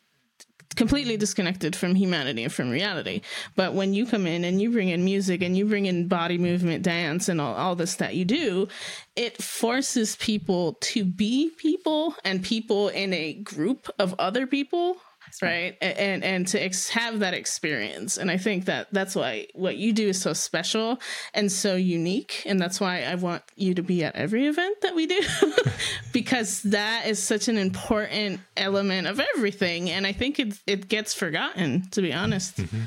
completely 0.76 1.16
disconnected 1.16 1.74
from 1.74 1.94
humanity 1.94 2.44
and 2.44 2.52
from 2.52 2.70
reality. 2.70 3.22
But 3.56 3.74
when 3.74 3.92
you 3.92 4.06
come 4.06 4.26
in 4.26 4.44
and 4.44 4.62
you 4.62 4.70
bring 4.70 4.88
in 4.88 5.04
music 5.04 5.42
and 5.42 5.56
you 5.56 5.66
bring 5.66 5.86
in 5.86 6.08
body 6.08 6.38
movement, 6.38 6.84
dance, 6.84 7.28
and 7.28 7.40
all, 7.40 7.54
all 7.54 7.74
this 7.74 7.96
that 7.96 8.14
you 8.14 8.24
do, 8.24 8.68
it 9.16 9.42
forces 9.42 10.16
people 10.16 10.74
to 10.80 11.04
be 11.04 11.50
people 11.58 12.14
and 12.24 12.42
people 12.42 12.88
in 12.88 13.12
a 13.12 13.34
group 13.34 13.88
of 13.98 14.14
other 14.18 14.46
people 14.46 14.96
right 15.42 15.76
and 15.80 16.22
and 16.24 16.46
to 16.48 16.62
ex- 16.62 16.88
have 16.88 17.20
that 17.20 17.34
experience 17.34 18.16
and 18.16 18.30
i 18.30 18.36
think 18.36 18.64
that 18.64 18.88
that's 18.92 19.14
why 19.14 19.46
what 19.54 19.76
you 19.76 19.92
do 19.92 20.08
is 20.08 20.20
so 20.20 20.32
special 20.32 21.00
and 21.34 21.50
so 21.50 21.76
unique 21.76 22.42
and 22.46 22.60
that's 22.60 22.80
why 22.80 23.02
i 23.02 23.14
want 23.14 23.42
you 23.56 23.74
to 23.74 23.82
be 23.82 24.04
at 24.04 24.14
every 24.16 24.46
event 24.46 24.80
that 24.82 24.94
we 24.94 25.06
do 25.06 25.20
because 26.12 26.62
that 26.62 27.06
is 27.06 27.22
such 27.22 27.48
an 27.48 27.56
important 27.56 28.40
element 28.56 29.06
of 29.06 29.20
everything 29.36 29.90
and 29.90 30.06
i 30.06 30.12
think 30.12 30.38
it 30.38 30.58
it 30.66 30.88
gets 30.88 31.14
forgotten 31.14 31.88
to 31.90 32.02
be 32.02 32.12
honest. 32.12 32.56
Mm-hmm. 32.56 32.82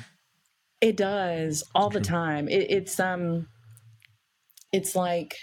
it 0.81 0.97
does 0.97 1.63
all 1.73 1.89
the 1.89 2.01
time. 2.01 2.47
It, 2.47 2.69
it's 2.69 2.99
um 2.99 3.47
it's 4.73 4.95
like 4.95 5.37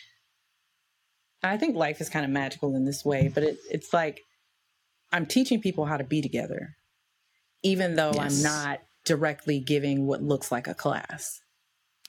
i 1.42 1.57
think 1.57 1.76
life 1.76 2.01
is 2.01 2.11
kind 2.11 2.24
of 2.24 2.30
magical 2.30 2.74
in 2.76 2.84
this 2.84 3.05
way 3.05 3.30
but 3.32 3.42
it, 3.44 3.57
it's 3.70 3.94
like 3.94 4.20
i'm 5.12 5.24
teaching 5.24 5.61
people 5.61 5.86
how 5.86 5.96
to 5.96 6.05
be 6.05 6.20
together 6.20 6.74
even 7.63 7.97
though 7.97 8.13
yes. 8.15 8.39
I'm 8.39 8.43
not 8.43 8.81
directly 9.05 9.61
giving 9.61 10.07
what 10.07 10.23
looks 10.23 10.53
like 10.53 10.67
a 10.67 10.75
class. 10.75 11.41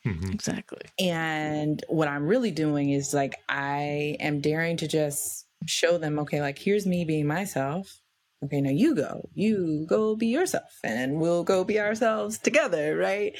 Mm-hmm. 0.05 0.31
Exactly. 0.31 0.81
And 0.99 1.83
what 1.87 2.07
I'm 2.07 2.27
really 2.27 2.51
doing 2.51 2.89
is 2.89 3.13
like, 3.13 3.35
I 3.47 4.17
am 4.19 4.41
daring 4.41 4.77
to 4.77 4.87
just 4.87 5.45
show 5.67 5.97
them, 5.97 6.19
okay, 6.19 6.41
like, 6.41 6.57
here's 6.57 6.87
me 6.87 7.05
being 7.05 7.27
myself. 7.27 8.01
Okay, 8.43 8.59
now 8.59 8.71
you 8.71 8.95
go, 8.95 9.29
you 9.35 9.85
go 9.87 10.15
be 10.15 10.25
yourself, 10.25 10.79
and 10.83 11.19
we'll 11.19 11.43
go 11.43 11.63
be 11.63 11.79
ourselves 11.79 12.39
together, 12.39 12.97
right? 12.97 13.37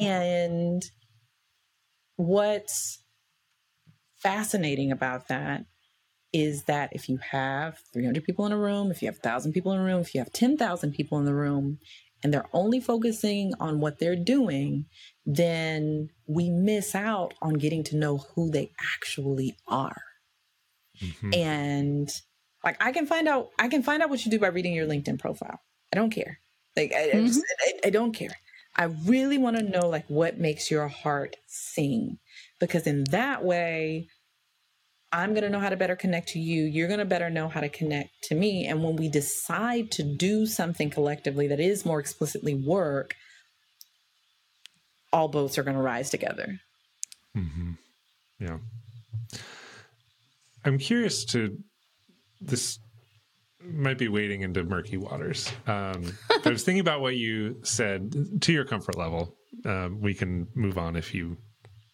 And 0.00 0.82
what's 2.16 3.04
fascinating 4.16 4.90
about 4.90 5.28
that 5.28 5.66
is 6.32 6.64
that 6.64 6.90
if 6.92 7.08
you 7.08 7.18
have 7.18 7.78
300 7.92 8.24
people 8.24 8.46
in 8.46 8.52
a 8.52 8.58
room, 8.58 8.90
if 8.90 9.02
you 9.02 9.08
have 9.08 9.16
1,000 9.16 9.52
people 9.52 9.72
in 9.72 9.80
a 9.80 9.84
room, 9.84 10.00
if 10.00 10.14
you 10.14 10.20
have 10.20 10.32
10,000 10.32 10.92
people 10.92 11.18
in 11.18 11.24
the 11.24 11.34
room, 11.34 11.78
and 12.22 12.32
they're 12.34 12.48
only 12.52 12.80
focusing 12.80 13.54
on 13.58 13.80
what 13.80 13.98
they're 13.98 14.16
doing, 14.16 14.84
then 15.24 16.10
we 16.26 16.50
miss 16.50 16.94
out 16.94 17.34
on 17.40 17.54
getting 17.54 17.82
to 17.84 17.96
know 17.96 18.18
who 18.18 18.50
they 18.50 18.70
actually 18.94 19.56
are. 19.66 20.02
Mm-hmm. 21.02 21.34
And 21.34 22.10
like 22.62 22.76
I 22.82 22.92
can 22.92 23.06
find 23.06 23.26
out, 23.26 23.48
I 23.58 23.68
can 23.68 23.82
find 23.82 24.02
out 24.02 24.10
what 24.10 24.24
you 24.24 24.30
do 24.30 24.38
by 24.38 24.48
reading 24.48 24.74
your 24.74 24.86
LinkedIn 24.86 25.18
profile. 25.18 25.60
I 25.92 25.96
don't 25.96 26.10
care. 26.10 26.40
Like 26.76 26.92
I, 26.92 27.08
mm-hmm. 27.08 27.18
I, 27.18 27.26
just, 27.26 27.42
I, 27.66 27.88
I 27.88 27.90
don't 27.90 28.12
care. 28.12 28.36
I 28.76 28.84
really 28.84 29.38
want 29.38 29.56
to 29.56 29.62
know 29.62 29.88
like 29.88 30.04
what 30.08 30.38
makes 30.38 30.70
your 30.70 30.88
heart 30.88 31.36
sing, 31.46 32.18
because 32.60 32.86
in 32.86 33.04
that 33.10 33.44
way 33.44 34.08
I'm 35.12 35.30
going 35.30 35.42
to 35.42 35.50
know 35.50 35.58
how 35.58 35.70
to 35.70 35.76
better 35.76 35.96
connect 35.96 36.28
to 36.30 36.38
you. 36.38 36.64
You're 36.64 36.86
going 36.86 37.00
to 37.00 37.04
better 37.04 37.30
know 37.30 37.48
how 37.48 37.60
to 37.60 37.68
connect 37.68 38.10
to 38.24 38.34
me. 38.34 38.66
And 38.66 38.82
when 38.84 38.96
we 38.96 39.08
decide 39.08 39.90
to 39.92 40.02
do 40.02 40.46
something 40.46 40.88
collectively 40.90 41.48
that 41.48 41.58
is 41.58 41.84
more 41.84 41.98
explicitly 41.98 42.54
work, 42.54 43.14
all 45.12 45.28
boats 45.28 45.58
are 45.58 45.64
going 45.64 45.76
to 45.76 45.82
rise 45.82 46.10
together. 46.10 46.60
Mm-hmm. 47.36 47.72
Yeah. 48.38 48.58
I'm 50.64 50.78
curious 50.78 51.24
to 51.26 51.58
this 52.40 52.78
might 53.62 53.98
be 53.98 54.08
wading 54.08 54.42
into 54.42 54.64
murky 54.64 54.96
waters. 54.96 55.50
Um, 55.66 56.16
I 56.44 56.50
was 56.50 56.64
thinking 56.64 56.80
about 56.80 57.00
what 57.00 57.16
you 57.16 57.56
said 57.62 58.14
to 58.42 58.52
your 58.52 58.64
comfort 58.64 58.96
level. 58.96 59.36
Um, 59.64 60.00
we 60.00 60.14
can 60.14 60.46
move 60.54 60.78
on 60.78 60.96
if 60.96 61.14
you 61.14 61.36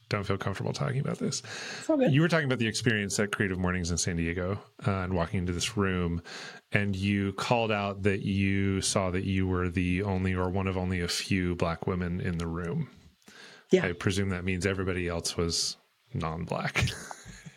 don't 0.09 0.25
feel 0.25 0.37
comfortable 0.37 0.73
talking 0.73 1.01
about 1.01 1.19
this. 1.19 1.43
Okay. 1.89 2.09
You 2.09 2.21
were 2.21 2.29
talking 2.29 2.47
about 2.47 2.59
the 2.59 2.67
experience 2.67 3.19
at 3.19 3.33
Creative 3.33 3.59
Mornings 3.59 3.91
in 3.91 3.99
San 3.99 4.17
Diego 4.17 4.59
uh, 4.87 4.91
and 4.91 5.13
walking 5.13 5.41
into 5.41 5.53
this 5.53 5.77
room, 5.77 6.23
and 6.73 6.95
you 6.95 7.33
called 7.33 7.73
out 7.73 8.03
that 8.05 8.23
you 8.23 8.81
saw 8.81 9.11
that 9.11 9.25
you 9.25 9.47
were 9.47 9.69
the 9.69 10.03
only 10.03 10.35
or 10.35 10.49
one 10.49 10.69
of 10.69 10.77
only 10.77 11.01
a 11.01 11.09
few 11.09 11.57
black 11.57 11.87
women 11.87 12.21
in 12.21 12.39
the 12.39 12.47
room. 12.47 12.89
Yeah. 13.71 13.87
I 13.87 13.93
presume 13.93 14.29
that 14.31 14.45
means 14.45 14.65
everybody 14.65 15.09
else 15.09 15.37
was 15.37 15.77
non-black. 16.15 16.89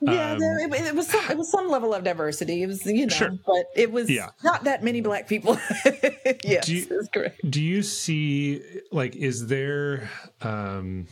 yeah, 0.00 0.32
um, 0.32 0.38
it, 0.42 0.72
it, 0.72 0.94
was 0.94 1.08
some, 1.08 1.24
it 1.30 1.36
was 1.36 1.50
some 1.50 1.68
level 1.68 1.94
of 1.94 2.04
diversity. 2.04 2.62
It 2.62 2.66
was 2.66 2.84
you 2.86 3.06
know, 3.06 3.14
sure. 3.14 3.30
but 3.46 3.66
it 3.74 3.90
was 3.90 4.10
yeah. 4.10 4.30
not 4.44 4.64
that 4.64 4.84
many 4.84 5.00
black 5.00 5.26
people. 5.28 5.58
yes, 6.44 6.66
do 6.66 6.74
you, 6.74 7.02
correct. 7.12 7.50
Do 7.50 7.62
you 7.62 7.82
see 7.82 8.62
like 8.92 9.16
is 9.16 9.46
there 9.46 10.10
um 10.42 11.06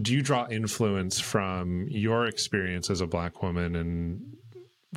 do 0.00 0.14
you 0.14 0.22
draw 0.22 0.46
influence 0.48 1.20
from 1.20 1.86
your 1.88 2.26
experience 2.26 2.90
as 2.90 3.00
a 3.00 3.06
black 3.06 3.42
woman 3.42 3.76
and 3.76 4.36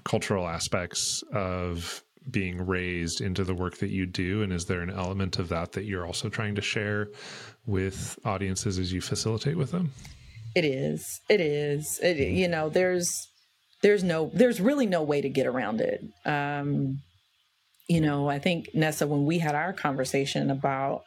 cultural 0.04 0.48
aspects 0.48 1.24
of 1.34 2.04
being 2.32 2.66
raised 2.66 3.22
into 3.22 3.44
the 3.44 3.54
work 3.54 3.78
that 3.80 3.90
you 3.90 4.06
do? 4.06 4.42
And 4.42 4.54
is 4.54 4.66
there 4.66 4.82
an 4.82 4.90
element 4.90 5.38
of 5.38 5.50
that 5.50 5.74
that 5.74 5.84
you're 5.84 6.06
also 6.06 6.30
trying 6.30 6.56
to 6.56 6.62
share 6.62 7.10
with 7.66 8.18
audiences 8.26 8.80
as 8.80 8.94
you 8.94 9.02
facilitate 9.02 9.58
with 9.58 9.72
them? 9.72 9.92
It 10.56 10.64
is. 10.64 11.20
It 11.30 11.42
is. 11.42 12.00
It, 12.02 12.18
you 12.18 12.48
know 12.48 12.70
there's 12.70 13.28
there's 13.82 14.04
no 14.04 14.32
there's 14.34 14.62
really 14.62 14.86
no 14.86 15.04
way 15.04 15.22
to 15.22 15.30
get 15.30 15.46
around 15.46 15.82
it. 15.82 16.02
Um 16.26 17.02
you 17.88 18.02
know 18.02 18.28
i 18.30 18.40
think 18.40 18.70
nessa 18.74 19.08
when 19.08 19.26
we 19.26 19.40
had 19.40 19.56
our 19.56 19.74
conversation 19.74 20.50
about 20.50 21.04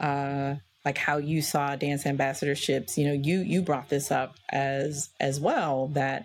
uh 0.00 0.54
like 0.84 0.98
how 0.98 1.16
you 1.16 1.42
saw 1.42 1.76
dance 1.76 2.04
ambassadorships 2.04 2.96
you 2.96 3.06
know 3.06 3.12
you 3.12 3.40
you 3.40 3.62
brought 3.62 3.88
this 3.88 4.10
up 4.10 4.36
as 4.50 5.10
as 5.20 5.40
well 5.40 5.88
that 5.88 6.24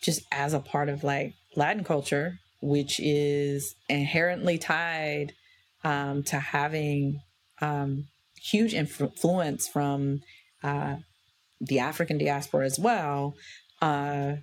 just 0.00 0.22
as 0.32 0.54
a 0.54 0.60
part 0.60 0.88
of 0.88 1.04
like 1.04 1.34
latin 1.56 1.84
culture 1.84 2.38
which 2.60 3.00
is 3.00 3.74
inherently 3.88 4.56
tied 4.56 5.32
um, 5.84 6.22
to 6.22 6.38
having 6.38 7.20
um, 7.60 8.04
huge 8.40 8.72
influence 8.72 9.68
from 9.68 10.20
uh, 10.62 10.96
the 11.60 11.78
african 11.78 12.18
diaspora 12.18 12.64
as 12.64 12.78
well 12.78 13.34
uh, 13.80 14.36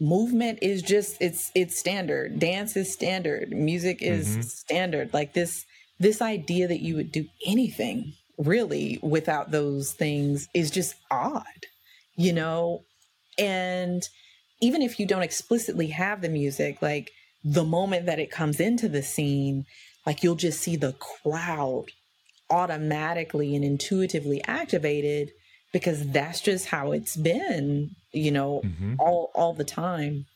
movement 0.00 0.58
is 0.62 0.82
just 0.82 1.16
it's 1.20 1.50
it's 1.54 1.78
standard. 1.78 2.38
Dance 2.38 2.76
is 2.76 2.92
standard. 2.92 3.50
Music 3.50 3.98
is 4.00 4.28
mm-hmm. 4.28 4.40
standard. 4.42 5.14
Like 5.14 5.32
this 5.32 5.64
this 5.98 6.20
idea 6.20 6.68
that 6.68 6.80
you 6.80 6.96
would 6.96 7.12
do 7.12 7.26
anything 7.46 8.14
really 8.38 8.98
without 9.02 9.50
those 9.50 9.92
things 9.92 10.48
is 10.54 10.70
just 10.70 10.94
odd, 11.10 11.66
you 12.16 12.32
know? 12.32 12.84
And 13.38 14.02
even 14.60 14.82
if 14.82 14.98
you 14.98 15.06
don't 15.06 15.22
explicitly 15.22 15.88
have 15.88 16.20
the 16.20 16.28
music, 16.28 16.80
like 16.80 17.10
the 17.42 17.64
moment 17.64 18.06
that 18.06 18.18
it 18.18 18.30
comes 18.30 18.60
into 18.60 18.88
the 18.88 19.02
scene, 19.02 19.66
like 20.06 20.22
you'll 20.22 20.34
just 20.34 20.60
see 20.60 20.76
the 20.76 20.94
crowd 20.94 21.86
automatically 22.50 23.54
and 23.54 23.64
intuitively 23.64 24.42
activated 24.44 25.32
because 25.72 26.08
that's 26.10 26.40
just 26.40 26.66
how 26.66 26.92
it's 26.92 27.16
been, 27.16 27.90
you 28.12 28.30
know, 28.30 28.62
mm-hmm. 28.64 28.94
all 28.98 29.30
all 29.34 29.52
the 29.52 29.64
time. 29.64 30.26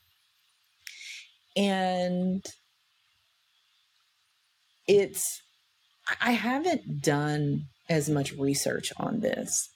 And 1.56 2.44
it's 4.86 5.42
I 6.20 6.32
haven't 6.32 7.02
done 7.02 7.66
as 7.88 8.08
much 8.08 8.32
research 8.32 8.92
on 8.96 9.20
this, 9.20 9.68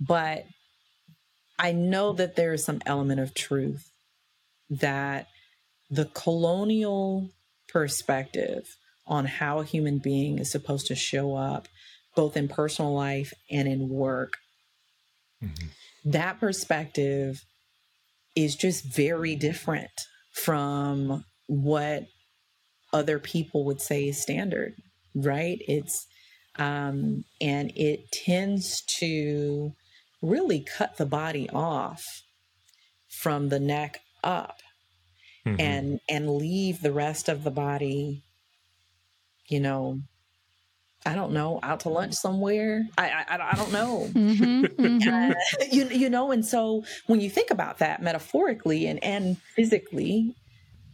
but 0.00 0.44
I 1.58 1.72
know 1.72 2.12
that 2.12 2.36
there 2.36 2.52
is 2.52 2.64
some 2.64 2.80
element 2.84 3.20
of 3.20 3.34
truth 3.34 3.90
that 4.68 5.28
the 5.90 6.06
colonial 6.06 7.30
perspective 7.68 8.76
on 9.06 9.26
how 9.26 9.58
a 9.58 9.64
human 9.64 9.98
being 9.98 10.38
is 10.38 10.50
supposed 10.50 10.86
to 10.86 10.94
show 10.94 11.36
up, 11.36 11.68
both 12.16 12.36
in 12.36 12.48
personal 12.48 12.94
life 12.94 13.32
and 13.50 13.68
in 13.68 13.88
work, 13.88 14.34
mm-hmm. 15.42 15.66
that 16.04 16.40
perspective 16.40 17.44
is 18.34 18.56
just 18.56 18.84
very 18.84 19.36
different 19.36 19.90
from 20.32 21.24
what 21.46 22.04
other 22.92 23.18
people 23.18 23.64
would 23.64 23.80
say 23.80 24.08
is 24.08 24.20
standard, 24.20 24.74
right? 25.14 25.58
It's, 25.68 26.06
um, 26.56 27.24
and 27.40 27.72
it 27.76 28.10
tends 28.12 28.82
to 28.98 29.72
really 30.22 30.60
cut 30.60 30.96
the 30.96 31.06
body 31.06 31.48
off 31.50 32.02
from 33.08 33.48
the 33.48 33.60
neck 33.60 34.00
up 34.22 34.60
mm-hmm. 35.46 35.60
and 35.60 36.00
and 36.08 36.36
leave 36.36 36.80
the 36.80 36.92
rest 36.92 37.28
of 37.28 37.44
the 37.44 37.50
body 37.50 38.22
you 39.48 39.60
know 39.60 40.00
I 41.06 41.14
don't 41.14 41.32
know, 41.32 41.60
out 41.62 41.80
to 41.80 41.90
lunch 41.90 42.14
somewhere. 42.14 42.86
I 42.96 43.10
I, 43.28 43.50
I 43.52 43.54
don't 43.56 43.72
know. 43.72 44.08
Mm-hmm, 44.14 44.64
mm-hmm. 44.64 45.32
Uh, 45.60 45.64
you 45.70 45.88
you 45.88 46.08
know, 46.08 46.30
and 46.30 46.44
so 46.44 46.84
when 47.06 47.20
you 47.20 47.28
think 47.28 47.50
about 47.50 47.78
that 47.78 48.02
metaphorically 48.02 48.86
and 48.86 49.02
and 49.04 49.36
physically, 49.54 50.34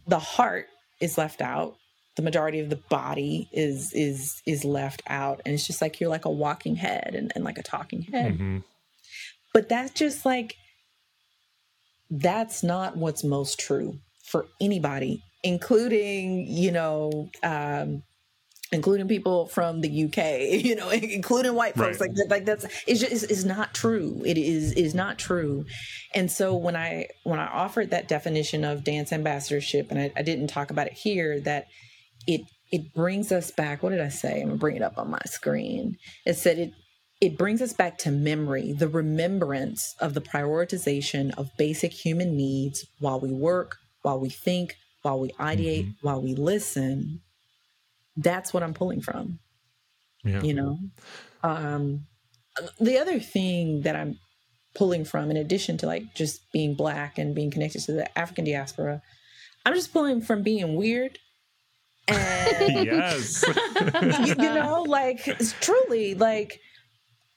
the 0.07 0.19
heart 0.19 0.67
is 0.99 1.17
left 1.17 1.41
out. 1.41 1.75
The 2.15 2.21
majority 2.21 2.59
of 2.59 2.69
the 2.69 2.79
body 2.89 3.49
is 3.53 3.93
is 3.93 4.41
is 4.45 4.65
left 4.65 5.01
out, 5.07 5.41
and 5.45 5.53
it's 5.53 5.65
just 5.65 5.81
like 5.81 5.99
you're 5.99 6.09
like 6.09 6.25
a 6.25 6.31
walking 6.31 6.75
head 6.75 7.15
and, 7.15 7.31
and 7.35 7.43
like 7.43 7.57
a 7.57 7.63
talking 7.63 8.01
head. 8.01 8.33
Mm-hmm. 8.33 8.57
But 9.53 9.69
that's 9.69 9.91
just 9.91 10.25
like 10.25 10.55
that's 12.09 12.63
not 12.63 12.97
what's 12.97 13.23
most 13.23 13.59
true 13.59 13.99
for 14.25 14.47
anybody, 14.59 15.23
including 15.43 16.47
you 16.47 16.71
know. 16.71 17.29
Um, 17.43 18.03
including 18.73 19.05
people 19.07 19.47
from 19.47 19.81
the 19.81 20.05
UK, 20.05 20.63
you 20.65 20.75
know, 20.75 20.89
including 20.91 21.53
white 21.53 21.75
folks. 21.75 21.99
Right. 21.99 22.09
Like, 22.17 22.29
like 22.29 22.45
that's 22.45 22.65
it's 22.87 22.99
just 22.99 23.29
it's 23.29 23.43
not 23.43 23.73
true. 23.73 24.21
It 24.25 24.37
is 24.37 24.73
is 24.73 24.95
not 24.95 25.17
true. 25.17 25.65
And 26.13 26.31
so 26.31 26.55
when 26.55 26.75
I 26.75 27.07
when 27.23 27.39
I 27.39 27.47
offered 27.47 27.91
that 27.91 28.07
definition 28.07 28.63
of 28.63 28.83
dance 28.83 29.11
ambassadorship, 29.11 29.91
and 29.91 29.99
I, 29.99 30.11
I 30.15 30.21
didn't 30.21 30.47
talk 30.47 30.71
about 30.71 30.87
it 30.87 30.93
here, 30.93 31.39
that 31.41 31.67
it 32.27 32.41
it 32.71 32.93
brings 32.93 33.31
us 33.31 33.51
back. 33.51 33.83
What 33.83 33.89
did 33.89 34.01
I 34.01 34.09
say? 34.09 34.41
I'm 34.41 34.47
gonna 34.47 34.57
bring 34.57 34.75
it 34.75 34.81
up 34.81 34.97
on 34.97 35.09
my 35.09 35.21
screen. 35.25 35.97
It 36.25 36.35
said 36.35 36.57
it 36.57 36.73
it 37.21 37.37
brings 37.37 37.61
us 37.61 37.71
back 37.71 37.99
to 37.99 38.11
memory, 38.11 38.73
the 38.73 38.87
remembrance 38.87 39.95
of 39.99 40.15
the 40.15 40.21
prioritization 40.21 41.31
of 41.37 41.55
basic 41.55 41.93
human 41.93 42.35
needs 42.35 42.83
while 42.99 43.19
we 43.19 43.31
work, 43.31 43.77
while 44.01 44.19
we 44.19 44.29
think, 44.29 44.75
while 45.03 45.19
we 45.19 45.29
ideate, 45.33 45.83
mm-hmm. 45.83 46.07
while 46.07 46.21
we 46.21 46.33
listen. 46.33 47.21
That's 48.17 48.53
what 48.53 48.63
I'm 48.63 48.73
pulling 48.73 49.01
from. 49.01 49.39
Yeah. 50.23 50.41
You 50.41 50.53
know? 50.55 50.79
Um, 51.43 52.07
the 52.79 52.97
other 52.97 53.19
thing 53.19 53.81
that 53.81 53.95
I'm 53.95 54.17
pulling 54.73 55.05
from, 55.05 55.29
in 55.29 55.37
addition 55.37 55.77
to 55.77 55.85
like 55.85 56.15
just 56.15 56.51
being 56.51 56.73
black 56.73 57.19
and 57.19 57.35
being 57.35 57.51
connected 57.51 57.81
to 57.83 57.91
the 57.91 58.17
African 58.17 58.45
diaspora, 58.45 59.01
I'm 59.63 59.75
just 59.75 59.93
pulling 59.93 60.21
from 60.21 60.41
being 60.41 60.75
weird. 60.75 61.19
And 62.11 62.85
yes. 62.85 63.43
you, 63.47 64.43
you 64.43 64.53
know, 64.53 64.83
like 64.87 65.23
truly 65.61 66.15
like 66.15 66.59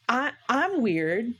I 0.08 0.32
I'm 0.48 0.82
weird. 0.82 1.34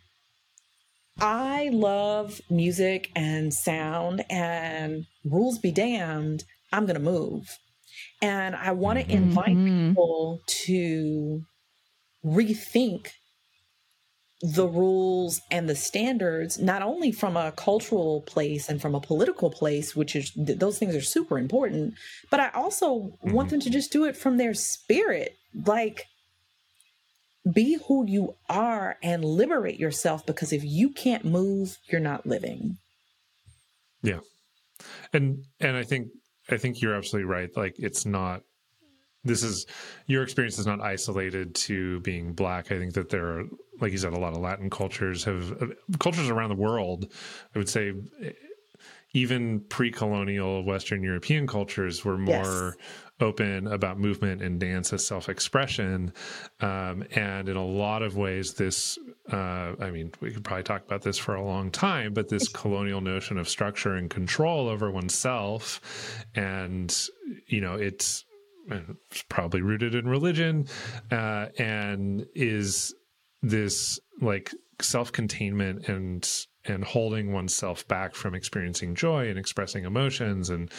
I 1.21 1.71
love 1.73 2.41
music 2.51 3.11
and 3.15 3.55
sound 3.55 4.25
and 4.29 5.07
rules 5.25 5.59
be 5.59 5.71
damned, 5.71 6.45
I'm 6.73 6.87
going 6.87 6.97
to 6.97 7.03
move. 7.03 7.59
And 8.21 8.57
I 8.57 8.73
want 8.73 8.99
to 8.99 9.05
mm-hmm. 9.05 9.13
invite 9.13 9.57
mm-hmm. 9.57 9.89
people 9.91 10.41
to 10.47 11.43
rethink 12.25 13.11
the 14.45 14.69
rules 14.69 15.41
and 15.51 15.71
the 15.71 15.75
standards, 15.75 16.59
not 16.59 16.83
only 16.83 17.11
from 17.11 17.35
a 17.35 17.53
cultural 17.53 18.21
place 18.23 18.69
and 18.69 18.81
from 18.81 18.95
a 18.95 19.01
political 19.01 19.49
place, 19.49 19.97
which 19.97 20.15
is 20.15 20.33
those 20.37 20.79
things 20.79 20.95
are 20.95 21.01
super 21.01 21.39
important, 21.39 21.95
but 22.31 22.41
I 22.41 22.51
also 22.51 22.95
mm-hmm. 22.95 23.33
want 23.33 23.49
them 23.49 23.61
to 23.61 23.71
just 23.71 23.91
do 23.91 24.05
it 24.05 24.19
from 24.19 24.37
their 24.37 24.53
spirit. 24.53 25.39
Like, 25.67 26.09
be 27.51 27.79
who 27.89 28.07
you 28.07 28.35
are 28.49 28.99
and 29.03 29.25
liberate 29.25 29.81
yourself 29.81 30.27
because 30.27 30.53
if 30.53 30.63
you 30.65 30.91
can't 30.91 31.25
move 31.25 31.77
you're 31.91 32.01
not 32.01 32.27
living 32.27 32.79
yeah 34.03 34.21
and 35.13 35.45
and 35.61 35.77
i 35.77 35.83
think 35.83 36.09
i 36.51 36.57
think 36.57 36.81
you're 36.81 36.95
absolutely 36.95 37.31
right 37.31 37.51
like 37.55 37.75
it's 37.77 38.07
not 38.07 38.41
this 39.25 39.43
is 39.43 39.67
your 40.07 40.23
experience 40.23 40.59
is 40.59 40.67
not 40.67 40.81
isolated 40.81 41.55
to 41.55 42.01
being 42.01 42.33
black. 42.33 42.71
I 42.71 42.79
think 42.79 42.95
that 42.95 43.09
there 43.09 43.27
are 43.27 43.45
like 43.81 43.93
you 43.93 43.99
said 43.99 44.13
a 44.13 44.19
lot 44.19 44.33
of 44.33 44.39
latin 44.39 44.71
cultures 44.71 45.25
have 45.25 45.51
uh, 45.61 45.67
cultures 45.99 46.31
around 46.31 46.49
the 46.49 46.55
world 46.55 47.13
i 47.57 47.59
would 47.59 47.69
say 47.69 47.93
even 49.13 49.59
pre-colonial 49.69 50.63
western 50.63 51.03
european 51.03 51.45
cultures 51.45 52.05
were 52.05 52.17
more 52.17 52.35
yes 52.35 52.75
open 53.21 53.69
about 53.69 53.99
movement 53.99 54.43
and 54.43 54.59
dance 54.59 54.93
as 54.93 55.07
self-expression. 55.07 56.13
Um, 56.61 57.05
and 57.13 57.49
in 57.49 57.57
a 57.57 57.65
lot 57.65 58.03
of 58.03 58.17
ways 58.17 58.55
this 58.55 58.99
uh, 59.33 59.73
i 59.81 59.91
mean 59.91 60.13
we 60.21 60.31
could 60.33 60.45
probably 60.45 60.65
talk 60.65 60.85
about 60.85 61.03
this 61.03 61.17
for 61.17 61.35
a 61.35 61.43
long 61.43 61.71
time 61.71 62.13
but 62.13 62.29
this 62.29 62.49
colonial 62.63 63.01
notion 63.01 63.39
of 63.39 63.49
structure 63.49 63.95
and 63.95 64.11
control 64.11 64.69
over 64.69 64.91
oneself 64.91 65.81
and 66.35 67.09
you 67.47 67.61
know 67.61 67.75
it's, 67.75 68.25
it's 68.69 69.23
probably 69.29 69.61
rooted 69.63 69.95
in 69.95 70.09
religion 70.09 70.67
uh, 71.11 71.47
and 71.59 72.27
is 72.35 72.95
this 73.43 74.01
like 74.21 74.53
self-containment 74.81 75.89
and 75.89 76.47
and 76.67 76.83
holding 76.83 77.33
oneself 77.33 77.87
back 77.89 78.15
from 78.15 78.35
experiencing 78.35 78.95
joy 78.95 79.29
and 79.29 79.39
expressing 79.39 79.85
emotions 79.85 80.51
and 80.51 80.71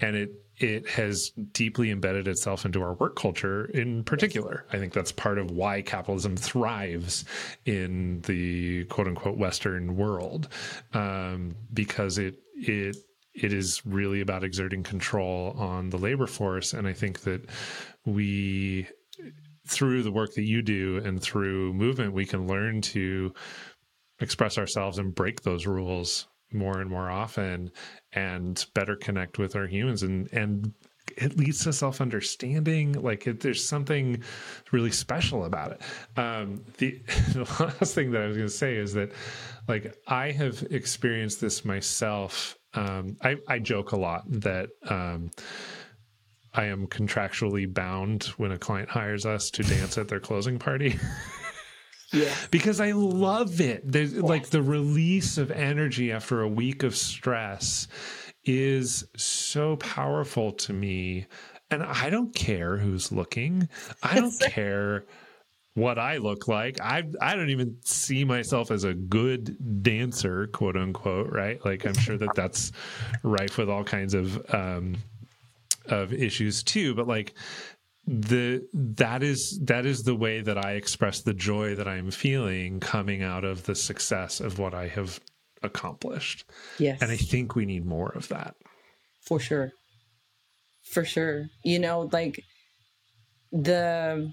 and 0.00 0.16
it 0.16 0.30
it 0.58 0.88
has 0.88 1.32
deeply 1.52 1.90
embedded 1.90 2.26
itself 2.26 2.64
into 2.64 2.82
our 2.82 2.94
work 2.94 3.14
culture 3.14 3.66
in 3.66 4.02
particular. 4.04 4.64
I 4.72 4.78
think 4.78 4.94
that's 4.94 5.12
part 5.12 5.38
of 5.38 5.50
why 5.50 5.82
capitalism 5.82 6.36
thrives 6.36 7.26
in 7.66 8.22
the 8.22 8.84
quote 8.84 9.06
unquote 9.06 9.36
Western 9.36 9.96
world, 9.96 10.48
um, 10.94 11.56
because 11.72 12.16
it 12.18 12.38
it 12.54 12.96
it 13.36 13.52
is 13.52 13.84
really 13.84 14.20
about 14.20 14.44
exerting 14.44 14.82
control 14.82 15.54
on 15.58 15.90
the 15.90 15.98
labor 15.98 16.26
force, 16.26 16.72
and 16.72 16.86
I 16.86 16.92
think 16.92 17.20
that 17.20 17.42
we 18.04 18.88
through 19.66 20.02
the 20.02 20.12
work 20.12 20.34
that 20.34 20.44
you 20.44 20.62
do 20.62 20.98
and 21.04 21.20
through 21.20 21.72
movement 21.72 22.12
we 22.12 22.24
can 22.24 22.46
learn 22.46 22.80
to 22.80 23.34
express 24.20 24.58
ourselves 24.58 24.98
and 24.98 25.12
break 25.12 25.42
those 25.42 25.66
rules 25.66 26.28
more 26.52 26.78
and 26.80 26.88
more 26.88 27.10
often 27.10 27.72
and 28.12 28.66
better 28.74 28.94
connect 28.94 29.38
with 29.38 29.56
our 29.56 29.66
humans 29.66 30.04
and 30.04 30.32
and 30.32 30.72
it 31.16 31.36
leads 31.36 31.64
to 31.64 31.72
self 31.72 32.00
understanding. 32.00 32.92
Like 32.92 33.26
it, 33.26 33.40
there's 33.40 33.66
something 33.66 34.22
really 34.72 34.90
special 34.90 35.44
about 35.44 35.72
it. 35.72 35.80
Um, 36.18 36.64
the, 36.78 37.00
the 37.32 37.44
last 37.60 37.94
thing 37.94 38.10
that 38.12 38.22
I 38.22 38.26
was 38.26 38.36
going 38.36 38.48
to 38.48 38.54
say 38.54 38.76
is 38.76 38.92
that, 38.94 39.12
like, 39.68 39.96
I 40.06 40.30
have 40.32 40.62
experienced 40.70 41.40
this 41.40 41.64
myself. 41.64 42.56
Um, 42.76 43.16
I, 43.22 43.36
I 43.48 43.58
joke 43.58 43.92
a 43.92 43.96
lot 43.96 44.24
that 44.28 44.68
um, 44.88 45.30
I 46.54 46.66
am 46.66 46.86
contractually 46.86 47.72
bound 47.72 48.24
when 48.36 48.52
a 48.52 48.58
client 48.58 48.88
hires 48.88 49.26
us 49.26 49.50
to 49.52 49.62
dance 49.62 49.98
at 49.98 50.08
their 50.08 50.20
closing 50.20 50.58
party. 50.58 50.98
Yeah. 52.12 52.32
Because 52.52 52.80
I 52.80 52.92
love 52.92 53.60
it. 53.60 53.82
There's 53.84 54.14
like 54.14 54.48
the 54.50 54.62
release 54.62 55.38
of 55.38 55.50
energy 55.50 56.12
after 56.12 56.40
a 56.40 56.48
week 56.48 56.84
of 56.84 56.96
stress 56.96 57.88
is 58.44 59.04
so 59.16 59.76
powerful 59.76 60.52
to 60.52 60.72
me. 60.72 61.26
And 61.68 61.82
I 61.82 62.08
don't 62.08 62.32
care 62.32 62.76
who's 62.76 63.10
looking. 63.10 63.68
I 64.04 64.14
don't 64.14 64.38
care 64.40 65.04
what 65.76 65.98
I 65.98 66.16
look 66.16 66.48
like. 66.48 66.80
I 66.80 67.04
I 67.20 67.36
don't 67.36 67.50
even 67.50 67.76
see 67.84 68.24
myself 68.24 68.70
as 68.70 68.84
a 68.84 68.94
good 68.94 69.82
dancer, 69.82 70.46
quote 70.48 70.76
unquote, 70.76 71.30
right? 71.30 71.62
Like 71.64 71.86
I'm 71.86 71.94
sure 71.94 72.16
that 72.16 72.34
that's 72.34 72.72
rife 73.22 73.58
with 73.58 73.68
all 73.68 73.84
kinds 73.84 74.14
of 74.14 74.42
um 74.54 74.96
of 75.84 76.14
issues 76.14 76.62
too, 76.62 76.94
but 76.94 77.06
like 77.06 77.34
the 78.06 78.66
that 78.72 79.22
is 79.22 79.60
that 79.64 79.84
is 79.84 80.02
the 80.02 80.14
way 80.16 80.40
that 80.40 80.56
I 80.56 80.72
express 80.72 81.20
the 81.20 81.34
joy 81.34 81.74
that 81.74 81.86
I'm 81.86 82.10
feeling 82.10 82.80
coming 82.80 83.22
out 83.22 83.44
of 83.44 83.64
the 83.64 83.74
success 83.74 84.40
of 84.40 84.58
what 84.58 84.72
I 84.72 84.88
have 84.88 85.20
accomplished. 85.62 86.46
Yes. 86.78 87.02
And 87.02 87.10
I 87.10 87.18
think 87.18 87.54
we 87.54 87.66
need 87.66 87.84
more 87.84 88.12
of 88.12 88.28
that. 88.28 88.54
For 89.20 89.38
sure. 89.38 89.72
For 90.84 91.04
sure. 91.04 91.48
You 91.64 91.80
know, 91.80 92.08
like 92.12 92.42
the 93.52 94.32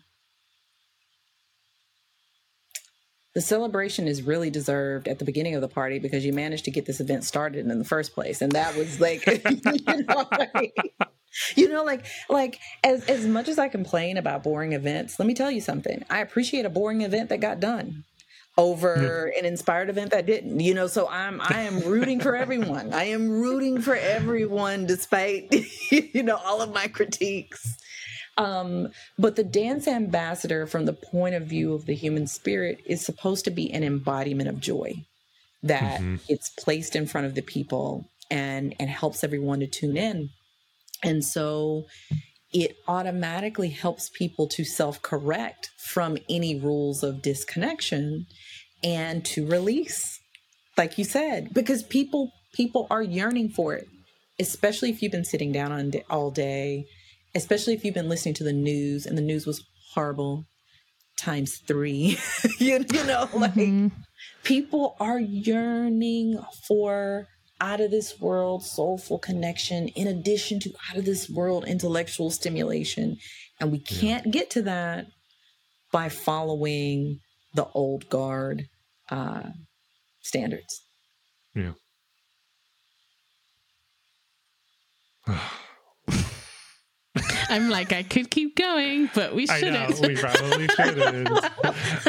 the 3.34 3.42
celebration 3.42 4.08
is 4.08 4.22
really 4.22 4.50
deserved 4.50 5.08
at 5.08 5.20
the 5.20 5.26
beginning 5.26 5.56
of 5.56 5.62
the 5.62 5.68
party 5.68 6.00
because 6.00 6.24
you 6.24 6.34
managed 6.34 6.66
to 6.66 6.72
get 6.72 6.86
this 6.86 7.00
event 7.00 7.24
started 7.24 7.66
in 7.66 7.80
the 7.80 7.86
first 7.86 8.14
place. 8.14 8.42
And 8.42 8.52
that 8.52 8.76
was 8.76 9.00
like 9.00 9.26
you, 9.88 10.04
know, 10.04 10.28
like 10.32 10.76
you 11.56 11.70
know 11.70 11.84
like 11.84 12.06
like 12.30 12.60
as 12.84 13.04
as 13.06 13.26
much 13.26 13.48
as 13.48 13.58
i 13.58 13.68
complain 13.68 14.18
about 14.18 14.44
boring 14.44 14.74
events 14.74 15.18
let 15.18 15.28
me 15.28 15.34
tell 15.34 15.50
you 15.52 15.62
something. 15.62 16.04
I 16.10 16.20
appreciate 16.20 16.66
a 16.66 16.70
boring 16.70 17.02
event 17.02 17.30
that 17.30 17.40
got 17.40 17.60
done 17.60 18.04
over 18.56 19.34
an 19.36 19.46
inspired 19.46 19.90
event 19.90 20.12
that 20.12 20.28
didn't 20.28 20.60
you 20.60 20.76
know? 20.76 20.86
So 20.86 21.08
i'm 21.10 21.42
i 21.42 21.62
am 21.62 21.80
rooting 21.80 22.20
for 22.20 22.36
everyone. 22.36 22.94
I 22.94 23.06
am 23.06 23.30
rooting 23.30 23.82
for 23.82 23.96
everyone 23.96 24.86
despite 24.86 25.52
you 25.92 26.22
know 26.22 26.36
all 26.38 26.62
of 26.62 26.72
my 26.72 26.88
critiques 26.88 27.80
um, 28.38 28.90
but 29.18 29.36
the 29.36 29.44
dance 29.44 29.88
ambassador, 29.88 30.66
from 30.66 30.86
the 30.86 30.94
point 30.94 31.36
of 31.36 31.44
view 31.44 31.74
of 31.74 31.86
the 31.86 31.96
human 31.96 32.28
spirit, 32.28 32.82
is 32.86 33.06
supposed 33.06 33.46
to 33.46 33.52
be 33.52 33.72
an 33.72 33.84
embodiment 33.84 34.50
of 34.50 34.60
joy 34.60 35.06
that 35.62 36.02
mm-hmm. 36.02 36.16
it's 36.28 36.50
placed 36.50 36.96
in 36.96 37.06
front 37.06 37.28
of 37.28 37.36
the 37.36 37.42
people 37.42 38.10
and 38.32 38.76
and 38.80 38.90
helps 38.90 39.24
everyone 39.24 39.60
to 39.60 39.68
tune 39.68 39.98
in. 39.98 40.30
And 41.04 41.24
so 41.24 41.86
it 42.54 42.78
automatically 42.88 43.70
helps 43.70 44.10
people 44.10 44.48
to 44.48 44.64
self-correct 44.64 45.72
from 45.78 46.18
any 46.30 46.60
rules 46.60 47.04
of 47.04 47.22
disconnection 47.22 48.28
and 48.84 49.26
to 49.26 49.46
release 49.48 50.20
like 50.78 50.98
you 50.98 51.04
said 51.04 51.54
because 51.54 51.84
people 51.84 52.32
people 52.54 52.86
are 52.92 53.02
yearning 53.02 53.50
for 53.50 53.74
it 53.74 53.88
especially 54.40 54.90
if 54.90 55.02
you've 55.02 55.12
been 55.12 55.26
sitting 55.26 55.52
down 55.52 55.72
on 55.72 55.92
all 56.10 56.32
day 56.32 56.86
especially 57.36 57.74
if 57.74 57.84
you've 57.84 57.94
been 57.94 58.10
listening 58.10 58.36
to 58.36 58.44
the 58.44 58.54
news 58.54 59.06
and 59.06 59.18
the 59.18 59.22
news 59.22 59.46
was 59.46 59.64
horrible 59.94 60.46
times 61.18 61.60
three. 61.68 62.18
you, 62.60 62.86
you 62.92 63.04
know, 63.06 63.30
like 63.34 63.54
mm-hmm. 63.54 63.88
people 64.44 64.96
are 65.00 65.20
yearning 65.20 66.40
for 66.68 67.28
out 67.62 67.80
of 67.80 67.92
this 67.92 68.20
world 68.20 68.64
soulful 68.64 69.20
connection 69.20 69.88
in 69.90 70.08
addition 70.08 70.60
to 70.60 70.72
out 70.90 70.98
of 70.98 71.06
this 71.06 71.30
world 71.30 71.66
intellectual 71.66 72.30
stimulation. 72.30 73.18
And 73.60 73.72
we 73.72 73.80
can't 73.80 74.32
get 74.32 74.50
to 74.52 74.62
that 74.64 75.08
by 75.92 76.10
following 76.10 77.20
the 77.54 77.68
old 77.74 78.10
guard 78.10 78.66
uh, 79.10 79.50
standards. 80.22 80.82
Yeah. 81.56 81.74
I'm 87.54 87.70
like, 87.70 87.93
I 87.93 88.01
could 88.01 88.32
keep 88.32 88.56
going, 88.56 89.12
but 89.14 89.36
we 89.36 89.45
shouldn't. 89.45 89.78
I 89.78 89.88
know, 89.88 90.08
we 90.08 90.16
probably 90.20 90.68
shouldn't. 90.70 91.28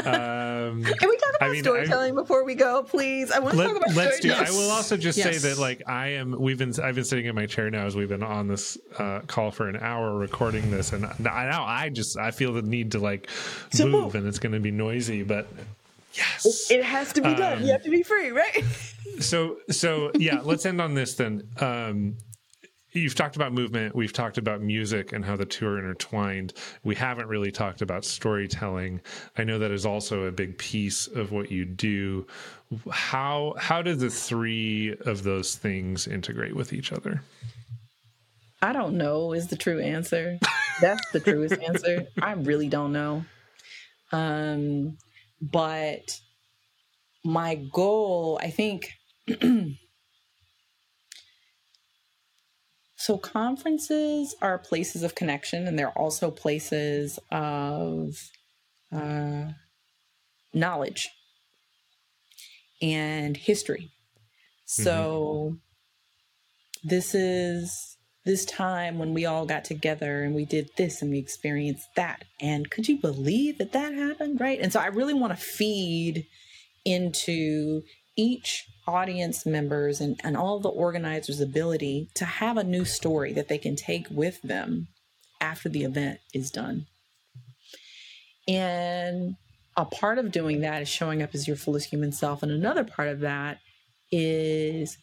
um, 0.06 0.84
Can 0.84 1.08
we 1.10 1.16
talk 1.18 1.34
about 1.36 1.42
I 1.42 1.48
mean, 1.50 1.62
storytelling 1.62 2.12
I, 2.12 2.14
before 2.14 2.44
we 2.44 2.54
go, 2.54 2.82
please? 2.82 3.30
I 3.30 3.40
want 3.40 3.52
to 3.52 3.58
let, 3.58 3.66
talk 3.66 3.76
about 3.76 3.94
Let's 3.94 4.20
do. 4.20 4.32
I 4.32 4.50
will 4.50 4.70
also 4.70 4.96
just 4.96 5.18
yes. 5.18 5.42
say 5.42 5.50
that, 5.50 5.58
like, 5.58 5.82
I 5.86 6.08
am. 6.12 6.34
We've 6.40 6.56
been. 6.56 6.72
I've 6.82 6.94
been 6.94 7.04
sitting 7.04 7.26
in 7.26 7.34
my 7.34 7.44
chair 7.44 7.68
now 7.68 7.84
as 7.84 7.94
we've 7.94 8.08
been 8.08 8.22
on 8.22 8.48
this 8.48 8.78
uh, 8.98 9.20
call 9.26 9.50
for 9.50 9.68
an 9.68 9.76
hour 9.76 10.16
recording 10.16 10.70
this, 10.70 10.94
and 10.94 11.04
I 11.04 11.14
now 11.18 11.62
I 11.62 11.90
just 11.90 12.16
I 12.16 12.30
feel 12.30 12.54
the 12.54 12.62
need 12.62 12.92
to 12.92 12.98
like 12.98 13.28
so 13.70 13.84
move, 13.84 13.92
move, 13.92 14.14
and 14.14 14.26
it's 14.26 14.38
going 14.38 14.54
to 14.54 14.60
be 14.60 14.70
noisy, 14.70 15.24
but 15.24 15.46
yes, 16.14 16.70
it 16.70 16.82
has 16.82 17.12
to 17.12 17.20
be 17.20 17.28
um, 17.28 17.36
done. 17.36 17.66
You 17.66 17.72
have 17.72 17.82
to 17.82 17.90
be 17.90 18.02
free, 18.02 18.30
right? 18.30 18.64
so 19.20 19.58
so 19.70 20.10
yeah, 20.14 20.40
let's 20.42 20.64
end 20.64 20.80
on 20.80 20.94
this 20.94 21.16
then. 21.16 21.46
Um, 21.60 22.16
you've 22.94 23.14
talked 23.14 23.36
about 23.36 23.52
movement. 23.52 23.94
We've 23.94 24.12
talked 24.12 24.38
about 24.38 24.62
music 24.62 25.12
and 25.12 25.24
how 25.24 25.36
the 25.36 25.44
two 25.44 25.66
are 25.66 25.78
intertwined. 25.78 26.54
We 26.84 26.94
haven't 26.94 27.28
really 27.28 27.50
talked 27.50 27.82
about 27.82 28.04
storytelling. 28.04 29.00
I 29.36 29.44
know 29.44 29.58
that 29.58 29.70
is 29.70 29.84
also 29.84 30.24
a 30.24 30.32
big 30.32 30.56
piece 30.56 31.06
of 31.08 31.32
what 31.32 31.50
you 31.50 31.64
do. 31.64 32.26
How 32.90 33.54
how 33.58 33.82
do 33.82 33.94
the 33.94 34.10
three 34.10 34.94
of 35.06 35.22
those 35.22 35.56
things 35.56 36.06
integrate 36.06 36.56
with 36.56 36.72
each 36.72 36.92
other? 36.92 37.22
I 38.62 38.72
don't 38.72 38.96
know 38.96 39.32
is 39.32 39.48
the 39.48 39.56
true 39.56 39.80
answer. 39.80 40.38
That's 40.80 41.10
the 41.12 41.20
truest 41.20 41.60
answer. 41.60 42.06
I 42.20 42.32
really 42.32 42.68
don't 42.68 42.92
know. 42.92 43.24
Um 44.12 44.96
but 45.40 46.20
my 47.24 47.54
goal 47.72 48.38
i 48.42 48.50
think 48.50 48.92
So, 53.04 53.18
conferences 53.18 54.34
are 54.40 54.56
places 54.56 55.02
of 55.02 55.14
connection, 55.14 55.66
and 55.66 55.78
they're 55.78 55.90
also 55.90 56.30
places 56.30 57.18
of 57.30 58.14
uh, 58.90 59.48
knowledge 60.54 61.10
and 62.80 63.36
history. 63.36 63.90
So, 64.64 65.50
mm-hmm. 65.50 66.88
this 66.88 67.14
is 67.14 67.98
this 68.24 68.46
time 68.46 68.98
when 68.98 69.12
we 69.12 69.26
all 69.26 69.44
got 69.44 69.66
together 69.66 70.22
and 70.22 70.34
we 70.34 70.46
did 70.46 70.70
this 70.78 71.02
and 71.02 71.10
we 71.10 71.18
experienced 71.18 71.88
that. 71.96 72.24
And 72.40 72.70
could 72.70 72.88
you 72.88 72.98
believe 73.02 73.58
that 73.58 73.72
that 73.72 73.92
happened? 73.92 74.40
Right. 74.40 74.58
And 74.58 74.72
so, 74.72 74.80
I 74.80 74.86
really 74.86 75.12
want 75.12 75.38
to 75.38 75.44
feed 75.44 76.26
into 76.86 77.82
each 78.16 78.66
audience 78.86 79.46
members 79.46 80.00
and, 80.00 80.20
and 80.22 80.36
all 80.36 80.60
the 80.60 80.68
organizers' 80.68 81.40
ability 81.40 82.08
to 82.14 82.24
have 82.24 82.56
a 82.56 82.64
new 82.64 82.84
story 82.84 83.32
that 83.32 83.48
they 83.48 83.58
can 83.58 83.76
take 83.76 84.06
with 84.10 84.40
them 84.42 84.88
after 85.40 85.68
the 85.68 85.84
event 85.84 86.20
is 86.32 86.50
done. 86.50 86.86
And 88.46 89.36
a 89.76 89.84
part 89.84 90.18
of 90.18 90.30
doing 90.30 90.60
that 90.60 90.82
is 90.82 90.88
showing 90.88 91.22
up 91.22 91.34
as 91.34 91.48
your 91.48 91.56
fullest 91.56 91.90
human 91.90 92.12
self. 92.12 92.42
And 92.42 92.52
another 92.52 92.84
part 92.84 93.08
of 93.08 93.20
that 93.20 93.58
is 94.12 94.98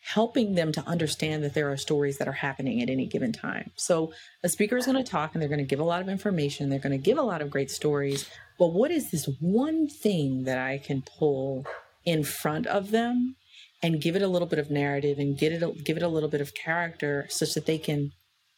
helping 0.00 0.54
them 0.54 0.70
to 0.70 0.86
understand 0.86 1.42
that 1.42 1.52
there 1.54 1.70
are 1.70 1.76
stories 1.76 2.18
that 2.18 2.28
are 2.28 2.32
happening 2.32 2.80
at 2.80 2.88
any 2.88 3.06
given 3.06 3.32
time. 3.32 3.72
So 3.74 4.12
a 4.44 4.48
speaker 4.48 4.76
is 4.76 4.86
going 4.86 5.02
to 5.02 5.10
talk 5.10 5.34
and 5.34 5.42
they're 5.42 5.48
going 5.48 5.58
to 5.58 5.64
give 5.64 5.80
a 5.80 5.84
lot 5.84 6.00
of 6.00 6.08
information, 6.08 6.70
they're 6.70 6.78
going 6.78 6.92
to 6.92 6.98
give 6.98 7.18
a 7.18 7.22
lot 7.22 7.42
of 7.42 7.50
great 7.50 7.70
stories. 7.70 8.30
But 8.56 8.68
what 8.68 8.92
is 8.92 9.10
this 9.10 9.28
one 9.40 9.88
thing 9.88 10.44
that 10.44 10.58
I 10.58 10.78
can 10.78 11.02
pull 11.02 11.66
in 12.06 12.24
front 12.24 12.66
of 12.66 12.90
them 12.90 13.36
and 13.82 14.00
give 14.00 14.16
it 14.16 14.22
a 14.22 14.28
little 14.28 14.48
bit 14.48 14.58
of 14.58 14.70
narrative 14.70 15.18
and 15.18 15.36
get 15.36 15.52
it 15.52 15.84
give 15.84 15.98
it 15.98 16.02
a 16.02 16.08
little 16.08 16.30
bit 16.30 16.40
of 16.40 16.54
character 16.54 17.26
such 17.28 17.52
that 17.54 17.66
they 17.66 17.78
can 17.78 18.12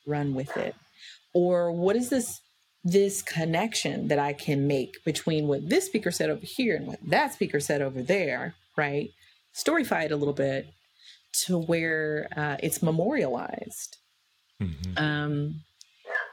run 0.07 0.35
with 0.35 0.57
it. 0.57 0.75
Or 1.35 1.73
what 1.73 1.97
is 1.97 2.11
this 2.11 2.41
this 2.85 3.23
connection 3.23 4.07
that 4.07 4.21
i 4.21 4.33
can 4.33 4.67
make 4.69 5.05
between 5.05 5.49
what 5.49 5.69
this 5.69 5.87
speaker 5.87 6.13
said 6.13 6.31
over 6.31 6.47
here 6.47 6.77
and 6.77 6.87
what 6.87 7.01
that 7.05 7.33
speaker 7.33 7.59
said 7.59 7.83
over 7.83 8.01
there 8.03 8.55
right? 8.79 9.11
Storyfy 9.53 10.07
it 10.07 10.13
a 10.13 10.17
little 10.17 10.33
bit 10.33 10.69
to 11.45 11.59
where 11.59 12.29
uh, 12.35 12.57
it's 12.63 12.83
memorialized. 12.83 13.99
Mm-hmm. 14.63 14.93
um, 14.97 15.61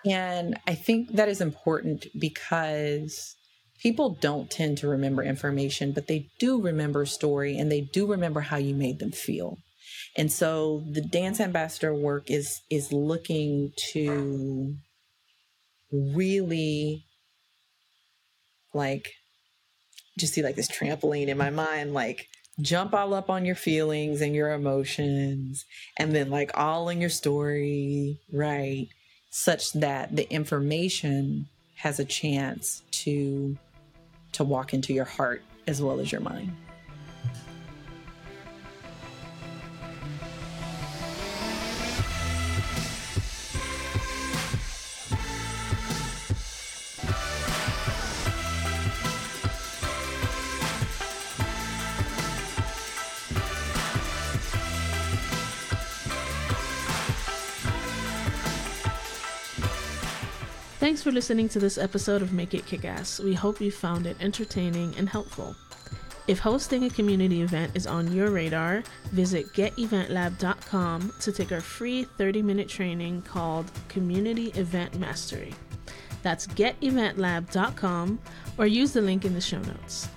and 0.04 0.58
i 0.66 0.74
think 0.74 1.12
that 1.12 1.30
is 1.30 1.42
important 1.42 2.08
because 2.20 3.36
people 3.82 4.18
don't 4.22 4.50
tend 4.50 4.78
to 4.80 4.88
remember 4.88 5.24
information, 5.24 5.92
but 5.92 6.08
they 6.08 6.30
do 6.40 6.62
remember 6.62 7.06
story 7.06 7.58
and 7.58 7.72
they 7.72 7.82
do 7.82 8.08
remember 8.08 8.42
how 8.42 8.58
you 8.58 8.74
made 8.74 9.00
them 9.00 9.12
feel. 9.12 9.58
And 10.18 10.32
so 10.32 10.84
the 10.90 11.02
dance 11.02 11.40
ambassador 11.40 11.94
work 11.94 12.32
is 12.32 12.62
is 12.70 12.92
looking 12.92 13.74
to 13.92 14.76
really 15.92 17.06
like 18.74 19.14
just 20.18 20.34
see 20.34 20.44
like 20.44 20.56
this 20.56 20.70
trampoline 20.70 21.28
in 21.28 21.38
my 21.38 21.50
mind 21.50 21.94
like 21.94 22.28
jump 22.60 22.94
all 22.94 23.14
up 23.14 23.30
on 23.30 23.46
your 23.46 23.56
feelings 23.56 24.22
and 24.22 24.36
your 24.36 24.52
emotions 24.52 25.66
and 25.98 26.16
then 26.16 26.30
like 26.30 26.52
all 26.56 26.90
in 26.90 27.00
your 27.02 27.10
story 27.10 28.20
right 28.32 28.88
such 29.30 29.72
that 29.74 30.16
the 30.16 30.30
information 30.32 31.48
has 31.78 32.00
a 32.00 32.06
chance 32.06 32.82
to 32.92 33.58
to 34.36 34.44
walk 34.44 34.74
into 34.74 34.94
your 34.94 35.06
heart 35.06 35.42
as 35.68 35.82
well 35.82 36.00
as 36.00 36.12
your 36.12 36.22
mind. 36.22 36.56
For 61.06 61.12
listening 61.12 61.48
to 61.48 61.60
this 61.60 61.78
episode 61.78 62.24
of 62.24 62.34
Make 62.34 62.56
It 62.56 62.66
Kickass. 62.66 63.24
We 63.24 63.36
hope 63.36 63.62
you 63.62 63.70
found 63.70 64.08
it 64.08 64.18
entertaining 64.20 64.96
and 64.98 65.08
helpful. 65.08 65.56
If 66.28 66.40
hosting 66.40 66.84
a 66.86 66.90
community 66.90 67.44
event 67.44 67.74
is 67.76 67.86
on 67.86 68.12
your 68.12 68.32
radar, 68.32 68.82
visit 69.12 69.54
geteventlab.com 69.54 71.14
to 71.22 71.32
take 71.32 71.52
our 71.52 71.62
free 71.62 72.06
30 72.06 72.42
minute 72.42 72.68
training 72.68 73.22
called 73.22 73.70
Community 73.88 74.48
Event 74.56 75.00
Mastery. 75.00 75.54
That's 76.24 76.48
geteventlab.com 76.48 78.20
or 78.58 78.66
use 78.66 78.92
the 78.92 79.02
link 79.02 79.26
in 79.26 79.36
the 79.36 79.42
show 79.42 79.60
notes. 79.60 80.08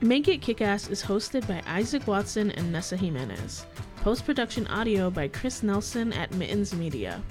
Make 0.00 0.26
It 0.26 0.40
Kickass 0.40 0.90
is 0.90 1.00
hosted 1.00 1.46
by 1.46 1.62
Isaac 1.68 2.08
Watson 2.08 2.50
and 2.50 2.72
Nessa 2.72 2.96
Jimenez. 2.96 3.66
Post 3.98 4.26
production 4.26 4.66
audio 4.66 5.10
by 5.10 5.28
Chris 5.28 5.62
Nelson 5.62 6.12
at 6.12 6.34
Mittens 6.34 6.74
Media. 6.74 7.22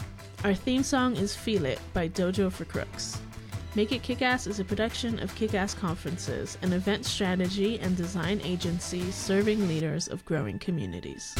Our 0.46 0.54
theme 0.54 0.84
song 0.84 1.18
is 1.18 1.36
Feel 1.36 1.66
It 1.66 1.82
by 1.94 2.08
Dojo 2.08 2.50
for 2.50 2.64
Crooks. 2.64 3.20
Make 3.76 3.92
It 3.92 4.04
Kickass 4.04 4.48
is 4.48 4.62
a 4.62 4.64
production 4.64 5.20
of 5.20 5.36
Kickass 5.36 5.78
Conferences, 5.78 6.58
an 6.62 6.72
event 6.72 7.06
strategy 7.06 7.78
and 7.80 7.98
design 7.98 8.40
agency 8.46 9.12
serving 9.12 9.68
leaders 9.68 10.08
of 10.08 10.24
growing 10.24 10.58
communities. 10.58 11.36